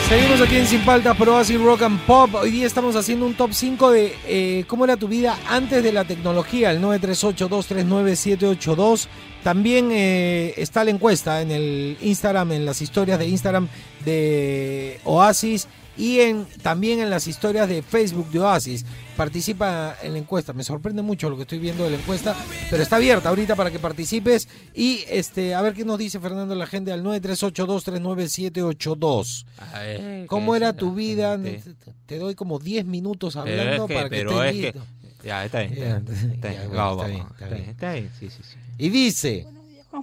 Seguimos 0.07 0.39
aquí 0.39 0.55
en 0.55 0.67
Sin 0.67 0.79
Paltas, 0.85 1.17
por 1.17 1.27
Oasis, 1.27 1.59
Rock 1.59 1.81
and 1.81 1.99
Pop. 2.05 2.35
Hoy 2.35 2.51
día 2.51 2.65
estamos 2.65 2.95
haciendo 2.95 3.25
un 3.25 3.33
top 3.33 3.51
5 3.51 3.91
de 3.91 4.15
eh, 4.27 4.63
cómo 4.65 4.85
era 4.85 4.95
tu 4.95 5.09
vida 5.09 5.37
antes 5.49 5.83
de 5.83 5.91
la 5.91 6.05
tecnología, 6.05 6.71
el 6.71 6.81
938-239-782. 6.83 9.07
También 9.43 9.89
eh, 9.91 10.53
está 10.55 10.85
la 10.85 10.91
encuesta 10.91 11.41
en 11.41 11.51
el 11.51 11.97
Instagram, 12.01 12.53
en 12.53 12.65
las 12.65 12.81
historias 12.81 13.19
de 13.19 13.27
Instagram 13.27 13.67
de 14.05 15.01
Oasis 15.03 15.67
y 15.97 16.19
en, 16.19 16.45
también 16.61 16.99
en 16.99 17.09
las 17.09 17.25
historias 17.27 17.67
de 17.67 17.81
Facebook 17.81 18.29
de 18.31 18.39
Oasis. 18.39 18.85
Participa 19.17 19.95
en 20.03 20.13
la 20.13 20.19
encuesta. 20.19 20.53
Me 20.53 20.63
sorprende 20.63 21.01
mucho 21.01 21.27
lo 21.29 21.35
que 21.37 21.41
estoy 21.41 21.57
viendo 21.57 21.83
de 21.83 21.89
la 21.89 21.97
encuesta, 21.97 22.35
pero 22.69 22.83
está 22.83 22.97
abierta 22.97 23.29
ahorita 23.29 23.55
para 23.55 23.71
que 23.71 23.79
participes. 23.79 24.47
Y 24.75 25.03
este, 25.09 25.55
a 25.55 25.61
ver 25.63 25.73
qué 25.73 25.83
nos 25.85 25.97
dice 25.97 26.19
Fernando 26.19 26.53
la 26.53 26.67
gente 26.67 26.91
al 26.91 27.03
938239782. 27.03 29.45
A 29.73 29.79
ver, 29.79 30.27
¿Cómo 30.27 30.51
¿qué 30.53 30.57
era 30.57 30.73
tu 30.73 30.93
vida? 30.93 31.31
gente? 31.39 31.73
Te 32.05 32.19
doy 32.19 32.35
como 32.35 32.59
10 32.59 32.85
minutos 32.85 33.33
Pero 33.43 33.59
hablando 33.61 33.83
es 33.83 33.87
que- 33.87 33.93
para 33.95 34.09
que 34.09 34.15
pero 34.17 34.43
estés 34.43 34.55
es 34.55 34.61
que- 34.73 34.77
listo. 34.79 34.85
Ya, 35.23 35.43
está 35.45 35.61
bien. 35.61 35.73
Está 35.73 36.49
bien, 36.49 36.61
está 36.61 37.07
bien. 37.47 37.69
está 37.69 37.93
sí, 38.19 38.29
sí, 38.29 38.43
sí. 38.43 38.55
Y 38.77 38.89
dice, 38.89 39.47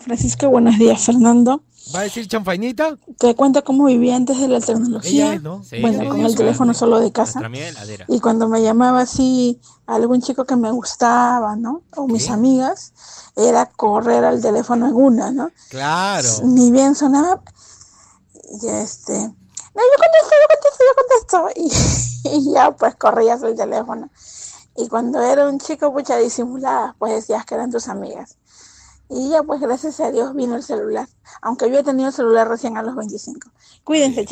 Francisco, 0.01 0.49
buenos 0.49 0.79
días, 0.79 1.05
Fernando. 1.05 1.63
¿va 1.95 2.01
a 2.01 2.03
decir 2.05 2.27
chanfainita? 2.27 2.97
Te 3.19 3.35
cuento 3.35 3.63
cómo 3.65 3.87
vivía 3.87 4.17
antes 4.17 4.39
de 4.39 4.49
la 4.49 4.61
tecnología. 4.61 5.27
Ella 5.27 5.35
es, 5.35 5.43
¿no? 5.43 5.63
Sí, 5.63 5.81
bueno, 5.81 6.01
sí, 6.01 6.09
con 6.09 6.19
sí, 6.19 6.25
el 6.25 6.31
sí. 6.31 6.37
teléfono 6.37 6.75
solo 6.75 7.01
de 7.01 7.13
casa. 7.13 7.41
Y 8.09 8.21
cuando 8.21 8.49
me 8.49 8.63
llamaba 8.63 9.03
así 9.03 9.61
algún 9.87 10.23
chico 10.23 10.45
que 10.45 10.57
me 10.57 10.71
gustaba, 10.71 11.57
¿no? 11.57 11.83
O 11.97 12.07
mis 12.07 12.31
amigas, 12.31 12.93
era 13.37 13.67
correr 13.67 14.25
al 14.25 14.41
teléfono 14.41 14.87
en 14.87 14.95
una, 14.95 15.31
¿no? 15.31 15.51
Claro. 15.69 16.29
Ni 16.45 16.71
bien 16.71 16.95
sonaba, 16.95 17.43
y 18.63 18.69
este, 18.69 19.13
no, 19.13 19.83
yo 19.83 19.97
contesto, 19.99 20.35
yo 20.41 20.49
contesto, 20.55 20.85
yo 20.85 21.49
contesto. 21.49 22.01
Y, 22.25 22.37
y 22.39 22.53
ya 22.55 22.71
pues 22.71 22.95
corrías 22.95 23.43
el 23.43 23.55
teléfono. 23.55 24.09
Y 24.77 24.89
cuando 24.89 25.21
era 25.21 25.47
un 25.47 25.59
chico, 25.59 25.93
pucha, 25.93 26.17
disimulada, 26.17 26.97
pues 26.99 27.13
decías 27.13 27.45
que 27.45 27.55
eran 27.55 27.71
tus 27.71 27.89
amigas. 27.89 28.37
Y 29.15 29.31
ya 29.31 29.45
pues 29.45 29.61
gracias 29.61 30.01
a 30.01 30.11
Dios 30.11 30.35
vino 30.35 30.57
el 30.57 30.63
celular. 30.63 31.07
Aunque 31.41 31.71
yo 31.71 31.79
he 31.79 31.85
tenido 31.85 32.09
el 32.09 32.15
celular 32.15 32.49
recién 32.49 32.77
a 32.77 32.83
los 32.83 32.97
25. 32.97 33.49
Cuídense, 33.85 34.27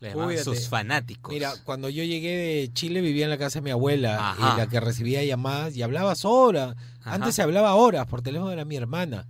llaman 0.00 0.26
Cuídate. 0.26 0.44
sus 0.44 0.68
fanáticos. 0.68 1.32
Mira, 1.32 1.54
cuando 1.64 1.88
yo 1.88 2.04
llegué 2.04 2.36
de 2.36 2.70
Chile 2.74 3.00
vivía 3.00 3.24
en 3.24 3.30
la 3.30 3.38
casa 3.38 3.60
de 3.60 3.62
mi 3.64 3.70
abuela 3.70 4.30
Ajá. 4.32 4.54
y 4.54 4.58
la 4.58 4.66
que 4.66 4.78
recibía 4.78 5.24
llamadas 5.24 5.74
y 5.74 5.82
hablabas 5.82 6.24
horas. 6.24 6.76
Antes 7.02 7.34
se 7.34 7.42
hablaba 7.42 7.74
horas, 7.76 8.06
por 8.06 8.20
teléfono 8.20 8.52
era 8.52 8.64
mi 8.64 8.76
hermana. 8.76 9.26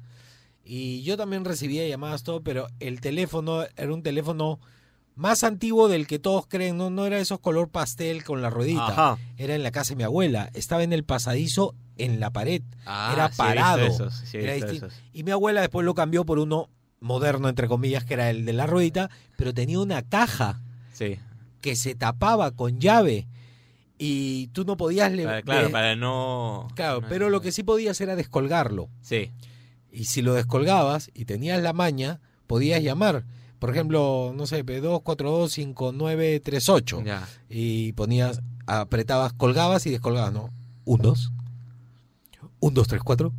Y 0.64 1.02
yo 1.02 1.16
también 1.16 1.44
recibía 1.44 1.86
llamadas 1.86 2.24
todo, 2.24 2.42
pero 2.42 2.66
el 2.80 3.00
teléfono 3.00 3.62
era 3.76 3.94
un 3.94 4.02
teléfono 4.02 4.58
más 5.16 5.42
antiguo 5.44 5.88
del 5.88 6.06
que 6.06 6.18
todos 6.18 6.46
creen, 6.46 6.76
no, 6.76 6.90
no 6.90 7.04
era 7.06 7.18
esos 7.18 7.40
color 7.40 7.68
pastel 7.70 8.22
con 8.22 8.42
la 8.42 8.50
ruedita. 8.50 8.86
Ajá. 8.88 9.18
Era 9.36 9.54
en 9.54 9.62
la 9.62 9.70
casa 9.72 9.90
de 9.90 9.96
mi 9.96 10.02
abuela, 10.04 10.50
estaba 10.54 10.82
en 10.84 10.92
el 10.92 11.04
pasadizo 11.04 11.74
en 11.96 12.20
la 12.20 12.30
pared. 12.30 12.62
Ah, 12.84 13.10
era 13.14 13.28
sí, 13.30 13.34
parado. 13.38 13.84
esos, 13.86 14.14
sí, 14.14 14.36
he 14.36 14.44
Era 14.44 14.52
distinto. 14.54 14.88
Y 15.12 15.24
mi 15.24 15.30
abuela 15.32 15.60
después 15.62 15.84
lo 15.84 15.94
cambió 15.94 16.24
por 16.24 16.38
uno 16.38 16.68
moderno, 17.00 17.48
entre 17.48 17.66
comillas, 17.68 18.04
que 18.04 18.14
era 18.14 18.30
el 18.30 18.44
de 18.44 18.52
la 18.52 18.66
ruedita, 18.66 19.10
pero 19.36 19.52
tenía 19.54 19.80
una 19.80 20.02
caja 20.02 20.60
Sí. 20.92 21.18
que 21.60 21.76
se 21.76 21.94
tapaba 21.94 22.50
con 22.52 22.78
llave 22.78 23.26
y 23.98 24.48
tú 24.48 24.64
no 24.64 24.76
podías 24.76 25.12
le- 25.12 25.24
Para- 25.24 25.42
claro, 25.42 25.70
para 25.70 25.96
no. 25.96 26.68
claro, 26.74 27.00
no- 27.00 27.08
pero 27.08 27.30
lo 27.30 27.40
que 27.40 27.52
sí 27.52 27.62
podías 27.62 27.98
era 28.00 28.14
descolgarlo 28.16 28.88
Sí. 29.00 29.30
y 29.90 30.04
si 30.04 30.20
lo 30.22 30.34
descolgabas 30.34 31.10
y 31.14 31.24
tenías 31.24 31.62
la 31.62 31.72
maña 31.72 32.20
podías 32.46 32.82
llamar 32.82 33.24
por 33.58 33.70
ejemplo 33.70 34.32
no 34.34 34.46
sé 34.46 34.64
P2425938 34.64 37.04
Ya. 37.04 37.26
y 37.48 37.92
ponías 37.92 38.40
apretabas 38.66 39.32
colgabas 39.32 39.86
y 39.86 39.90
descolgabas 39.90 40.32
no 40.32 40.50
un 40.84 41.00
dos 41.02 41.32
un 42.60 42.74
dos 42.74 42.86
tres 42.88 43.02
cuatro 43.02 43.32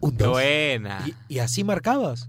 un 0.00 0.16
dos 0.16 0.30
buena. 0.32 1.04
y, 1.06 1.14
y 1.34 1.38
así 1.40 1.64
marcabas 1.64 2.28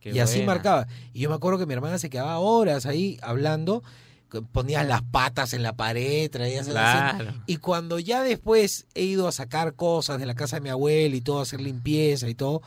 qué 0.00 0.12
y 0.12 0.18
así 0.20 0.38
buena. 0.38 0.52
marcaba. 0.54 0.86
Y 1.12 1.20
yo 1.20 1.28
me 1.28 1.34
acuerdo 1.36 1.58
que 1.58 1.66
mi 1.66 1.74
hermana 1.74 1.98
se 1.98 2.08
quedaba 2.10 2.38
horas 2.38 2.86
ahí 2.86 3.18
hablando, 3.22 3.82
ponías 4.52 4.86
las 4.86 5.02
patas 5.02 5.52
en 5.54 5.62
la 5.64 5.72
pared, 5.74 6.30
traías. 6.30 6.68
Claro. 6.68 7.34
Y 7.46 7.56
cuando 7.56 7.98
ya 7.98 8.22
después 8.22 8.86
he 8.94 9.02
ido 9.04 9.26
a 9.26 9.32
sacar 9.32 9.74
cosas 9.74 10.20
de 10.20 10.26
la 10.26 10.34
casa 10.34 10.56
de 10.56 10.60
mi 10.62 10.68
abuela 10.68 11.16
y 11.16 11.20
todo, 11.20 11.40
a 11.40 11.42
hacer 11.42 11.60
limpieza 11.60 12.28
y 12.28 12.34
todo, 12.34 12.62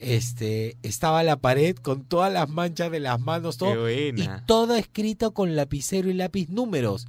este, 0.00 0.76
estaba 0.82 1.22
la 1.22 1.36
pared 1.36 1.76
con 1.76 2.04
todas 2.04 2.32
las 2.32 2.48
manchas 2.48 2.90
de 2.90 3.00
las 3.00 3.20
manos, 3.20 3.56
Qué 3.56 3.64
todo, 3.64 3.90
y 3.90 4.14
todo 4.46 4.74
escrito 4.76 5.32
con 5.32 5.56
lapicero 5.56 6.08
y 6.10 6.14
lápiz 6.14 6.48
números. 6.48 7.06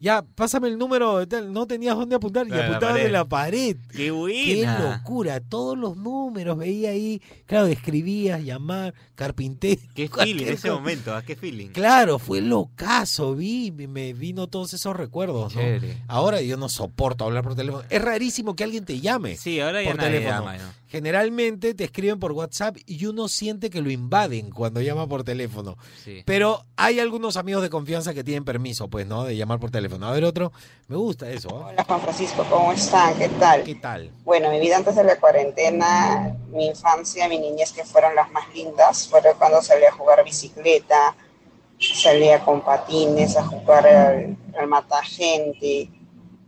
Ya, 0.00 0.20
pásame 0.22 0.68
el 0.68 0.76
número, 0.76 1.24
no 1.48 1.66
tenías 1.66 1.96
dónde 1.96 2.16
apuntar 2.16 2.46
y 2.46 2.52
apuntabas 2.52 2.96
de 2.96 3.08
la 3.08 3.24
pared. 3.24 3.76
Qué 3.90 3.96
Qué 3.96 4.10
buena. 4.10 4.78
locura, 4.98 5.40
todos 5.40 5.78
los 5.78 5.96
números 5.96 6.58
veía 6.58 6.90
ahí, 6.90 7.22
claro, 7.46 7.68
escribías, 7.68 8.44
llamar, 8.44 8.92
carpintero. 9.14 9.80
Qué 9.94 10.08
feeling 10.12 10.44
ese 10.44 10.68
cosa. 10.68 10.74
momento, 10.74 11.14
¿a 11.14 11.22
qué 11.22 11.36
feeling? 11.36 11.68
Claro, 11.68 12.18
fue 12.18 12.42
locazo, 12.42 13.34
vi, 13.34 13.70
me- 13.70 14.12
vino 14.12 14.46
todos 14.48 14.74
esos 14.74 14.94
recuerdos, 14.94 15.54
¿no? 15.54 15.62
Ahora 16.08 16.42
yo 16.42 16.58
no 16.58 16.68
soporto 16.68 17.24
hablar 17.24 17.42
por 17.42 17.54
teléfono. 17.54 17.84
Es 17.88 18.02
rarísimo 18.02 18.54
que 18.56 18.64
alguien 18.64 18.84
te 18.84 19.00
llame. 19.00 19.36
Sí, 19.38 19.58
ahora 19.60 19.82
ya 19.82 19.88
por 19.88 19.96
nadie 19.96 20.18
teléfono. 20.18 20.38
llama, 20.40 20.58
¿no? 20.58 20.83
Generalmente 20.94 21.74
te 21.74 21.82
escriben 21.82 22.20
por 22.20 22.30
WhatsApp 22.30 22.76
y 22.86 23.06
uno 23.06 23.26
siente 23.26 23.68
que 23.68 23.82
lo 23.82 23.90
invaden 23.90 24.52
cuando 24.52 24.80
llama 24.80 25.08
por 25.08 25.24
teléfono. 25.24 25.76
Sí. 26.04 26.22
Pero 26.24 26.66
hay 26.76 27.00
algunos 27.00 27.36
amigos 27.36 27.64
de 27.64 27.68
confianza 27.68 28.14
que 28.14 28.22
tienen 28.22 28.44
permiso, 28.44 28.86
pues, 28.86 29.04
¿no? 29.04 29.24
De 29.24 29.34
llamar 29.36 29.58
por 29.58 29.72
teléfono. 29.72 30.06
A 30.06 30.12
ver, 30.12 30.22
otro. 30.22 30.52
Me 30.86 30.94
gusta 30.94 31.28
eso, 31.28 31.48
¿ah? 31.48 31.70
Hola 31.70 31.82
Juan 31.82 32.00
Francisco, 32.00 32.46
¿cómo 32.48 32.72
están? 32.72 33.18
¿Qué 33.18 33.28
tal? 33.28 33.64
¿Qué 33.64 33.74
tal? 33.74 34.12
Bueno, 34.22 34.52
mi 34.52 34.60
vida 34.60 34.76
antes 34.76 34.94
de 34.94 35.02
la 35.02 35.18
cuarentena, 35.18 36.36
mi 36.52 36.66
infancia, 36.66 37.28
mi 37.28 37.40
niñez 37.40 37.72
que 37.72 37.82
fueron 37.82 38.14
las 38.14 38.30
más 38.30 38.44
lindas, 38.54 39.08
fueron 39.08 39.36
cuando 39.36 39.60
salí 39.62 39.84
a 39.86 39.90
jugar 39.90 40.22
bicicleta, 40.22 41.16
salía 41.80 42.38
con 42.44 42.60
patines 42.60 43.36
a 43.36 43.44
jugar 43.44 43.84
al, 43.84 44.36
al 44.56 44.68
matagente. 44.68 45.90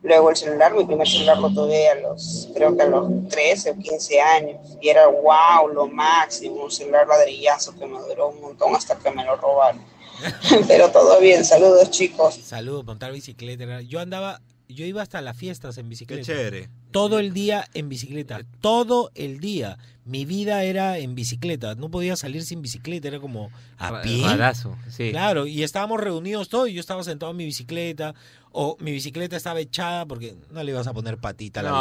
Luego 0.06 0.30
el 0.30 0.36
celular, 0.36 0.72
mi 0.72 0.84
primer 0.84 1.08
celular 1.08 1.38
lo 1.38 1.50
tuve 1.50 1.88
a 1.88 1.96
los, 1.96 2.48
creo 2.54 2.76
que 2.76 2.82
a 2.82 2.86
los 2.86 3.28
13 3.28 3.72
o 3.72 3.76
15 3.76 4.20
años. 4.20 4.56
Y 4.80 4.88
era 4.88 5.08
wow, 5.08 5.66
lo 5.72 5.88
máximo, 5.88 6.62
un 6.64 6.70
celular 6.70 7.08
ladrillazo 7.08 7.76
que 7.76 7.86
me 7.86 7.98
duró 7.98 8.28
un 8.28 8.40
montón 8.40 8.76
hasta 8.76 8.96
que 8.96 9.10
me 9.10 9.24
lo 9.24 9.34
robaron. 9.36 9.82
Pero 10.68 10.90
todo 10.92 11.20
bien, 11.20 11.44
saludos 11.44 11.90
chicos. 11.90 12.36
Saludos, 12.36 12.84
montar 12.84 13.10
bicicleta. 13.10 13.80
Yo 13.82 13.98
andaba, 13.98 14.40
yo 14.68 14.84
iba 14.84 15.02
hasta 15.02 15.20
las 15.20 15.36
fiestas 15.36 15.76
en 15.78 15.86
Qué 15.86 15.90
bicicleta. 15.90 16.22
chévere. 16.22 16.68
Todo 16.92 17.18
el 17.18 17.34
día 17.34 17.66
en 17.74 17.88
bicicleta, 17.88 18.40
todo 18.60 19.10
el 19.16 19.40
día. 19.40 19.76
Mi 20.06 20.24
vida 20.24 20.62
era 20.62 20.98
en 20.98 21.14
bicicleta. 21.14 21.74
No 21.74 21.90
podía 21.90 22.16
salir 22.16 22.42
sin 22.44 22.62
bicicleta, 22.62 23.08
era 23.08 23.20
como 23.20 23.50
a 23.78 24.00
pie. 24.02 24.24
rarazo, 24.24 24.76
sí. 24.88 25.10
Claro, 25.10 25.46
y 25.46 25.62
estábamos 25.62 26.00
reunidos 26.00 26.48
todos 26.48 26.68
y 26.68 26.74
yo 26.74 26.80
estaba 26.80 27.02
sentado 27.04 27.32
en 27.32 27.36
mi 27.38 27.44
bicicleta 27.44 28.14
o 28.58 28.76
mi 28.80 28.90
bicicleta 28.92 29.36
estaba 29.36 29.60
echada 29.60 30.06
porque 30.06 30.34
no 30.50 30.62
le 30.62 30.70
ibas 30.72 30.86
a 30.86 30.94
poner 30.94 31.18
patita 31.18 31.60
a 31.60 31.62
la 31.64 31.70
No, 31.70 31.76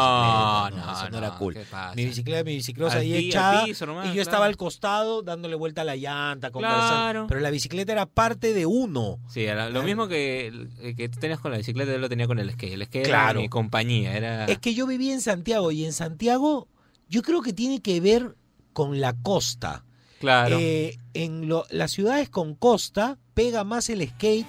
bicicleta. 0.65 0.85
no, 0.85 0.93
eso 0.97 1.03
no, 1.05 1.09
no, 1.11 1.17
era 1.19 1.37
cool. 1.37 1.57
Mi 1.95 2.03
bicicleta, 2.05 2.43
mi 2.43 2.55
biciclosa 2.55 2.95
Al 2.97 3.01
ahí 3.03 3.29
echada 3.29 3.61
nomás, 3.61 3.77
y 3.77 3.85
yo 4.09 4.13
claro. 4.13 4.21
estaba 4.21 4.45
al 4.45 4.57
costado 4.57 5.21
dándole 5.21 5.55
vuelta 5.55 5.81
a 5.81 5.85
la 5.85 5.95
llanta, 5.95 6.51
conversando. 6.51 6.87
Claro. 6.87 7.25
Pero 7.29 7.39
la 7.39 7.49
bicicleta 7.51 7.91
era 7.93 8.05
parte 8.07 8.53
de 8.53 8.65
uno. 8.65 9.19
Sí, 9.29 9.43
era 9.45 9.69
lo 9.69 9.83
mismo 9.83 10.07
que, 10.09 10.47
el- 10.47 10.95
que 10.97 11.07
tú 11.07 11.19
tenías 11.19 11.39
con 11.39 11.51
la 11.51 11.57
bicicleta, 11.59 11.91
yo 11.93 11.97
lo 11.99 12.09
tenía 12.09 12.27
con 12.27 12.39
el 12.39 12.51
skate. 12.51 12.73
El 12.73 12.85
skate 12.87 13.05
Claro. 13.05 13.39
era 13.39 13.41
mi 13.41 13.49
compañía, 13.49 14.17
era... 14.17 14.45
Es 14.45 14.57
que 14.59 14.73
yo 14.73 14.85
vivía 14.87 15.13
en 15.13 15.21
Santiago 15.21 15.71
y 15.71 15.85
en 15.85 15.93
Santiago 15.93 16.67
yo 17.09 17.21
creo 17.21 17.41
que 17.41 17.53
tiene 17.53 17.81
que 17.81 17.99
ver 18.01 18.35
con 18.73 18.99
la 18.99 19.13
costa. 19.13 19.83
Claro. 20.19 20.57
Eh, 20.59 20.97
en 21.13 21.47
lo- 21.47 21.65
las 21.69 21.91
ciudades 21.91 22.29
con 22.29 22.55
costa 22.55 23.17
pega 23.33 23.63
más 23.63 23.89
el 23.89 24.07
skate 24.07 24.45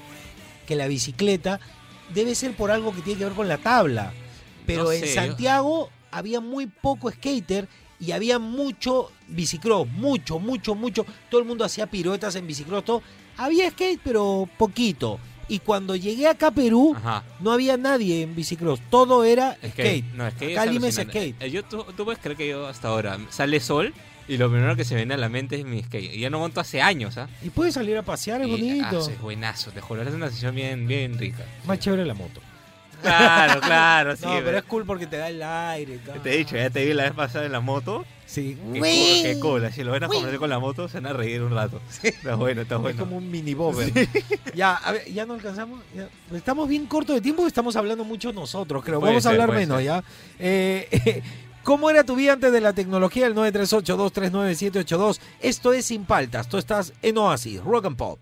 que 0.67 0.77
la 0.77 0.87
bicicleta. 0.89 1.61
Debe 2.15 2.35
ser 2.35 2.55
por 2.57 2.71
algo 2.71 2.95
que 2.95 3.03
tiene 3.03 3.19
que 3.19 3.25
ver 3.25 3.35
con 3.35 3.49
la 3.49 3.59
tabla. 3.59 4.13
Pero 4.67 4.85
No 4.85 4.93
en 4.93 5.01
sé, 5.01 5.15
Santiago 5.15 5.91
había 6.11 6.41
muy 6.41 6.67
poco 6.67 7.11
skater 7.11 7.69
y 8.01 8.13
había 8.13 8.39
mucho 8.39 9.11
bicicross, 9.29 9.89
mucho, 9.89 10.39
mucho, 10.39 10.75
mucho. 10.75 11.05
Todo 11.31 11.41
el 11.41 11.47
mundo 11.47 11.65
hacía 11.65 11.87
piruetas 11.89 12.35
en 12.37 12.47
bicicross, 12.47 12.85
todo. 12.85 13.03
Había 13.37 13.71
skate, 13.71 14.01
pero 14.03 14.49
poquito. 14.59 15.19
Y 15.49 15.61
cuando 15.61 15.95
llegué 15.95 16.27
acá 16.27 16.49
a 16.49 16.51
Perú, 16.51 16.95
Ajá. 16.97 17.23
no 17.41 17.53
había 17.53 17.77
nadie 17.77 18.23
en 18.23 18.35
bicicross. 18.35 18.81
Todo 18.91 19.23
era 19.25 19.55
Skate. 19.55 19.73
skate. 19.73 20.05
No, 20.15 20.31
skate 20.31 20.53
Acá 20.59 20.65
es 20.65 20.73
Lima 20.73 20.89
es 20.89 20.95
skate. 20.97 21.39
Yo, 21.51 21.65
tú, 21.65 21.85
tú 21.97 22.05
puedes 22.05 22.19
creer 22.21 22.37
que 22.37 22.49
yo 22.49 22.67
hasta 22.67 22.89
ahora 22.89 23.17
sale 23.31 23.61
sol 23.61 23.95
y 24.29 24.39
lo 24.39 24.51
primero 24.51 24.75
que 24.75 24.85
se 24.85 24.95
me 24.95 25.03
viene 25.03 25.15
a 25.15 25.19
la 25.19 25.29
mente 25.29 25.55
es 25.57 25.65
mi 25.65 25.81
skate. 25.85 26.15
Y 26.15 26.19
ya 26.21 26.31
no 26.31 26.41
monto 26.41 26.61
hace 26.61 26.83
años, 26.83 27.17
¿ah? 27.17 27.29
Y 27.45 27.51
puedes 27.51 27.75
salir 27.75 27.97
a 27.97 28.03
pasear, 28.03 28.41
es 28.43 28.49
Y, 28.49 28.51
bonito. 28.51 29.05
ah, 29.07 29.13
es 29.13 29.21
buenazo, 29.21 29.71
te 29.71 29.81
juro, 29.81 30.03
es 30.03 30.09
una 30.09 30.27
sensación 30.27 30.55
bien, 30.57 30.89
bien 30.89 31.17
rica. 31.17 31.45
Más 31.65 31.79
chévere 31.79 32.05
la 32.05 32.15
moto. 32.15 32.41
Claro, 33.03 33.61
claro, 33.61 34.17
sí. 34.17 34.25
no, 34.27 34.41
pero 34.45 34.59
es 34.59 34.65
cool 34.65 34.85
porque 34.85 35.07
te 35.07 35.17
da 35.17 35.29
el 35.29 35.43
aire. 35.43 35.95
y 35.95 35.99
tal. 35.99 36.23
Te 36.23 36.35
he 36.35 36.39
dicho, 36.39 36.57
ya 36.57 36.71
te 36.71 36.85
vi 36.85 36.93
la 36.93 37.05
vez 37.05 37.13
pasada 37.13 37.47
en 37.47 37.53
la 37.53 37.61
moto. 37.61 38.05
Sí. 38.27 38.59
Qué 38.73 38.81
cool, 38.81 38.83
qué 38.83 39.39
cool. 39.41 39.73
Si 39.73 39.85
lo 39.85 39.93
ven 39.93 40.03
a 40.05 40.09
conversar 40.09 40.39
con 40.39 40.51
la 40.51 40.59
moto, 40.59 40.89
se 40.89 40.99
van 41.01 41.07
a 41.07 41.13
reír 41.13 41.43
un 41.43 41.53
rato. 41.55 41.81
Está 42.03 42.35
bueno, 42.35 42.63
está 42.63 42.75
Es 42.75 42.81
bueno. 42.83 42.99
como 42.99 43.17
un 43.19 43.31
mini 43.31 43.55
bobber. 43.55 43.93
Ya, 44.55 44.75
a 44.75 44.93
ver, 44.93 45.05
ya 45.13 45.25
no 45.27 45.35
alcanzamos. 45.35 45.81
ya. 45.95 46.09
Estamos 46.37 46.69
bien 46.69 46.87
cortos 46.87 47.15
de 47.17 47.21
tiempo, 47.23 47.47
estamos 47.47 47.77
hablando 47.77 48.05
mucho 48.05 48.33
nosotros, 48.33 48.83
creo. 48.85 49.01
Puede 49.01 49.13
Vamos 49.13 49.27
a 49.27 49.31
hablar 49.31 49.53
menos, 49.53 49.77
ser. 49.79 49.87
¿ya? 49.87 50.05
Eh, 50.39 51.23
¿Cómo 51.63 51.91
era 51.91 52.05
tu 52.05 52.15
vida 52.17 52.33
antes 52.33 52.53
de 52.53 52.61
la 52.61 52.73
tecnología? 52.73 53.27
El 53.27 53.35
938-239-782. 53.35 55.19
Esto 55.41 55.73
es 55.73 55.87
Sin 55.87 56.05
Paltas. 56.05 56.49
Tú 56.49 56.59
estás 56.59 56.93
en 57.03 57.19
Oasis, 57.19 57.61
Rock 57.63 57.87
and 57.87 57.97
Pop. 57.97 58.19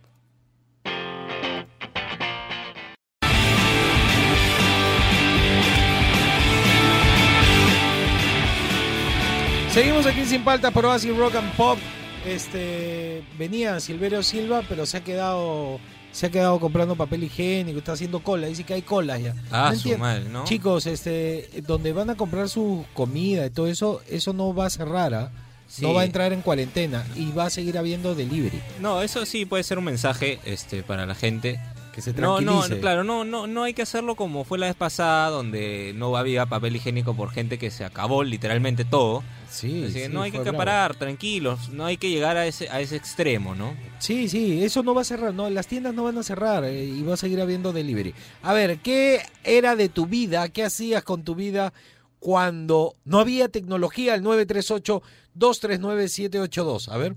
Seguimos 9.75 10.07
aquí 10.07 10.25
Sin 10.25 10.45
Paltas 10.45 10.73
por 10.73 10.87
Oasis 10.87 11.17
Rock 11.17 11.35
and 11.35 11.53
Pop. 11.57 11.77
Este 12.25 13.25
venía 13.37 13.81
Silverio 13.81 14.23
Silva, 14.23 14.63
pero 14.69 14.87
se 14.87 14.99
ha 14.99 15.01
quedado 15.03 15.81
se 16.13 16.27
ha 16.27 16.31
quedado 16.31 16.61
comprando 16.61 16.95
papel 16.95 17.25
higiénico, 17.25 17.81
está 17.81 17.95
haciendo 17.95 18.23
cola, 18.23 18.47
dice 18.47 18.63
que 18.63 18.75
hay 18.75 18.83
colas 18.83 19.21
ya. 19.21 19.35
Ah, 19.51 19.71
No 19.73 19.79
su 19.81 19.99
madre, 19.99 20.27
¿no? 20.29 20.45
Chicos, 20.45 20.87
este 20.87 21.51
donde 21.67 21.93
van 21.93 22.09
a 22.09 22.15
comprar 22.15 22.49
su 22.49 22.85
comida 22.95 23.47
y 23.47 23.51
todo 23.51 23.67
eso, 23.67 24.01
eso 24.09 24.33
no 24.33 24.55
va 24.55 24.67
a 24.67 24.71
cerrar, 24.71 25.13
¿ah? 25.13 25.33
Sí. 25.67 25.83
no 25.83 25.93
va 25.93 26.03
a 26.03 26.05
entrar 26.05 26.33
en 26.33 26.41
cuarentena 26.41 27.05
y 27.17 27.33
va 27.33 27.47
a 27.47 27.51
seguir 27.51 27.77
habiendo 27.77 28.15
delivery. 28.15 28.61
No, 28.81 29.03
eso 29.03 29.27
sí 29.27 29.45
puede 29.45 29.65
ser 29.65 29.79
un 29.79 29.87
mensaje 29.87 30.39
este, 30.45 30.85
para 30.85 31.05
la 31.05 31.17
gente. 31.17 31.59
Que 31.95 32.03
se 32.03 32.13
No, 32.15 32.41
no, 32.41 32.63
claro, 32.81 33.05
no, 33.05 33.23
no, 33.25 33.47
no 33.47 33.63
hay 33.63 33.73
que 33.73 33.83
hacerlo 33.83 34.17
como 34.17 34.43
fue 34.43 34.59
la 34.59 34.67
vez 34.67 34.75
pasada, 34.75 35.29
donde 35.29 35.93
no 35.95 36.17
había 36.17 36.45
papel 36.47 36.75
higiénico 36.75 37.15
por 37.15 37.31
gente 37.31 37.57
que 37.57 37.71
se 37.71 37.85
acabó 37.85 38.25
literalmente 38.25 38.85
todo. 38.85 39.23
Sí, 39.49 39.85
Así 39.85 39.95
que 39.95 40.07
sí, 40.07 40.13
no 40.13 40.23
hay 40.23 40.33
que 40.33 40.39
bravo. 40.39 40.51
acaparar, 40.51 40.97
tranquilos, 40.97 41.69
no 41.69 41.87
hay 41.87 41.97
que 41.97 42.11
llegar 42.11 42.37
a 42.37 42.47
ese, 42.47 42.69
a 42.69 42.81
ese 42.81 42.97
extremo, 42.97 43.55
¿no? 43.55 43.77
Sí, 44.01 44.29
sí, 44.29 44.65
eso 44.65 44.83
no 44.83 44.93
va 44.93 45.03
a 45.03 45.05
cerrar, 45.05 45.33
no, 45.33 45.49
las 45.51 45.69
tiendas 45.69 45.95
no 45.95 46.03
van 46.03 46.19
a 46.19 46.25
cerrar 46.25 46.65
eh, 46.65 46.85
y 46.85 47.01
va 47.05 47.15
a 47.15 47.17
seguir 47.17 47.41
habiendo 47.41 47.73
delivery. 47.73 48.13
A 48.43 48.53
ver, 48.53 48.79
¿qué 48.79 49.21
era 49.45 49.77
de 49.77 49.89
tu 49.89 50.07
vida? 50.07 50.49
¿Qué 50.49 50.65
hacías 50.65 51.05
con 51.05 51.23
tu 51.23 51.37
vida 51.37 51.73
cuando 52.19 52.97
no 53.05 53.21
había 53.21 53.49
tecnología? 53.49 54.17
El 54.17 54.25
938-239-782. 54.25 56.89
A 56.89 56.97
ver. 56.97 57.15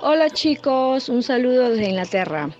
Hola 0.00 0.30
chicos, 0.30 1.08
un 1.08 1.22
saludo 1.22 1.70
desde 1.70 1.88
Inglaterra. 1.88 2.50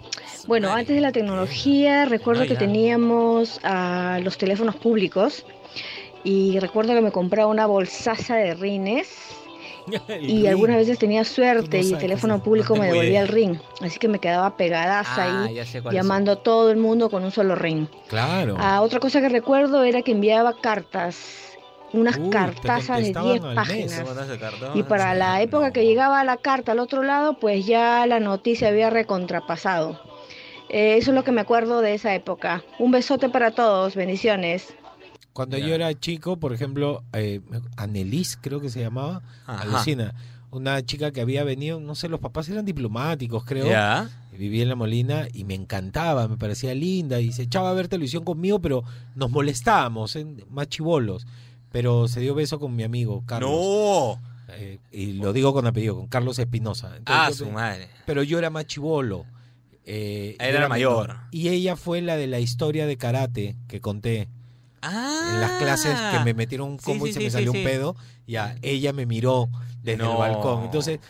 Bueno, 0.48 0.72
antes 0.72 0.96
de 0.96 1.02
la 1.02 1.12
tecnología 1.12 2.06
recuerdo 2.06 2.46
que 2.46 2.56
teníamos 2.56 3.60
ah, 3.64 4.18
los 4.22 4.38
teléfonos 4.38 4.76
públicos 4.76 5.44
y 6.24 6.58
recuerdo 6.58 6.94
que 6.94 7.02
me 7.02 7.12
compraba 7.12 7.50
una 7.50 7.66
bolsaza 7.66 8.36
de 8.36 8.54
rines 8.54 9.14
y 10.22 10.46
algunas 10.46 10.78
veces 10.78 10.98
tenía 10.98 11.24
suerte 11.24 11.80
y 11.82 11.92
el 11.92 11.98
teléfono 11.98 12.42
público 12.42 12.74
me 12.80 12.86
devolvía 12.86 13.20
el 13.20 13.28
ring, 13.28 13.58
así 13.82 13.98
que 13.98 14.08
me 14.08 14.18
quedaba 14.20 14.56
pegadaza 14.56 15.24
Ah, 15.26 15.44
ahí 15.44 15.60
llamando 15.92 16.32
a 16.32 16.36
todo 16.36 16.70
el 16.70 16.78
mundo 16.78 17.10
con 17.10 17.24
un 17.24 17.30
solo 17.30 17.54
ring. 17.54 17.86
Claro. 18.08 18.56
Ah, 18.58 18.80
otra 18.80 19.00
cosa 19.00 19.20
que 19.20 19.28
recuerdo 19.28 19.84
era 19.84 20.00
que 20.00 20.12
enviaba 20.12 20.54
cartas, 20.58 21.58
unas 21.92 22.16
Uy, 22.16 22.30
cartazas 22.30 23.02
de 23.02 23.12
contestaban 23.12 23.32
10 23.32 23.42
al 23.44 23.54
mes. 23.54 24.02
páginas. 24.02 24.04
Y 24.74 24.82
para 24.84 25.14
la 25.14 25.42
época 25.42 25.72
que 25.74 25.84
llegaba 25.84 26.24
la 26.24 26.38
carta 26.38 26.72
al 26.72 26.78
otro 26.78 27.02
lado, 27.02 27.38
pues 27.38 27.66
ya 27.66 28.06
la 28.06 28.18
noticia 28.18 28.68
había 28.68 28.88
recontrapasado. 28.88 30.00
Eh, 30.70 30.96
eso 30.98 31.10
es 31.10 31.14
lo 31.14 31.24
que 31.24 31.32
me 31.32 31.40
acuerdo 31.40 31.80
de 31.80 31.94
esa 31.94 32.14
época. 32.14 32.62
Un 32.78 32.90
besote 32.90 33.28
para 33.28 33.50
todos, 33.52 33.94
bendiciones. 33.94 34.74
Cuando 35.32 35.56
yo 35.56 35.74
era 35.74 35.94
chico, 35.98 36.36
por 36.38 36.52
ejemplo, 36.52 37.04
eh, 37.12 37.40
Annelies 37.76 38.36
creo 38.40 38.60
que 38.60 38.70
se 38.70 38.80
llamaba, 38.80 39.22
Ajá. 39.46 39.62
alucina, 39.62 40.14
una 40.50 40.84
chica 40.84 41.12
que 41.12 41.20
había 41.20 41.44
venido, 41.44 41.78
no 41.78 41.94
sé, 41.94 42.08
los 42.08 42.18
papás 42.20 42.48
eran 42.48 42.64
diplomáticos, 42.64 43.44
creo. 43.44 43.66
Ya. 43.68 44.10
Vivía 44.32 44.62
en 44.62 44.68
La 44.68 44.74
Molina 44.76 45.26
y 45.32 45.44
me 45.44 45.54
encantaba, 45.54 46.26
me 46.28 46.36
parecía 46.36 46.74
linda 46.74 47.20
y 47.20 47.32
se 47.32 47.42
echaba 47.42 47.70
a 47.70 47.74
ver 47.74 47.88
televisión 47.88 48.24
conmigo, 48.24 48.60
pero 48.60 48.84
nos 49.14 49.30
molestábamos, 49.30 50.14
¿eh? 50.16 50.26
más 50.50 50.68
chivolos. 50.68 51.26
Pero 51.72 52.08
se 52.08 52.20
dio 52.20 52.34
beso 52.34 52.58
con 52.58 52.74
mi 52.74 52.82
amigo 52.82 53.22
Carlos. 53.26 53.50
¡No! 53.50 54.20
Eh, 54.54 54.78
y 54.90 55.12
lo 55.14 55.32
digo 55.32 55.52
con 55.52 55.66
apellido, 55.66 55.96
con 55.96 56.06
Carlos 56.06 56.38
Espinosa. 56.38 56.96
Entonces, 56.96 57.06
Ah, 57.26 57.28
yo 57.28 57.34
su 57.34 57.50
madre. 57.50 57.88
Pero 58.06 58.22
yo 58.22 58.38
era 58.38 58.48
más 58.50 58.66
chivolo. 58.66 59.26
Eh, 59.90 60.36
Él 60.38 60.52
yo 60.52 60.58
era 60.58 60.68
mayor. 60.68 61.16
Y 61.30 61.48
ella 61.48 61.74
fue 61.74 62.02
la 62.02 62.16
de 62.16 62.26
la 62.26 62.40
historia 62.40 62.86
de 62.86 62.98
karate 62.98 63.56
que 63.68 63.80
conté. 63.80 64.28
Ah. 64.82 65.32
En 65.32 65.40
las 65.40 65.52
clases 65.52 65.98
que 66.12 66.24
me 66.24 66.34
metieron 66.34 66.68
un 66.68 66.76
combo 66.76 67.06
sí, 67.06 67.10
y 67.10 67.14
se 67.14 67.20
me 67.20 67.30
salió 67.30 67.52
un 67.52 67.64
pedo. 67.64 67.96
Ya, 68.26 68.56
ella 68.60 68.92
me 68.92 69.06
miró 69.06 69.48
desde 69.82 70.04
el 70.04 70.16
balcón. 70.16 70.64
Entonces, 70.64 71.00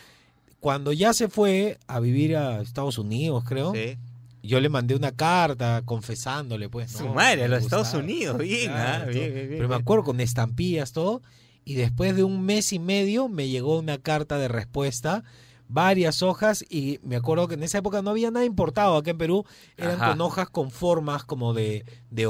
cuando 0.60 0.92
ya 0.92 1.12
se 1.12 1.28
fue 1.28 1.78
a 1.88 1.98
vivir 1.98 2.36
a 2.36 2.60
Estados 2.60 2.98
Unidos, 2.98 3.42
creo. 3.44 3.74
Sí. 3.74 3.98
Yo 4.44 4.60
le 4.60 4.68
mandé 4.68 4.94
una 4.94 5.10
carta 5.10 5.82
confesándole, 5.84 6.68
pues. 6.68 6.92
Su 6.92 7.06
¿no? 7.06 7.14
madre, 7.14 7.44
a 7.44 7.48
los 7.48 7.64
Estados. 7.64 7.92
Unidos, 7.94 8.38
bien, 8.38 8.70
Claro, 8.70 9.04
ah, 9.08 9.10
bien, 9.10 9.34
bien, 9.34 9.48
bien, 9.48 9.58
Pero 9.58 9.68
me 9.68 9.74
acuerdo 9.74 10.04
con 10.04 10.20
estampillas, 10.20 10.92
todo. 10.92 11.20
Y 11.64 11.74
después 11.74 12.14
de 12.14 12.22
un 12.22 12.42
mes 12.42 12.72
y 12.72 12.78
medio 12.78 13.28
me 13.28 13.48
llegó 13.48 13.78
una 13.78 13.98
carta 13.98 14.38
de 14.38 14.46
respuesta, 14.46 15.24
varias 15.68 16.22
hojas. 16.22 16.64
Y 16.68 16.98
me 17.02 17.16
acuerdo 17.16 17.46
que 17.48 17.54
en 17.54 17.62
esa 17.62 17.78
época 17.78 18.02
no 18.02 18.10
había 18.10 18.30
nada 18.30 18.44
importado 18.44 18.96
acá 18.96 19.10
en 19.10 19.18
Perú. 19.18 19.44
Eran 19.76 19.96
Ajá. 19.96 20.10
con 20.10 20.20
hojas 20.20 20.50
con 20.50 20.70
formas 20.70 21.24
como 21.24 21.54
de, 21.54 21.84
de 22.10 22.26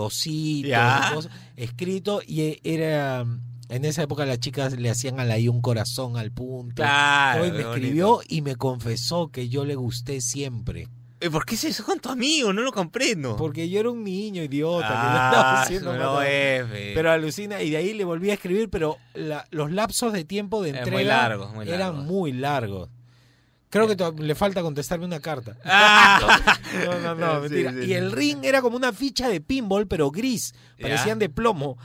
cosas, 1.15 1.33
escrito. 1.57 2.21
Y 2.27 2.41
e- 2.43 2.61
era. 2.65 3.25
En 3.71 3.85
esa 3.85 4.03
época 4.03 4.25
las 4.25 4.41
chicas 4.41 4.79
le 4.79 4.89
hacían 4.89 5.21
a 5.21 5.27
la 5.27 5.39
I 5.39 5.49
un 5.49 5.61
corazón 5.61 6.17
al 6.17 6.33
punto. 6.33 6.77
Claro, 6.77 7.43
me 7.45 7.51
bonito. 7.51 7.75
escribió 7.75 8.21
y 8.27 8.41
me 8.41 8.57
confesó 8.57 9.29
que 9.29 9.51
yo 9.51 9.67
le 9.67 9.75
gusté 9.75 10.23
siempre. 10.23 10.89
¿Por 11.33 11.45
qué 11.45 11.57
es 11.57 11.65
eso 11.65 11.85
con 11.85 11.99
tu 11.99 12.09
amigo? 12.09 12.53
No 12.55 12.63
lo 12.63 12.73
comprendo. 12.73 13.37
Porque 13.37 13.69
yo 13.69 13.81
era 13.81 13.91
un 13.91 14.05
niño 14.05 14.43
idiota. 14.43 14.87
que 14.89 14.95
no 15.81 15.91
Ah, 15.91 15.99
no 15.99 16.19
fe. 16.21 16.93
Pero 16.95 17.11
alucina, 17.11 17.61
y 17.61 17.69
de 17.71 17.77
ahí 17.77 17.93
le 17.93 18.05
volví 18.05 18.31
a 18.31 18.35
escribir, 18.35 18.71
pero 18.71 18.97
la- 19.15 19.45
los 19.51 19.71
lapsos 19.71 20.13
de 20.15 20.25
tiempo 20.25 20.63
de 20.63 20.71
muy 20.71 20.79
entrega 20.79 21.03
largos, 21.05 21.53
muy 21.53 21.69
eran 21.69 22.07
muy 22.07 22.33
largos. 22.33 22.89
Creo 23.71 23.87
que 23.87 24.23
le 24.23 24.35
falta 24.35 24.63
contestarme 24.63 25.05
una 25.05 25.21
carta. 25.21 25.57
Ah. 25.65 26.59
no, 26.85 27.01
no, 27.01 27.15
no, 27.15 27.41
mentira. 27.41 27.73
sí, 27.73 27.79
y 27.89 27.93
el 27.95 28.13
ring 28.13 28.39
era 28.45 28.63
como 28.63 28.77
una 28.77 28.93
ficha 28.93 29.29
de 29.29 29.41
pinball, 29.41 29.87
pero 29.87 30.11
gris. 30.11 30.55
Parecían 30.81 31.19
de 31.19 31.29
plomo. 31.29 31.77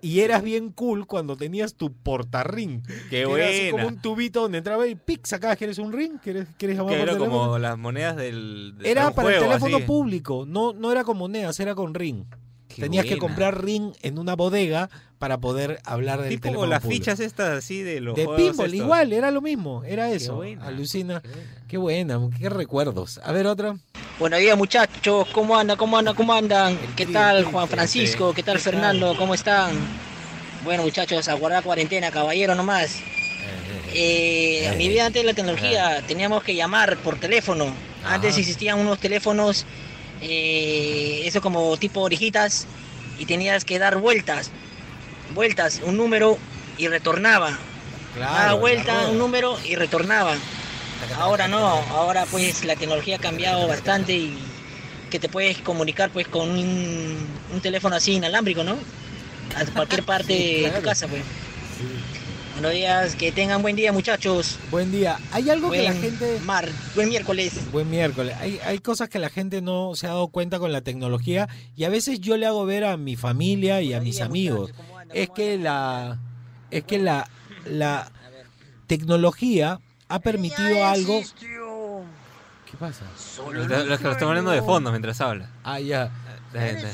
Y 0.00 0.20
eras 0.20 0.42
bien 0.42 0.68
cool 0.70 1.06
cuando 1.06 1.34
tenías 1.34 1.76
tu 1.76 1.90
portarring. 1.92 2.82
Qué 2.82 2.94
que 3.08 3.22
Era 3.22 3.46
así 3.48 3.70
como 3.70 3.84
buena. 3.84 3.86
un 3.88 4.02
tubito 4.02 4.42
donde 4.42 4.58
entraba 4.58 4.86
y 4.86 4.96
pic, 4.96 5.24
sacabas 5.24 5.56
que 5.56 5.64
eres 5.64 5.78
un 5.78 5.92
ring, 5.94 6.18
quieres, 6.22 6.46
quieres 6.58 6.76
llamar 6.76 6.92
Que 6.92 6.98
por 6.98 7.08
era 7.08 7.16
teléfono? 7.18 7.40
como 7.40 7.58
las 7.58 7.78
monedas 7.78 8.16
del. 8.16 8.74
de 8.76 8.90
Era 8.90 9.10
para 9.12 9.34
el 9.34 9.40
teléfono 9.42 9.76
así. 9.78 9.86
público, 9.86 10.44
no, 10.46 10.74
no 10.74 10.92
era 10.92 11.04
con 11.04 11.16
monedas, 11.16 11.58
era 11.58 11.74
con 11.74 11.94
ring. 11.94 12.26
Tenías 12.80 13.04
que 13.06 13.18
comprar 13.18 13.64
ring 13.64 13.92
en 14.02 14.18
una 14.18 14.34
bodega 14.36 14.90
para 15.18 15.38
poder 15.38 15.80
hablar 15.84 16.20
del 16.20 16.30
Tipo 16.30 16.42
teléfono 16.48 16.66
las 16.70 16.80
público. 16.82 17.02
fichas 17.04 17.20
estas 17.20 17.58
así 17.58 17.82
de 17.82 18.00
los 18.00 18.14
De 18.14 18.24
pinball, 18.26 18.66
estos. 18.66 18.74
igual, 18.74 19.12
era 19.12 19.30
lo 19.30 19.40
mismo, 19.40 19.82
era 19.84 20.10
eso. 20.10 20.36
buena, 20.36 20.66
Alucina. 20.66 21.22
Qué 21.68 21.78
buena, 21.78 22.20
qué 22.38 22.48
recuerdos. 22.50 23.20
A 23.24 23.32
ver, 23.32 23.46
otra. 23.46 23.76
Buenos 24.18 24.38
días 24.38 24.56
muchachos, 24.56 25.26
¿cómo 25.32 25.56
andan? 25.58 25.76
¿Cómo 25.76 25.96
andan? 25.98 26.14
¿Cómo 26.14 26.32
andan? 26.34 26.78
¿Qué 26.94 27.06
tal 27.06 27.44
Juan 27.44 27.66
Francisco? 27.68 28.32
¿Qué 28.34 28.42
tal 28.42 28.58
Fernando? 28.60 29.16
¿Cómo 29.16 29.34
están? 29.34 29.72
Bueno 30.62 30.82
muchachos, 30.82 31.26
a 31.28 31.34
guardar 31.34 31.62
cuarentena, 31.64 32.10
caballero 32.10 32.54
nomás. 32.54 33.00
Eh, 33.92 34.68
a 34.68 34.74
mi 34.74 34.88
vida 34.88 35.06
antes 35.06 35.22
de 35.22 35.26
la 35.26 35.34
tecnología 35.34 36.02
teníamos 36.06 36.42
que 36.42 36.54
llamar 36.54 36.96
por 36.98 37.18
teléfono. 37.18 37.66
Antes 38.04 38.32
Ajá. 38.32 38.40
existían 38.40 38.78
unos 38.78 38.98
teléfonos, 38.98 39.64
eh, 40.20 41.22
eso 41.24 41.40
como 41.40 41.76
tipo 41.76 42.00
orejitas, 42.00 42.66
y 43.18 43.26
tenías 43.26 43.64
que 43.64 43.78
dar 43.78 43.98
vueltas, 43.98 44.50
vueltas, 45.34 45.80
un 45.84 45.96
número 45.96 46.38
y 46.78 46.88
retornaba. 46.88 47.58
Daba 48.18 48.46
la 48.46 48.54
vuelta, 48.54 49.08
un 49.08 49.18
número 49.18 49.58
y 49.64 49.76
retornaba. 49.76 50.36
Ahora 51.18 51.48
no, 51.48 51.66
ahora 51.90 52.24
pues 52.30 52.64
la 52.64 52.76
tecnología 52.76 53.16
ha 53.16 53.18
cambiado 53.18 53.66
bastante 53.68 54.14
y 54.14 54.38
que 55.10 55.18
te 55.18 55.28
puedes 55.28 55.58
comunicar 55.58 56.10
pues 56.10 56.26
con 56.28 56.50
un, 56.50 57.28
un 57.52 57.60
teléfono 57.60 57.96
así 57.96 58.12
inalámbrico, 58.14 58.64
¿no? 58.64 58.78
A 59.54 59.64
cualquier 59.72 60.02
parte 60.06 60.32
de 60.32 60.72
tu 60.74 60.82
casa 60.82 61.06
pues. 61.08 61.22
Buenos 62.54 62.72
días, 62.72 63.16
que 63.16 63.32
tengan 63.32 63.62
buen 63.62 63.74
día 63.74 63.92
muchachos. 63.92 64.58
Buen 64.70 64.92
día. 64.92 65.18
Hay 65.32 65.50
algo 65.50 65.70
que 65.72 65.82
la 65.82 65.92
gente... 65.92 66.38
Mar, 66.44 66.68
buen 66.94 67.08
miércoles. 67.08 67.70
Buen 67.72 67.90
miércoles. 67.90 68.36
Hay, 68.38 68.60
hay 68.64 68.78
cosas 68.78 69.08
que 69.08 69.18
la 69.18 69.28
gente 69.28 69.60
no 69.60 69.96
se 69.96 70.06
ha 70.06 70.10
dado 70.10 70.28
cuenta 70.28 70.60
con 70.60 70.72
la 70.72 70.80
tecnología 70.80 71.48
y 71.76 71.82
a 71.82 71.88
veces 71.88 72.20
yo 72.20 72.36
le 72.36 72.46
hago 72.46 72.64
ver 72.64 72.84
a 72.84 72.96
mi 72.96 73.16
familia 73.16 73.82
y 73.82 73.92
a 73.92 74.00
mis 74.00 74.20
amigos. 74.20 74.72
Es 75.12 75.30
que 75.30 75.58
la 75.58 76.20
es 76.70 76.84
que 76.84 76.98
la 76.98 77.28
la 77.66 78.10
tecnología 78.86 79.80
ha 80.08 80.18
permitido 80.20 80.84
algo. 80.86 81.22
¿Qué 82.70 82.76
pasa? 82.78 83.04
Los 83.52 83.66
que 83.66 83.84
lo 83.84 83.94
estamos 83.94 84.22
hablando 84.22 84.52
de 84.52 84.62
fondo 84.62 84.90
mientras 84.90 85.20
habla. 85.20 85.50
Ah, 85.64 85.80
ya. 85.80 86.10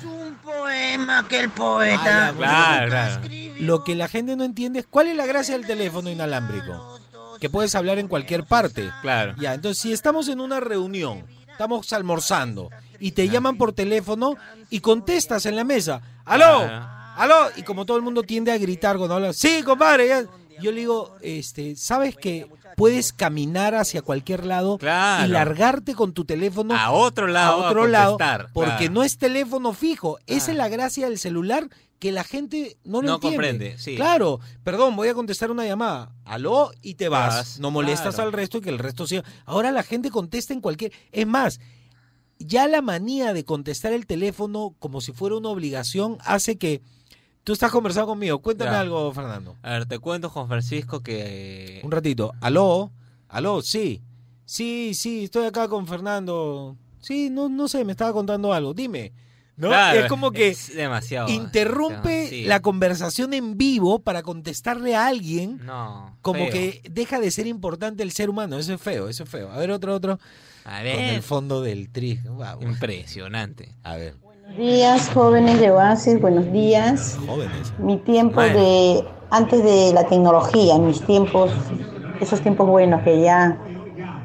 Un 0.05 0.35
poema 0.37 1.27
que 1.29 1.41
el 1.41 1.47
Ah, 1.51 1.55
poeta. 1.55 2.05
ya, 2.31 2.35
Claro, 2.37 2.89
claro. 2.89 3.21
Lo 3.61 3.85
que 3.85 3.95
la 3.95 4.09
gente 4.09 4.37
no 4.37 4.45
entiende 4.45 4.81
es 4.81 4.87
cuál 4.87 5.09
es 5.09 5.17
la 5.17 5.27
gracia 5.27 5.55
del 5.57 5.67
teléfono 5.67 6.09
inalámbrico. 6.11 6.99
Que 7.41 7.51
puedes 7.51 7.75
hablar 7.75 7.99
en 7.99 8.09
cualquier 8.09 8.45
parte. 8.45 8.91
Claro. 9.03 9.35
Ya, 9.39 9.55
entonces 9.55 9.81
si 9.83 9.93
estamos 9.93 10.29
en 10.29 10.41
una 10.41 10.61
reunión, 10.61 11.25
estamos 11.51 11.93
almorzando 11.93 12.71
y 12.99 13.13
te 13.13 13.29
llaman 13.29 13.57
por 13.57 13.73
teléfono 13.73 14.37
y 14.71 14.81
contestas 14.81 15.47
en 15.47 15.57
la 15.57 15.65
mesa, 15.65 16.01
¡aló! 16.25 16.69
¡aló! 17.17 17.51
Y 17.57 17.63
como 17.63 17.85
todo 17.87 17.97
el 17.97 18.03
mundo 18.03 18.23
tiende 18.23 18.53
a 18.53 18.59
gritar 18.59 18.97
cuando 18.97 19.15
habla, 19.17 19.33
¡sí, 19.33 19.63
compadre! 19.63 20.09
ya". 20.09 20.25
Yo 20.61 20.73
le 20.73 20.81
digo, 20.81 21.17
este, 21.23 21.77
¿sabes 21.77 22.17
que 22.17 22.47
puedes 22.77 23.13
caminar 23.13 23.75
hacia 23.75 24.03
cualquier 24.03 24.47
lado 24.47 24.79
Claro. 24.79 25.27
y 25.27 25.29
largarte 25.29 25.95
con 25.95 26.13
tu 26.13 26.25
teléfono 26.25 26.75
A 26.77 26.91
otro 26.93 27.27
lado 27.27 27.63
a 27.63 27.67
a 27.67 27.71
otro 27.71 27.87
lado 27.87 28.17
porque 28.53 28.77
claro. 28.77 28.93
no 28.93 29.03
es 29.03 29.19
teléfono 29.19 29.73
fijo. 29.73 30.19
Esa 30.27 30.51
es 30.53 30.57
la 30.57 30.69
gracia 30.69 31.09
del 31.09 31.19
celular 31.19 31.69
que 31.99 32.13
la 32.13 32.25
gente 32.25 32.79
no 32.85 33.03
lo 33.03 33.09
No 33.09 33.15
entiende. 33.17 33.37
comprende, 33.37 33.79
sí. 33.79 33.95
Claro, 33.97 34.41
perdón, 34.65 34.97
voy 34.97 35.09
a 35.09 35.15
contestar 35.15 35.51
una 35.51 35.67
llamada. 35.67 36.13
Aló 36.25 36.71
y 36.81 36.95
te 36.95 37.09
vas. 37.11 37.35
Vas, 37.35 37.61
no 37.61 37.71
molestas 37.71 38.19
al 38.19 38.33
resto 38.33 38.59
y 38.59 38.61
que 38.63 38.71
el 38.71 38.79
resto 38.79 39.07
siga. 39.07 39.23
Ahora 39.45 39.71
la 39.71 39.83
gente 39.83 40.11
contesta 40.11 40.55
en 40.55 40.61
cualquier. 40.63 40.93
Es 41.13 41.27
más, 41.27 41.61
ya 42.39 42.67
la 42.69 42.81
manía 42.81 43.35
de 43.35 43.45
contestar 43.45 43.93
el 43.93 44.07
teléfono 44.07 44.75
como 44.79 45.03
si 45.03 45.13
fuera 45.13 45.37
una 45.37 45.51
obligación 45.51 46.17
hace 46.25 46.57
que. 46.57 46.81
Tú 47.51 47.55
estás 47.55 47.73
conversando 47.73 48.07
conmigo. 48.07 48.39
Cuéntame 48.39 48.71
Ya. 48.71 48.79
algo, 48.79 49.13
Fernando. 49.13 49.57
A 49.63 49.71
ver, 49.73 49.87
te 49.87 49.99
cuento, 49.99 50.31
Juan 50.31 50.47
Francisco, 50.47 51.01
que... 51.03 51.81
Un 51.83 51.91
ratito. 51.91 52.33
Aló, 52.41 52.93
aló, 53.29 53.61
sí. 53.61 54.05
Sí, 54.45 54.93
sí, 54.95 55.25
estoy 55.25 55.47
acá 55.47 55.67
con 55.67 55.89
Fernando. 55.89 56.77
Sí, 57.01 57.29
no, 57.29 57.49
no 57.49 57.67
sé, 57.67 57.85
me 57.85 57.91
estaba 57.91 58.13
contando 58.13 58.53
algo. 58.53 58.73
Dime. 58.73 59.13
¿No? 59.57 59.67
Claro, 59.67 59.99
es 59.99 60.07
como 60.07 60.31
que 60.31 60.51
es 60.51 60.77
demasiado. 60.77 61.29
interrumpe 61.29 62.29
Sí. 62.29 62.45
la 62.45 62.61
conversación 62.63 63.35
en 63.35 63.59
vivo 63.59 63.99
para 63.99 64.23
contestarle 64.23 64.95
a 64.95 65.09
alguien 65.09 65.59
No. 65.67 66.17
como 66.23 66.45
feo. 66.45 66.53
que 66.53 66.83
deja 66.89 67.19
de 67.19 67.33
ser 67.33 67.49
importante 67.49 68.05
el 68.05 68.13
ser 68.13 68.31
humano. 68.31 68.59
Eso 68.61 68.75
es 68.75 68.81
feo, 68.81 69.09
eso 69.09 69.25
es 69.25 69.29
feo. 69.29 69.51
A 69.51 69.59
ver, 69.59 69.73
otro, 69.73 69.93
otro. 69.93 70.21
A 70.65 70.77
Con 70.77 70.85
ver. 70.85 71.15
el 71.15 71.23
fondo 71.23 71.63
del 71.63 71.91
tri. 71.91 72.21
Wow. 72.29 72.63
Impresionante. 72.63 73.75
A 73.83 73.97
ver. 73.97 74.15
Días, 74.61 75.11
jóvenes 75.15 75.59
de 75.59 75.71
Oasis, 75.71 76.21
buenos 76.21 76.53
días. 76.53 77.19
Jóvenes. 77.27 77.73
Mi 77.79 77.97
tiempo 77.97 78.35
Bueno. 78.37 78.59
de 78.59 79.05
antes 79.31 79.65
de 79.65 79.93
la 79.95 80.05
tecnología, 80.05 80.77
mis 80.79 81.01
tiempos, 81.01 81.51
esos 82.21 82.43
tiempos 82.43 82.69
buenos 82.69 83.01
que 83.01 83.23
ya 83.23 83.57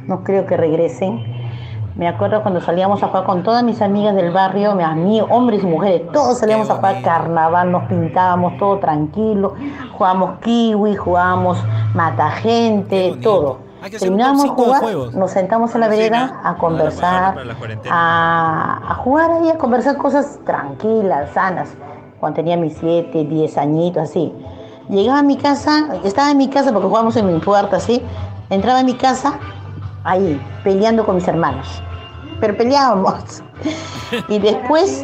no 0.07 0.25
creo 0.25 0.45
que 0.45 0.57
regresen. 0.57 1.23
Me 1.95 2.09
acuerdo 2.09 2.41
cuando 2.41 2.59
salíamos 2.59 3.01
a 3.01 3.07
jugar 3.07 3.23
con 3.23 3.43
todas 3.43 3.63
mis 3.63 3.81
amigas 3.81 4.13
del 4.13 4.31
barrio, 4.31 4.75
mis 4.75 5.21
hombres 5.29 5.63
y 5.63 5.67
mujeres, 5.67 6.01
todos 6.11 6.37
salíamos 6.37 6.69
a 6.69 6.75
jugar 6.75 7.01
carnaval, 7.01 7.71
nos 7.71 7.85
pintábamos 7.85 8.57
todo 8.57 8.79
tranquilo, 8.79 9.53
jugábamos 9.93 10.39
kiwi, 10.41 10.97
jugábamos 10.97 11.57
matagente, 11.93 13.17
todo. 13.23 13.59
Terminábamos 13.91 14.43
de 14.43 14.49
jugar, 14.49 14.81
juegos. 14.81 15.13
nos 15.13 15.31
sentamos 15.31 15.75
en 15.75 15.81
la 15.81 15.87
vereda 15.87 16.41
a 16.43 16.55
conversar, 16.55 17.37
a 17.89 18.95
jugar 19.03 19.31
ahí, 19.31 19.49
a 19.49 19.57
conversar 19.57 19.97
cosas 19.97 20.39
tranquilas, 20.45 21.31
sanas. 21.33 21.69
Cuando 22.19 22.37
tenía 22.37 22.57
mis 22.57 22.77
7, 22.77 23.25
10 23.25 23.57
añitos, 23.57 24.03
así. 24.03 24.33
Llegaba 24.89 25.19
a 25.19 25.23
mi 25.23 25.37
casa, 25.37 25.87
estaba 26.03 26.31
en 26.31 26.37
mi 26.37 26.49
casa 26.49 26.71
porque 26.71 26.87
jugábamos 26.87 27.15
en 27.17 27.33
mi 27.33 27.39
puerta, 27.39 27.77
así. 27.77 28.01
Entraba 28.49 28.79
en 28.79 28.85
mi 28.85 28.95
casa, 28.95 29.37
ahí, 30.03 30.41
peleando 30.63 31.05
con 31.05 31.15
mis 31.15 31.27
hermanos. 31.27 31.81
Pero 32.39 32.57
peleábamos. 32.57 33.43
Y 34.29 34.37
después, 34.37 35.03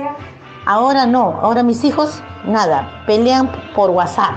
ahora 0.66 1.08
no, 1.08 1.40
ahora 1.42 1.64
mis 1.64 1.84
hijos, 1.84 2.22
nada, 2.46 2.88
pelean 3.08 3.52
por 3.76 3.90
WhatsApp. 3.90 4.36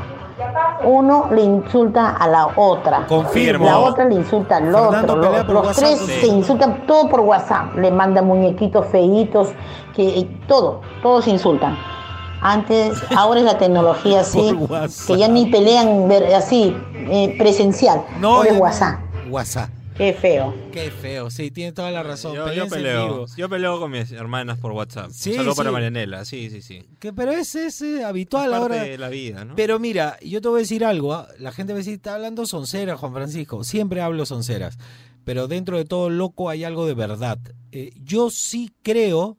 Uno 0.85 1.29
le 1.31 1.43
insulta 1.43 2.11
a 2.17 2.27
la 2.29 2.49
otra. 2.57 3.07
Confirmo. 3.07 3.65
La 3.67 3.79
otra 3.79 4.05
le 4.05 4.17
insulta 4.17 4.57
al 4.57 4.65
Fernando 4.65 5.15
otro. 5.15 5.31
Los, 5.53 5.65
por 5.67 5.75
tres 5.75 5.99
Sí. 6.01 6.21
se 6.21 6.27
insultan 6.27 6.87
todo 6.87 7.09
por 7.09 7.21
WhatsApp. 7.21 7.77
Le 7.77 7.91
mandan 7.91 8.27
muñequitos 8.27 8.87
feitos, 8.89 9.49
que 9.95 10.29
todo, 10.49 10.81
todos 11.03 11.25
se 11.25 11.31
insultan. 11.31 11.77
Antes, 12.43 13.01
ahora 13.17 13.41
es 13.41 13.47
la 13.47 13.59
tecnología 13.59 14.21
así, 14.21 14.53
Por 14.69 14.89
que 15.07 15.17
ya 15.19 15.29
ni 15.29 15.47
pelean 15.47 16.09
ver- 16.09 16.35
así, 16.35 16.77
eh, 16.95 17.35
presencial. 17.39 18.03
No, 18.21 18.43
no. 18.45 18.51
WhatsApp. 18.59 18.99
WhatsApp. 19.31 19.71
Qué 19.97 20.13
feo. 20.13 20.53
Qué 20.73 20.91
feo, 20.91 21.31
sí, 21.31 21.53
tiene 21.53 21.73
toda 21.73 21.93
la 21.93 22.03
razón. 22.03 22.35
Yo, 22.35 22.53
yo 22.53 22.69
peleo. 22.69 23.27
Yo 23.37 23.49
peleo 23.49 23.79
con 23.79 23.93
mis 23.93 24.11
hermanas 24.11 24.59
por 24.59 24.73
WhatsApp. 24.73 25.11
Sí, 25.13 25.31
Un 25.31 25.37
saludo 25.37 25.55
para. 25.55 25.71
Marianela. 25.71 26.25
Sí, 26.25 26.51
sí, 26.51 26.63
sí. 26.63 26.83
Que, 26.99 27.13
pero 27.13 27.31
es, 27.31 27.55
es 27.55 27.81
eh, 27.81 28.05
habitual 28.05 28.47
Es 28.53 28.59
parte 28.59 28.63
ahora. 28.79 28.83
de 28.83 28.99
la 28.99 29.09
vida, 29.09 29.45
¿no? 29.45 29.55
Pero 29.55 29.79
mira, 29.79 30.19
yo 30.21 30.41
te 30.41 30.49
voy 30.49 30.59
a 30.59 30.63
decir 30.63 30.85
algo. 30.85 31.15
¿ah? 31.15 31.29
La 31.39 31.53
gente 31.53 31.73
va 31.73 31.77
a 31.77 31.79
decir, 31.79 31.95
está 31.95 32.15
hablando 32.15 32.45
sonceras, 32.45 32.99
Juan 32.99 33.13
Francisco. 33.15 33.63
Siempre 33.63 34.01
hablo 34.01 34.27
sonceras. 34.27 34.79
Pero 35.25 35.47
dentro 35.47 35.79
de 35.79 35.85
todo 35.85 36.11
loco 36.11 36.51
hay 36.51 36.65
algo 36.65 36.87
de 36.87 36.95
verdad. 36.95 37.39
Eh, 37.71 37.93
yo 38.03 38.31
sí 38.31 38.73
creo, 38.83 39.39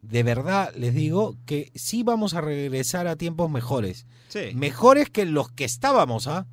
de 0.00 0.22
verdad 0.22 0.72
les 0.76 0.94
digo, 0.94 1.36
que 1.44 1.70
sí 1.74 2.02
vamos 2.02 2.32
a 2.32 2.40
regresar 2.40 3.06
a 3.06 3.16
tiempos 3.16 3.50
mejores. 3.50 4.06
Sí. 4.28 4.54
Mejores 4.54 5.10
que 5.10 5.26
los 5.26 5.52
que 5.52 5.64
estábamos, 5.64 6.26
¿ah? 6.26 6.46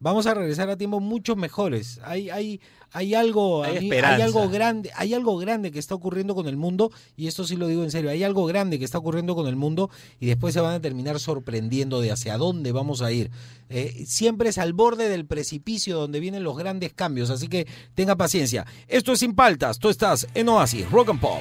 Vamos 0.00 0.26
a 0.26 0.34
regresar 0.34 0.70
a 0.70 0.76
tiempos 0.76 1.02
mucho 1.02 1.34
mejores. 1.34 2.00
Hay, 2.04 2.30
hay, 2.30 2.60
hay 2.92 3.14
algo, 3.14 3.64
Hay 3.64 3.80
mí- 3.88 3.96
algo 3.96 4.48
grande, 4.48 4.90
hay 4.94 5.12
algo 5.12 5.36
grande 5.38 5.72
que 5.72 5.78
está 5.80 5.94
ocurriendo 5.96 6.34
con 6.36 6.46
el 6.46 6.56
mundo, 6.56 6.92
y 7.16 7.26
esto 7.26 7.44
sí 7.44 7.56
lo 7.56 7.66
digo 7.66 7.82
en 7.82 7.90
serio, 7.90 8.10
hay 8.10 8.22
algo 8.22 8.46
grande 8.46 8.78
que 8.78 8.84
está 8.84 8.98
ocurriendo 8.98 9.34
con 9.34 9.48
el 9.48 9.56
mundo 9.56 9.90
y 10.20 10.26
después 10.26 10.54
se 10.54 10.60
van 10.60 10.74
a 10.74 10.80
terminar 10.80 11.18
sorprendiendo 11.18 12.00
de 12.00 12.12
hacia 12.12 12.38
dónde 12.38 12.70
vamos 12.70 13.02
a 13.02 13.10
ir. 13.10 13.30
Eh, 13.70 14.04
siempre 14.06 14.50
es 14.50 14.58
al 14.58 14.72
borde 14.72 15.08
del 15.08 15.26
precipicio 15.26 15.98
donde 15.98 16.20
vienen 16.20 16.44
los 16.44 16.56
grandes 16.56 16.92
cambios, 16.92 17.30
así 17.30 17.48
que 17.48 17.66
tenga 17.94 18.14
paciencia. 18.16 18.66
Esto 18.86 19.12
es 19.12 19.18
Sin 19.18 19.34
Paltas, 19.34 19.78
tú 19.78 19.88
estás 19.88 20.28
en 20.34 20.48
Oasis, 20.48 20.88
Rock 20.90 21.10
and 21.10 21.20
Pop. 21.20 21.40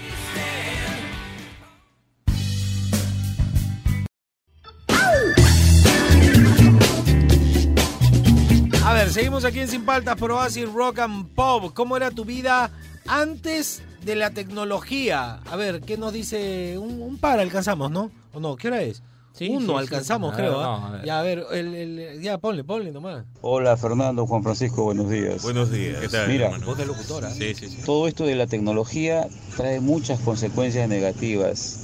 Ver, 9.07 9.13
seguimos 9.13 9.45
aquí 9.45 9.59
en 9.59 9.67
Sin 9.67 9.85
Paltas 9.85 10.15
por 10.15 10.31
Oasis 10.31 10.71
Rock 10.71 10.99
and 10.99 11.27
Pop. 11.33 11.73
¿Cómo 11.73 11.97
era 11.97 12.11
tu 12.11 12.25
vida 12.25 12.71
antes 13.07 13.81
de 14.03 14.15
la 14.15 14.31
tecnología? 14.31 15.39
A 15.49 15.55
ver, 15.55 15.81
¿qué 15.81 15.97
nos 15.97 16.13
dice? 16.13 16.77
Un, 16.77 17.01
un 17.01 17.17
par 17.17 17.39
alcanzamos, 17.39 17.91
¿no? 17.91 18.11
¿O 18.33 18.39
no? 18.39 18.55
¿Qué 18.55 18.67
hora 18.67 18.81
es? 18.81 19.01
Sí, 19.33 19.49
Uno 19.49 19.73
sí, 19.73 19.79
alcanzamos, 19.79 20.31
sí. 20.31 20.37
creo. 20.41 20.59
A 20.59 20.59
ver, 20.59 20.65
¿ah? 20.65 20.79
no, 20.79 20.87
a 20.87 20.91
ver. 20.91 21.05
Ya, 21.05 21.19
a 21.19 21.21
ver, 21.21 21.45
el- 21.51 21.75
el- 21.75 22.21
ya, 22.21 22.39
ponle, 22.39 22.63
ponle 22.63 22.91
nomás. 22.91 23.23
Hola 23.41 23.77
Fernando, 23.77 24.25
Juan 24.25 24.41
Francisco, 24.41 24.83
buenos 24.83 25.09
días. 25.11 25.43
Buenos 25.43 25.71
días. 25.71 25.99
¿Qué 26.01 26.09
tal, 26.09 26.27
Mira, 26.27 26.45
hermano? 26.47 26.65
Voz 26.65 26.77
de 26.79 26.85
locutora. 26.87 27.29
Sí, 27.29 27.53
sí, 27.53 27.69
sí. 27.69 27.77
todo 27.85 28.07
esto 28.07 28.25
de 28.25 28.33
la 28.35 28.47
tecnología 28.47 29.27
trae 29.55 29.79
muchas 29.79 30.19
consecuencias 30.21 30.89
negativas. 30.89 31.83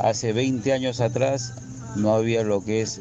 hace 0.00 0.32
20 0.32 0.72
años 0.72 1.00
atrás 1.00 1.54
no 1.94 2.14
había 2.14 2.42
lo 2.42 2.64
que 2.64 2.80
es 2.80 3.00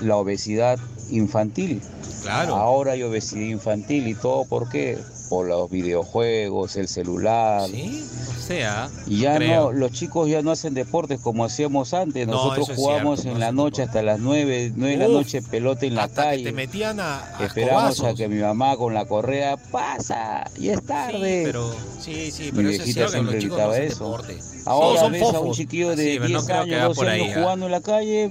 la 0.00 0.16
obesidad 0.16 0.78
infantil. 1.10 1.82
Claro. 2.22 2.56
Ahora 2.56 2.92
hay 2.92 3.02
obesidad 3.02 3.42
infantil 3.46 4.06
y 4.08 4.14
todo 4.14 4.44
por 4.44 4.68
qué? 4.68 4.98
Por 5.28 5.46
los 5.48 5.70
videojuegos, 5.70 6.76
el 6.76 6.88
celular. 6.88 7.62
O 7.70 8.42
sea, 8.46 8.90
Y 9.06 9.20
ya 9.20 9.36
creo. 9.36 9.64
no, 9.66 9.72
los 9.72 9.92
chicos 9.92 10.28
ya 10.28 10.42
no 10.42 10.50
hacen 10.50 10.74
deportes 10.74 11.20
como 11.20 11.44
hacíamos 11.44 11.94
antes. 11.94 12.26
No, 12.26 12.34
Nosotros 12.34 12.76
jugamos 12.76 13.20
cierto, 13.20 13.36
en 13.36 13.40
la 13.40 13.50
noche 13.52 13.82
hasta 13.82 14.02
las 14.02 14.20
9, 14.20 14.72
9 14.76 14.92
de 14.98 15.08
la 15.08 15.08
noche 15.12 15.40
pelota 15.42 15.86
en 15.86 15.94
la 15.94 16.04
Hasta 16.04 16.22
que 16.22 16.28
calle. 16.28 16.44
te 16.44 16.52
metían 16.52 17.00
a, 17.00 17.38
a 17.38 17.44
Esperamos 17.46 18.02
a 18.04 18.14
que 18.14 18.28
mi 18.28 18.40
mamá 18.40 18.76
con 18.76 18.92
la 18.92 19.06
correa 19.06 19.56
pasa 19.56 20.44
y 20.58 20.68
es 20.68 20.84
tarde. 20.84 21.42
pero 21.46 21.74
Sí, 22.00 22.30
sí, 22.30 22.44
Mi 22.44 22.50
pero 22.52 22.68
eso 22.68 22.82
es 22.82 22.84
viejita 22.84 22.92
cierto, 23.08 23.12
siempre 23.12 23.34
no 23.34 23.40
gritaba 23.40 23.78
eso. 23.78 24.04
deporte. 24.04 24.38
Ahora 24.66 25.00
son 25.00 25.12
ves 25.12 25.22
a 25.34 25.40
un 25.40 25.52
chiquillo 25.52 25.96
de 25.96 25.96
Sí, 25.96 26.18
pero 26.20 26.28
no 26.28 26.42
10 26.42 26.44
creo 26.44 26.64
que 26.64 26.74
años, 26.74 26.80
va 26.82 26.88
12 26.88 27.00
por 27.00 27.08
ahí, 27.08 27.20
años 27.22 27.36
¿ah? 27.36 27.40
jugando 27.40 27.66
en 27.66 27.72
la 27.72 27.80
calle. 27.80 28.30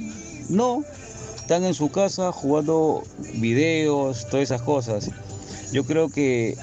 No, 0.49 0.83
están 1.51 1.65
en 1.67 1.73
su 1.73 1.91
casa 1.91 2.31
jugando 2.31 3.03
videos, 3.33 4.25
todas 4.29 4.43
esas 4.45 4.61
cosas. 4.61 5.09
Yo 5.73 5.83
creo 5.83 6.07
que 6.09 6.55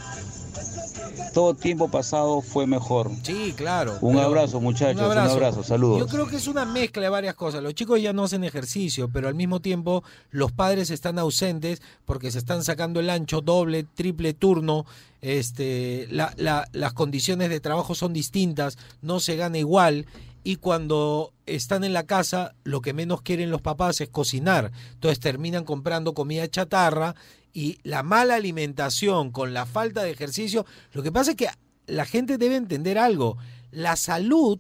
todo 1.35 1.53
tiempo 1.53 1.89
pasado 1.91 2.41
fue 2.41 2.67
mejor. 2.67 3.11
Sí, 3.23 3.53
claro. 3.55 3.99
Un 4.01 4.17
abrazo, 4.19 4.63
muchachos, 4.63 5.03
un 5.03 5.13
abrazo, 5.19 5.63
saludos. 5.63 5.99
Yo 5.99 6.07
creo 6.07 6.27
que 6.27 6.37
es 6.37 6.49
una 6.49 6.65
mezcla 6.65 7.03
de 7.03 7.11
varias 7.11 7.35
cosas. 7.35 7.63
Los 7.63 7.75
chicos 7.75 8.01
ya 8.01 8.15
no 8.15 8.25
hacen 8.25 8.45
ejercicio, 8.45 9.11
pero 9.13 9.29
al 9.29 9.35
mismo 9.35 9.61
tiempo 9.61 10.03
los 10.31 10.53
padres 10.53 10.89
están 10.91 11.19
ausentes 11.19 11.83
porque 12.07 12.31
se 12.31 12.39
están 12.39 12.65
sacando 12.65 12.99
el 12.99 13.11
ancho 13.11 13.43
doble, 13.43 13.85
triple 13.95 14.33
turno. 14.33 14.87
Este, 15.21 16.07
la- 16.11 16.33
la- 16.39 16.67
las 16.73 16.95
condiciones 16.95 17.51
de 17.51 17.61
trabajo 17.61 17.95
son 17.95 18.15
distintas, 18.15 18.79
no 19.03 19.21
se 19.21 19.37
gana 19.37 19.59
igual. 19.59 20.07
Y 20.49 20.57
cuando 20.57 21.35
están 21.45 21.85
en 21.85 21.93
la 21.93 22.07
casa, 22.07 22.55
lo 22.65 22.81
que 22.81 22.95
menos 22.95 23.21
quieren 23.21 23.51
los 23.51 23.61
papás 23.61 24.01
es 24.01 24.09
cocinar. 24.09 24.73
Entonces 24.95 25.21
terminan 25.21 25.63
comprando 25.67 26.15
comida 26.15 26.49
chatarra 26.49 27.15
y 27.53 27.79
la 27.83 28.03
mala 28.03 28.37
alimentación 28.37 29.31
con 29.31 29.53
la 29.53 29.67
falta 29.67 30.03
de 30.03 30.11
ejercicio. 30.11 30.65
Lo 30.93 31.03
que 31.03 31.13
pasa 31.13 31.33
es 31.33 31.37
que 31.37 31.49
la 31.87 32.07
gente 32.07 32.39
debe 32.39 32.57
entender 32.57 32.97
algo. 32.97 33.37
La 33.73 33.95
salud 33.97 34.59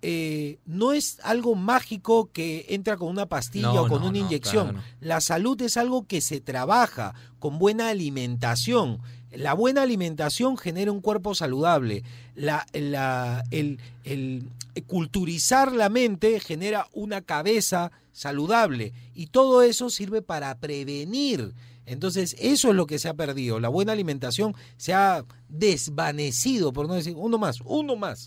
eh, 0.00 0.60
no 0.64 0.92
es 0.92 1.18
algo 1.24 1.56
mágico 1.56 2.30
que 2.32 2.66
entra 2.68 2.96
con 2.96 3.08
una 3.08 3.26
pastilla 3.26 3.72
No, 3.72 3.82
o 3.82 3.88
con 3.88 4.02
no, 4.02 4.10
una 4.10 4.20
no, 4.20 4.26
inyección. 4.26 4.68
claro. 4.74 4.86
La 5.00 5.20
salud 5.20 5.60
es 5.60 5.76
algo 5.76 6.06
que 6.06 6.20
se 6.20 6.40
trabaja 6.40 7.14
con 7.40 7.58
buena 7.58 7.88
alimentación. 7.88 9.00
La 9.36 9.54
buena 9.54 9.82
alimentación 9.82 10.56
genera 10.56 10.90
un 10.92 11.00
cuerpo 11.00 11.34
saludable. 11.34 12.02
La, 12.34 12.66
la- 12.72 13.44
el, 13.50 13.78
el 14.04 14.48
culturizar 14.86 15.72
la 15.72 15.88
mente 15.88 16.40
genera 16.40 16.86
una 16.92 17.20
cabeza 17.20 17.92
saludable. 18.12 18.92
Y 19.14 19.26
todo 19.28 19.62
eso 19.62 19.90
sirve 19.90 20.22
para 20.22 20.54
prevenir. 20.58 21.52
Entonces, 21.86 22.34
eso 22.40 22.70
es 22.70 22.74
lo 22.74 22.86
que 22.86 22.98
se 22.98 23.08
ha 23.08 23.14
perdido. 23.14 23.60
La 23.60 23.68
buena 23.68 23.92
alimentación 23.92 24.54
se 24.76 24.92
ha 24.92 25.24
desvanecido, 25.48 26.72
por 26.72 26.88
no 26.88 26.94
decir, 26.94 27.14
uno 27.16 27.38
más, 27.38 27.60
uno 27.64 27.94
más. 27.94 28.24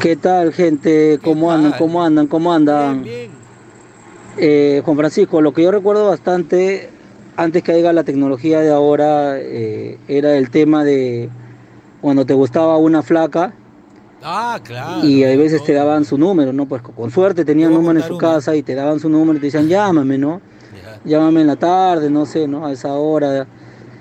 ¿Qué 0.00 0.16
tal, 0.16 0.52
gente? 0.54 1.18
¿Cómo 1.22 1.52
andan? 1.52 1.74
¿Cómo 1.78 2.02
andan? 2.02 2.26
¿Cómo 2.26 2.52
andan? 2.52 3.04
Eh, 4.36 4.82
Juan 4.84 4.96
Francisco, 4.96 5.40
lo 5.40 5.52
que 5.52 5.62
yo 5.62 5.70
recuerdo 5.70 6.08
bastante, 6.08 6.90
antes 7.36 7.62
que 7.62 7.72
haya 7.72 7.92
la 7.92 8.04
tecnología 8.04 8.60
de 8.60 8.70
ahora, 8.72 9.38
eh, 9.38 9.98
era 10.08 10.36
el 10.36 10.50
tema 10.50 10.84
de 10.84 11.28
cuando 12.00 12.24
te 12.26 12.34
gustaba 12.34 12.76
una 12.76 13.02
flaca 13.02 13.54
Ah, 14.22 14.58
claro. 14.62 15.04
y 15.06 15.24
a 15.24 15.36
veces 15.36 15.62
te 15.64 15.72
daban 15.72 16.04
su 16.04 16.16
número, 16.16 16.52
¿no? 16.52 16.66
Pues 16.66 16.82
con 16.82 17.10
suerte 17.10 17.44
tenían 17.44 17.72
número 17.74 18.00
en 18.00 18.06
su 18.06 18.16
casa 18.16 18.54
y 18.56 18.62
te 18.62 18.74
daban 18.74 18.98
su 19.00 19.08
número 19.08 19.36
y 19.36 19.40
te 19.40 19.46
decían, 19.46 19.68
llámame, 19.68 20.16
¿no? 20.18 20.40
Llámame 21.04 21.42
en 21.42 21.46
la 21.48 21.56
tarde, 21.56 22.08
no 22.08 22.24
sé, 22.24 22.48
¿no? 22.48 22.64
A 22.66 22.72
esa 22.72 22.94
hora. 22.94 23.46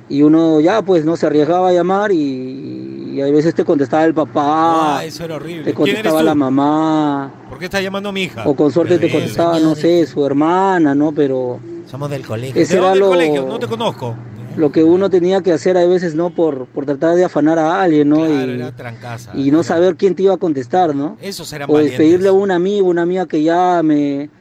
Y 0.07 0.21
uno 0.21 0.59
ya, 0.61 0.81
pues, 0.81 1.03
no 1.03 1.17
se 1.17 1.25
arriesgaba 1.25 1.69
a 1.69 1.73
llamar 1.73 2.11
y, 2.13 3.11
y 3.15 3.21
a 3.21 3.25
veces 3.25 3.53
te 3.53 3.65
contestaba 3.65 4.05
el 4.05 4.13
papá. 4.13 4.99
Ah, 4.99 5.05
eso 5.05 5.25
era 5.25 5.35
horrible. 5.35 5.63
Te 5.63 5.73
¿Quién 5.73 5.87
eres 5.87 5.95
contestaba 5.95 6.23
la 6.23 6.35
mamá. 6.35 7.31
¿Por 7.49 7.57
qué 7.57 7.65
estás 7.65 7.81
llamando 7.83 8.09
a 8.09 8.11
mi 8.13 8.23
hija? 8.23 8.43
O 8.45 8.55
con 8.55 8.71
suerte 8.71 8.99
te 8.99 9.11
contestaba, 9.11 9.59
no 9.59 9.75
sé, 9.75 10.05
su 10.05 10.25
hermana, 10.25 10.95
¿no? 10.95 11.11
Pero 11.11 11.59
Somos 11.93 12.09
del 12.09 12.25
colegio. 12.25 12.59
Ese 12.59 12.73
¿De 12.73 12.79
era 12.79 12.87
dónde 12.87 12.99
lo- 13.01 13.07
colegio? 13.09 13.45
No 13.45 13.59
te 13.59 13.67
conozco. 13.67 14.15
lo 14.57 14.71
que 14.71 14.83
uno 14.83 15.11
tenía 15.11 15.41
que 15.41 15.51
hacer 15.53 15.77
a 15.77 15.85
veces, 15.85 16.15
¿no? 16.15 16.31
Por, 16.31 16.65
por 16.65 16.87
tratar 16.87 17.13
de 17.15 17.23
afanar 17.23 17.59
a 17.59 17.83
alguien, 17.83 18.09
¿no? 18.09 18.15
Claro, 18.25 18.33
y, 18.51 18.55
era 18.55 18.71
trancaza. 18.75 19.31
y 19.35 19.51
no 19.51 19.61
saber 19.61 19.95
quién 19.95 20.15
te 20.15 20.23
iba 20.23 20.33
a 20.33 20.37
contestar, 20.37 20.95
¿no? 20.95 21.17
Esos 21.21 21.53
eran 21.53 21.69
O 21.69 21.77
despedirle 21.77 22.29
a 22.29 22.31
un 22.31 22.49
amigo, 22.49 22.87
una 22.87 23.03
amiga 23.03 23.27
que 23.27 23.43
llame, 23.43 24.31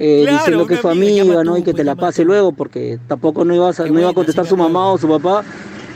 eh, 0.00 0.22
Claro, 0.24 0.38
diciendo 0.38 0.66
que 0.66 0.74
es 0.74 0.80
su 0.80 0.88
amiga, 0.88 1.44
¿no? 1.44 1.52
tú, 1.52 1.58
y 1.58 1.62
que 1.62 1.70
pues, 1.70 1.76
te 1.76 1.84
la 1.84 1.94
pase 1.94 2.24
luego, 2.24 2.50
porque 2.50 2.98
tampoco 3.06 3.44
no, 3.44 3.54
ibas 3.54 3.78
a, 3.78 3.86
no 3.86 4.00
iba 4.00 4.10
a 4.10 4.12
contestar 4.12 4.44
su 4.44 4.56
mamá 4.56 4.88
o 4.90 4.98
su 4.98 5.06
papá 5.08 5.44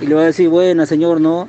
y 0.00 0.06
le 0.06 0.14
va 0.14 0.20
a 0.20 0.26
decir, 0.26 0.48
buena 0.48 0.86
señor, 0.86 1.20
¿no? 1.20 1.48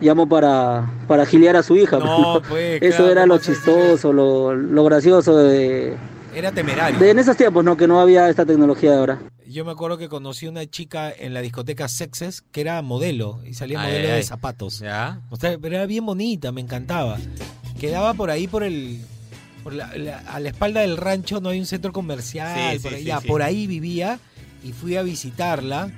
Llamo 0.00 0.28
para, 0.28 0.90
para 1.06 1.24
giliar 1.24 1.54
a 1.54 1.62
su 1.62 1.76
hija. 1.76 1.98
No, 2.00 2.42
pues, 2.48 2.78
Eso 2.82 2.96
claro, 2.96 3.12
era 3.12 3.20
¿cómo 3.22 3.34
lo 3.34 3.40
chistoso, 3.40 4.12
lo, 4.12 4.54
lo 4.56 4.82
gracioso 4.84 5.36
de, 5.38 5.94
Era 6.34 6.50
temerario. 6.52 6.98
de 6.98 7.10
en 7.10 7.18
esos 7.18 7.36
tiempos, 7.36 7.62
¿no? 7.64 7.76
Que 7.76 7.86
no 7.86 8.00
había 8.00 8.28
esta 8.28 8.46
tecnología 8.46 8.92
de 8.92 8.96
ahora. 8.98 9.20
Yo 9.46 9.64
me 9.66 9.72
acuerdo 9.72 9.98
que 9.98 10.08
conocí 10.08 10.46
una 10.46 10.64
chica 10.66 11.12
en 11.12 11.34
la 11.34 11.40
discoteca 11.42 11.86
Sexes 11.88 12.40
que 12.40 12.62
era 12.62 12.80
modelo 12.80 13.40
y 13.44 13.52
salía 13.54 13.80
Ay, 13.82 13.88
modelo 13.88 14.08
ay, 14.08 14.14
de 14.14 14.22
zapatos. 14.22 14.78
Ya. 14.78 15.20
O 15.30 15.36
sea, 15.36 15.58
pero 15.58 15.76
era 15.76 15.84
bien 15.86 16.06
bonita, 16.06 16.50
me 16.52 16.62
encantaba. 16.62 17.18
Quedaba 17.78 18.14
por 18.14 18.30
ahí 18.30 18.46
por 18.48 18.62
el 18.62 19.00
por 19.62 19.74
la, 19.74 19.94
la- 19.96 20.18
a 20.20 20.40
la 20.40 20.48
espalda 20.48 20.80
del 20.80 20.96
rancho 20.96 21.40
no 21.40 21.50
hay 21.50 21.60
un 21.60 21.66
centro 21.66 21.92
comercial, 21.92 22.72
Sí, 22.72 22.78
por 22.80 22.90
sí, 22.92 22.96
ahí, 22.96 23.02
sí, 23.02 23.08
ya, 23.08 23.20
sí. 23.20 23.28
por 23.28 23.42
ahí 23.42 23.66
vivía 23.66 24.18
y 24.64 24.72
fui 24.72 24.96
a 24.96 25.02
visitarla. 25.02 25.90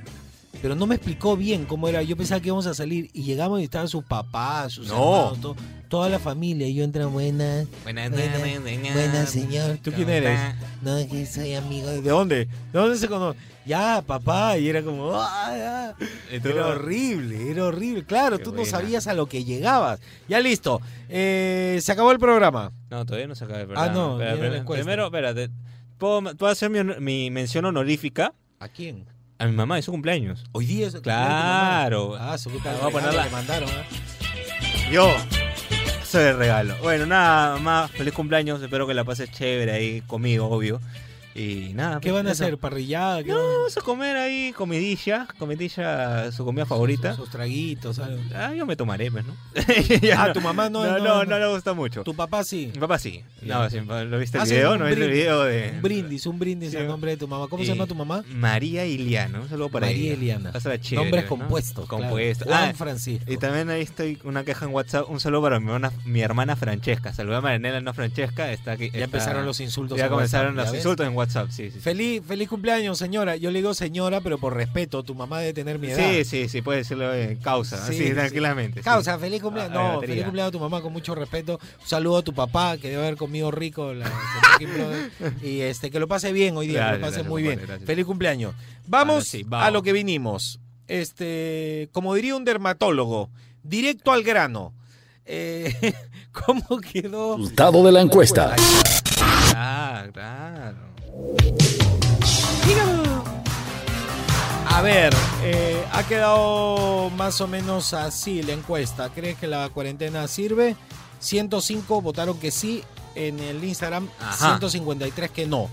Pero 0.65 0.77
no 0.77 0.87
me 0.87 0.95
explicó 0.95 1.37
bien 1.37 1.67
cómo 1.67 1.89
era. 1.89 2.03
Yo 2.03 2.17
pensaba 2.17 2.41
que 2.41 2.47
íbamos 2.47 2.65
a 2.67 2.73
salir 2.73 3.11
y 3.13 3.23
llegamos 3.23 3.61
y 3.61 3.65
estaban 3.65 3.87
sus 3.87 4.03
papás, 4.03 4.73
sus 4.73 4.89
No. 4.89 4.95
hermanos, 5.19 5.41
todo- 5.43 5.57
toda 5.91 6.09
la 6.09 6.19
familia. 6.19 6.67
Y 6.67 6.73
yo 6.73 6.85
entré, 6.85 7.05
buenas, 7.05 7.67
Buenas, 7.83 8.11
buenas, 8.11 8.39
buenas, 8.41 8.95
buenas, 8.95 9.29
señor. 9.29 9.77
¿Tú 9.83 9.91
quién 9.93 10.05
¿cómo 10.05 10.17
eres? 10.17 10.41
No, 10.81 10.97
que 11.07 11.27
soy 11.27 11.53
amigo 11.55 11.89
de... 11.89 12.01
¿De 12.01 12.09
dónde? 12.09 12.37
¿De 12.47 12.79
dónde 12.79 12.97
se 12.97 13.09
conoce? 13.09 13.39
Ya, 13.67 14.03
papá. 14.07 14.57
Y 14.57 14.67
era 14.71 14.83
como... 14.83 15.13
"Ah, 15.15 15.93
ah". 16.01 16.05
Y 16.35 16.41
tú- 16.41 16.49
Era 16.49 16.69
horrible, 16.69 17.51
era 17.51 17.65
horrible. 17.67 18.07
Claro, 18.07 18.39
tú 18.39 18.49
no 18.53 18.57
buena. 18.63 18.71
sabías 18.71 19.07
a 19.07 19.13
lo 19.13 19.27
que 19.27 19.45
llegabas. 19.45 20.01
Ya 20.31 20.41
listo. 20.41 20.81
Eh, 21.11 21.79
se 21.83 21.93
acabó 21.93 22.11
el 22.11 22.19
programa. 22.19 22.73
No, 22.89 23.05
todavía 23.05 23.27
no 23.27 23.35
se 23.35 23.45
acaba 23.45 23.59
el 23.61 23.65
Ah, 23.65 23.69
programa. 23.69 23.93
no, 23.93 24.19
Espera, 24.23 24.65
primero, 24.65 25.05
espérate. 25.05 25.51
¿Puedo, 25.99 26.23
¿Puedo 26.39 26.51
hacer 26.51 26.71
mi, 26.71 26.83
mi 27.01 27.31
mención 27.31 27.67
honorífica? 27.67 28.33
¿A 28.61 28.69
quién? 28.69 29.05
A 29.39 29.47
mi 29.47 29.53
mamá, 29.53 29.79
es 29.79 29.85
su 29.85 29.91
cumpleaños. 29.91 30.45
Hoy 30.53 30.67
día 30.67 30.87
es. 30.87 30.95
Claro. 30.97 32.17
Ah, 32.19 32.39
su 32.39 32.51
puta 32.51 32.73
Voy 32.81 32.89
a 32.89 32.93
ponerla. 32.93 33.29
mandaron, 33.31 33.69
¿eh? 33.69 33.85
Yo. 34.93 35.09
Eso 36.03 36.21
es 36.21 36.27
el 36.31 36.37
regalo. 36.37 36.77
Bueno, 36.83 37.07
nada 37.07 37.59
más. 37.59 37.91
Feliz 37.91 38.15
cumpleaños. 38.15 38.63
Espero 38.63 38.87
que 38.87 38.95
la 38.95 39.05
pases 39.05 39.31
chévere 39.33 39.73
ahí 39.73 40.01
conmigo, 40.03 40.47
obvio. 40.49 40.81
Y 41.35 41.73
nada. 41.75 41.99
¿Qué 42.01 42.11
pues, 42.11 42.15
van 42.23 42.29
a 42.29 42.33
eso. 42.33 42.45
hacer? 42.45 42.59
¿Parrillada? 42.59 43.23
¿Qué 43.25 43.31
No, 43.31 43.37
van 43.43 43.53
vamos 43.57 43.77
a 43.77 43.81
comer 43.81 44.17
ahí 44.17 44.53
comidilla. 44.53 45.27
Comidilla, 45.39 46.31
su 46.31 46.45
comida 46.45 46.65
favorita. 46.67 47.15
Sus 47.17 47.29
traguitos, 47.31 47.99
algo. 47.99 48.23
Ah, 48.35 48.53
yo 48.55 48.65
me 48.67 48.77
tomaré, 48.77 49.11
pues, 49.11 49.25
¿no? 49.27 49.35
Ah, 50.17 50.33
tu 50.33 50.41
mamá 50.41 50.71
no- 50.71 50.85
No, 50.85 50.99
no- 50.99 51.05
no, 51.05 51.25
no 51.25 51.39
le 51.39 51.49
gusta 51.49 51.73
mucho. 51.73 52.05
Tu 52.05 52.15
papá 52.15 52.45
sí. 52.45 52.71
Mi 52.75 52.81
papá 52.81 52.99
sí. 52.99 53.23
No, 53.43 53.69
sí, 53.69 53.81
¿lo 53.81 54.19
viste 54.19 54.39
el 54.39 54.45
video? 54.45 54.77
¿No 54.79 54.87
viste 54.87 55.05
el 55.05 55.11
video 55.11 55.43
de...? 55.45 55.73
Un 55.75 55.83
brindis, 55.83 56.27
un 56.27 56.39
brindis 56.39 56.71
Sí. 56.71 56.77
al 56.77 56.87
nombre 56.87 57.11
de 57.13 57.17
tu 57.17 57.27
mamá. 57.29 57.49
¿Cómo 57.49 57.63
se 57.65 57.71
llama 57.71 57.87
tu 57.87 57.95
mamá? 57.95 58.23
María 58.29 58.87
Iliana, 58.87 59.41
un 59.41 59.49
saludo 59.49 59.69
para 59.71 59.87
María 59.87 60.13
ella. 60.13 60.15
Iliana. 60.15 60.53
Pásala 60.53 60.81
chévere, 60.81 61.05
Nombres 61.05 61.25
¿no? 61.25 61.29
compuestos, 61.31 61.89
claro. 61.89 62.05
Compuestos. 62.05 62.47
Juan 62.49 62.71
Ah, 62.71 62.75
Francisco. 62.75 63.33
Y 63.33 63.37
también 63.39 63.71
ahí 63.71 63.83
estoy 63.83 64.19
una 64.25 64.45
queja 64.45 64.65
en 64.67 64.73
WhatsApp. 64.73 65.11
Un 65.11 65.19
saludo 65.21 65.43
para 65.43 65.59
mi 65.61 65.67
hermana, 65.67 65.93
mi 66.05 66.21
hermana 66.21 66.55
Francesca. 66.57 67.13
Saludame 67.13 67.39
a 67.39 67.51
Marinela, 67.51 67.81
no 67.81 67.93
Francesca. 67.93 68.53
Está 68.53 68.73
aquí. 68.73 68.85
Ya 68.85 68.91
está- 68.93 69.05
empezaron 69.05 69.45
los 69.47 69.61
insultos 69.61 69.99
Ya 69.99 70.05
en 70.05 70.11
comenzaron 70.11 70.55
WhatsApp, 70.57 70.67
¿ya 70.67 70.71
los 70.73 70.77
insultos 70.77 71.07
en 71.07 71.13
WhatsApp, 71.15 71.24
sí, 71.29 71.71
sí. 71.71 71.81
Feliz, 71.81 72.23
feliz 72.27 72.49
cumpleaños, 72.49 72.99
señora. 72.99 73.37
Yo 73.37 73.51
le 73.51 73.59
digo 73.61 73.75
señora, 73.75 74.21
pero 74.21 74.39
por 74.39 74.55
respeto. 74.55 75.03
Tu 75.03 75.15
mamá 75.15 75.41
debe 75.41 75.53
tener 75.53 75.79
mi 75.79 75.89
edad. 75.89 76.11
Sí, 76.13 76.25
sí, 76.25 76.49
sí, 76.49 76.63
puede 76.63 76.79
decirlo 76.79 77.13
en 77.15 77.37
causa. 77.37 77.85
Sí, 77.87 77.95
Sí, 77.97 78.07
sí. 78.09 78.13
tranquilamente. 78.15 78.81
sí. 78.81 78.85
Causa, 78.85 79.19
feliz 79.19 79.43
cumpleaños. 79.43 79.77
Ah, 79.77 79.93
No, 79.95 80.01
feliz 80.01 80.23
cumpleaños 80.25 80.49
a 80.49 80.53
tu 80.53 80.61
mamá 80.61 80.81
con 80.83 80.93
mucho 80.93 81.15
respeto. 81.15 81.59
Un 81.83 81.87
saludo 81.89 82.19
a 82.19 82.23
tu 82.23 82.33
papá, 82.35 82.77
que 82.79 82.89
debe 82.91 83.03
haber 83.03 83.17
comido 83.17 83.51
rico. 83.51 83.93
la- 83.95 84.11
y 85.43 85.61
este, 85.61 85.91
que 85.91 85.99
lo 85.99 86.09
pase 86.09 86.33
bien 86.33 86.57
hoy 86.57 86.69
día, 86.69 86.87
que 86.87 86.95
lo 86.95 87.01
pase 87.01 87.13
gracias, 87.13 87.27
muy 87.27 87.43
bien. 87.43 87.61
gracias. 87.67 87.85
Feliz 87.87 88.05
cumpleaños. 88.07 88.55
Vamos 88.87 89.25
sí, 89.27 89.43
vamos. 89.45 89.67
a 89.67 89.71
lo 89.71 89.83
que 89.83 89.93
vinimos. 89.93 90.61
Este, 90.87 91.89
como 91.93 92.15
diría 92.15 92.37
un 92.37 92.45
dermatólogo, 92.45 93.31
directo 93.63 94.13
al 94.13 94.23
grano. 94.23 94.73
Eh, 95.27 95.75
¿Cómo 96.33 96.79
quedó? 96.81 97.37
Resultado 97.39 97.83
de 97.85 97.93
la 97.93 98.01
encuesta. 98.03 98.55
Ah, 99.57 100.05
claro. 100.13 100.94
A 104.67 104.83
ver, 104.83 105.15
eh, 105.45 105.85
ha 105.93 106.03
quedado 106.03 107.09
más 107.11 107.41
o 107.41 107.47
menos 107.47 107.95
así 107.95 108.43
la 108.43 108.55
encuesta. 108.55 109.09
¿Crees 109.11 109.39
que 109.39 109.47
la 109.47 109.69
cuarentena 109.69 110.27
sirve? 110.27 110.75
105 111.21 112.03
votaron 112.03 112.39
que 112.39 112.51
sí, 112.51 112.83
en 113.15 113.39
el 113.39 113.63
Instagram, 113.63 114.09
Ajá. 114.21 114.59
153 114.59 115.31
que 115.31 115.47
no. 115.47 115.71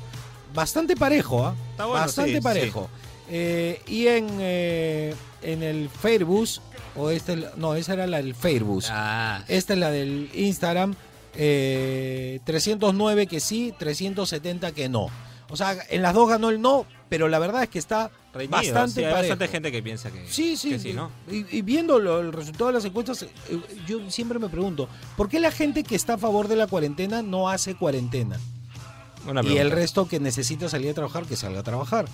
Bastante 0.53 0.95
parejo, 0.95 1.45
¿ah? 1.45 1.55
Está 1.71 1.85
bueno, 1.85 2.01
Bastante 2.01 2.35
sí, 2.35 2.41
parejo. 2.41 2.89
Eh, 3.29 3.81
y 3.87 4.07
en, 4.07 4.27
eh, 4.39 5.15
en 5.41 5.63
el 5.63 5.89
Facebook, 5.89 6.47
o 6.95 7.09
este, 7.09 7.47
no, 7.55 7.75
esa 7.75 7.93
era 7.93 8.05
la 8.07 8.17
del 8.17 8.35
Facebook. 8.35 8.83
Ah. 8.89 9.43
Esta 9.47 9.73
es 9.73 9.79
la 9.79 9.89
del 9.89 10.29
Instagram, 10.33 10.95
eh, 11.35 12.39
309 12.43 13.27
que 13.27 13.39
sí, 13.39 13.73
370 13.79 14.73
que 14.73 14.89
no. 14.89 15.07
O 15.51 15.55
sea, 15.57 15.75
en 15.89 16.01
las 16.01 16.13
dos 16.13 16.29
ganó 16.29 16.49
el 16.49 16.61
no, 16.61 16.85
pero 17.09 17.27
la 17.27 17.37
verdad 17.37 17.63
es 17.63 17.69
que 17.69 17.77
está 17.79 18.09
Reñido, 18.33 18.51
bastante 18.57 18.93
sí, 19.01 19.03
hay 19.05 19.11
parejo. 19.13 19.33
bastante 19.33 19.47
gente 19.51 19.71
que 19.71 19.83
piensa 19.83 20.09
que 20.09 20.25
Sí, 20.27 20.55
sí, 20.55 20.69
que 20.71 20.79
sí, 20.79 20.93
¿no? 20.93 21.11
Y, 21.29 21.57
y 21.57 21.61
viendo 21.61 21.99
lo- 21.99 22.21
el 22.21 22.31
resultado 22.31 22.67
de 22.67 22.73
las 22.73 22.85
encuestas, 22.85 23.23
eh, 23.23 23.27
yo 23.85 24.09
siempre 24.09 24.39
me 24.39 24.47
pregunto, 24.49 24.87
¿por 25.17 25.27
qué 25.27 25.39
la 25.39 25.51
gente 25.51 25.83
que 25.83 25.95
está 25.95 26.13
a 26.13 26.17
favor 26.17 26.47
de 26.47 26.55
la 26.55 26.67
cuarentena 26.67 27.21
no 27.21 27.49
hace 27.49 27.75
cuarentena? 27.75 28.39
Una 29.27 29.43
y 29.43 29.57
el 29.57 29.69
resto 29.69 30.07
que 30.07 30.19
necesita 30.19 30.67
salir 30.67 30.89
a 30.89 30.93
trabajar, 30.95 31.25
que 31.25 31.35
salga 31.35 31.59
a 31.59 31.63
trabajar. 31.63 32.05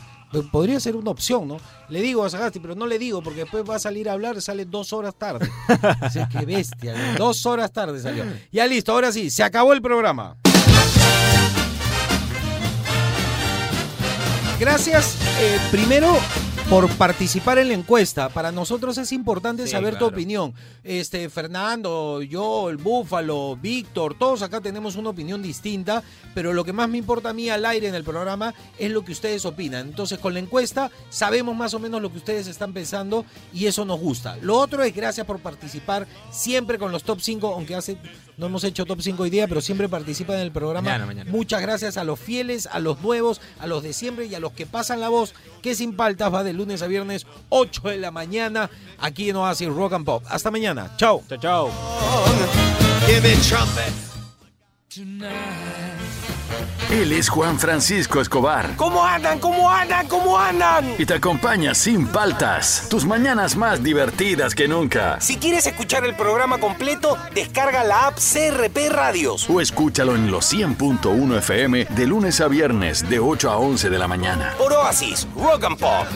Podría 0.51 0.77
ser 0.81 0.97
una 0.97 1.11
opción, 1.11 1.47
¿no? 1.47 1.55
Le 1.87 2.01
digo 2.01 2.25
a 2.25 2.29
Sagasti, 2.29 2.59
pero 2.59 2.75
no 2.75 2.85
le 2.85 2.99
digo 2.99 3.21
porque 3.21 3.41
después 3.41 3.63
va 3.69 3.75
a 3.75 3.79
salir 3.79 4.09
a 4.09 4.11
hablar, 4.13 4.41
sale 4.41 4.65
dos 4.65 4.91
horas 4.91 5.15
tarde. 5.15 5.49
Dice, 6.03 6.27
qué 6.29 6.45
bestia, 6.45 7.15
dos 7.17 7.45
horas 7.45 7.71
tarde 7.71 8.01
salió. 8.01 8.25
Ya 8.51 8.67
listo, 8.67 8.91
ahora 8.91 9.13
sí, 9.13 9.29
se 9.29 9.41
acabó 9.43 9.71
el 9.71 9.81
programa. 9.81 10.35
Gracias, 14.59 15.15
eh, 15.39 15.59
primero, 15.69 16.17
por 16.67 16.89
participar 16.97 17.59
en 17.59 17.67
la 17.67 17.75
encuesta. 17.75 18.27
Para 18.29 18.51
nosotros 18.51 18.97
es 18.97 19.11
importante 19.11 19.65
Sí, 19.65 19.71
saber 19.71 19.99
tu 19.99 20.05
opinión. 20.05 20.55
Este, 20.83 21.29
Fernando, 21.29 22.23
yo, 22.23 22.71
el 22.71 22.77
Búfalo, 22.77 23.55
Víctor, 23.55 24.17
todos 24.17 24.41
acá 24.41 24.59
tenemos 24.59 24.95
una 24.95 25.09
opinión 25.09 25.43
distinta, 25.43 26.01
pero 26.33 26.53
lo 26.53 26.65
que 26.65 26.73
más 26.73 26.89
me 26.89 26.97
importa 26.97 27.29
a 27.29 27.33
mí 27.33 27.51
al 27.51 27.65
aire 27.65 27.87
en 27.87 27.93
el 27.93 28.03
programa 28.03 28.55
es 28.79 28.89
lo 28.89 29.05
que 29.05 29.11
ustedes 29.11 29.45
opinan. 29.45 29.89
Entonces, 29.89 30.17
con 30.17 30.33
la 30.33 30.39
encuesta 30.39 30.89
sabemos 31.11 31.55
más 31.55 31.75
o 31.75 31.79
menos 31.79 32.01
lo 32.01 32.11
que 32.11 32.17
ustedes 32.17 32.47
están 32.47 32.73
pensando 32.73 33.25
y 33.53 33.67
eso 33.67 33.85
nos 33.85 33.99
gusta. 33.99 34.37
Lo 34.41 34.57
otro 34.57 34.81
es 34.83 34.95
gracias 34.95 35.27
por 35.27 35.37
participar 35.39 36.07
siempre 36.31 36.79
con 36.79 36.91
los 36.91 37.03
top 37.03 37.19
5, 37.21 37.53
aunque 37.53 37.75
hace 37.75 37.97
no 38.37 38.45
hemos 38.45 38.63
hecho 38.63 38.85
top 38.85 39.01
5 39.01 39.23
hoy 39.23 39.29
día, 39.29 39.47
pero 39.47 39.61
siempre 39.61 39.89
participan 39.89 40.37
en 40.37 40.43
el 40.43 40.51
programa. 40.51 40.89
Mañana, 40.89 41.05
mañana. 41.07 41.31
Muchas 41.31 41.61
gracias 41.61 41.97
a 41.97 42.03
los 42.03 42.19
fieles, 42.19 42.67
a 42.71 42.79
los 42.79 43.01
nuevos, 43.01 43.41
a 43.59 43.65
los 43.67 43.81
de 43.81 43.93
siempre 43.93 44.27
y 44.27 44.35
a 44.35 44.39
los 44.39 44.53
que 44.53 44.67
pasan 44.67 44.99
la 44.99 45.09
voz, 45.09 45.33
que 45.61 45.73
sin 45.75 45.95
paltas 45.95 46.33
va 46.33 46.43
de 46.43 46.53
lunes 46.53 46.83
a 46.83 46.87
viernes, 46.87 47.25
8 47.49 47.81
de 47.89 47.97
la 47.97 48.11
mañana, 48.11 48.69
aquí 48.99 49.29
en 49.29 49.35
Oasis 49.37 49.69
Rock 49.69 49.93
and 49.93 50.05
Pop. 50.05 50.23
Hasta 50.29 50.51
mañana. 50.51 50.93
Chao. 50.97 51.23
Chao, 51.27 51.39
chao. 51.39 51.71
Él 56.91 57.11
es 57.11 57.29
Juan 57.29 57.59
Francisco 57.59 58.21
Escobar 58.21 58.75
¿Cómo 58.77 59.03
andan? 59.03 59.39
¿Cómo 59.39 59.69
andan? 59.69 60.07
¿Cómo 60.07 60.37
andan? 60.37 60.95
y 60.97 61.05
te 61.05 61.13
acompaña 61.15 61.73
sin 61.73 62.07
paltas, 62.07 62.87
tus 62.89 63.05
mañanas 63.05 63.55
más 63.55 63.83
divertidas 63.83 64.55
que 64.55 64.67
nunca. 64.67 65.19
Si 65.19 65.37
quieres 65.37 65.65
escuchar 65.67 66.05
el 66.05 66.15
programa 66.15 66.59
completo, 66.59 67.17
descarga 67.33 67.83
la 67.83 68.07
app 68.07 68.17
CRP 68.17 68.89
Radios. 68.89 69.49
O 69.49 69.61
escúchalo 69.61 70.15
en 70.15 70.31
los 70.31 70.51
100.1 70.51 71.37
FM 71.37 71.85
de 71.85 72.07
lunes 72.07 72.41
a 72.41 72.47
viernes 72.47 73.07
de 73.09 73.19
8 73.19 73.49
a 73.49 73.57
11 73.57 73.89
de 73.89 73.99
la 73.99 74.07
mañana. 74.07 74.53
Por 74.57 74.73
Oasis, 74.73 75.27
Rock 75.35 75.65
and 75.65 75.77
Pop. 75.77 76.07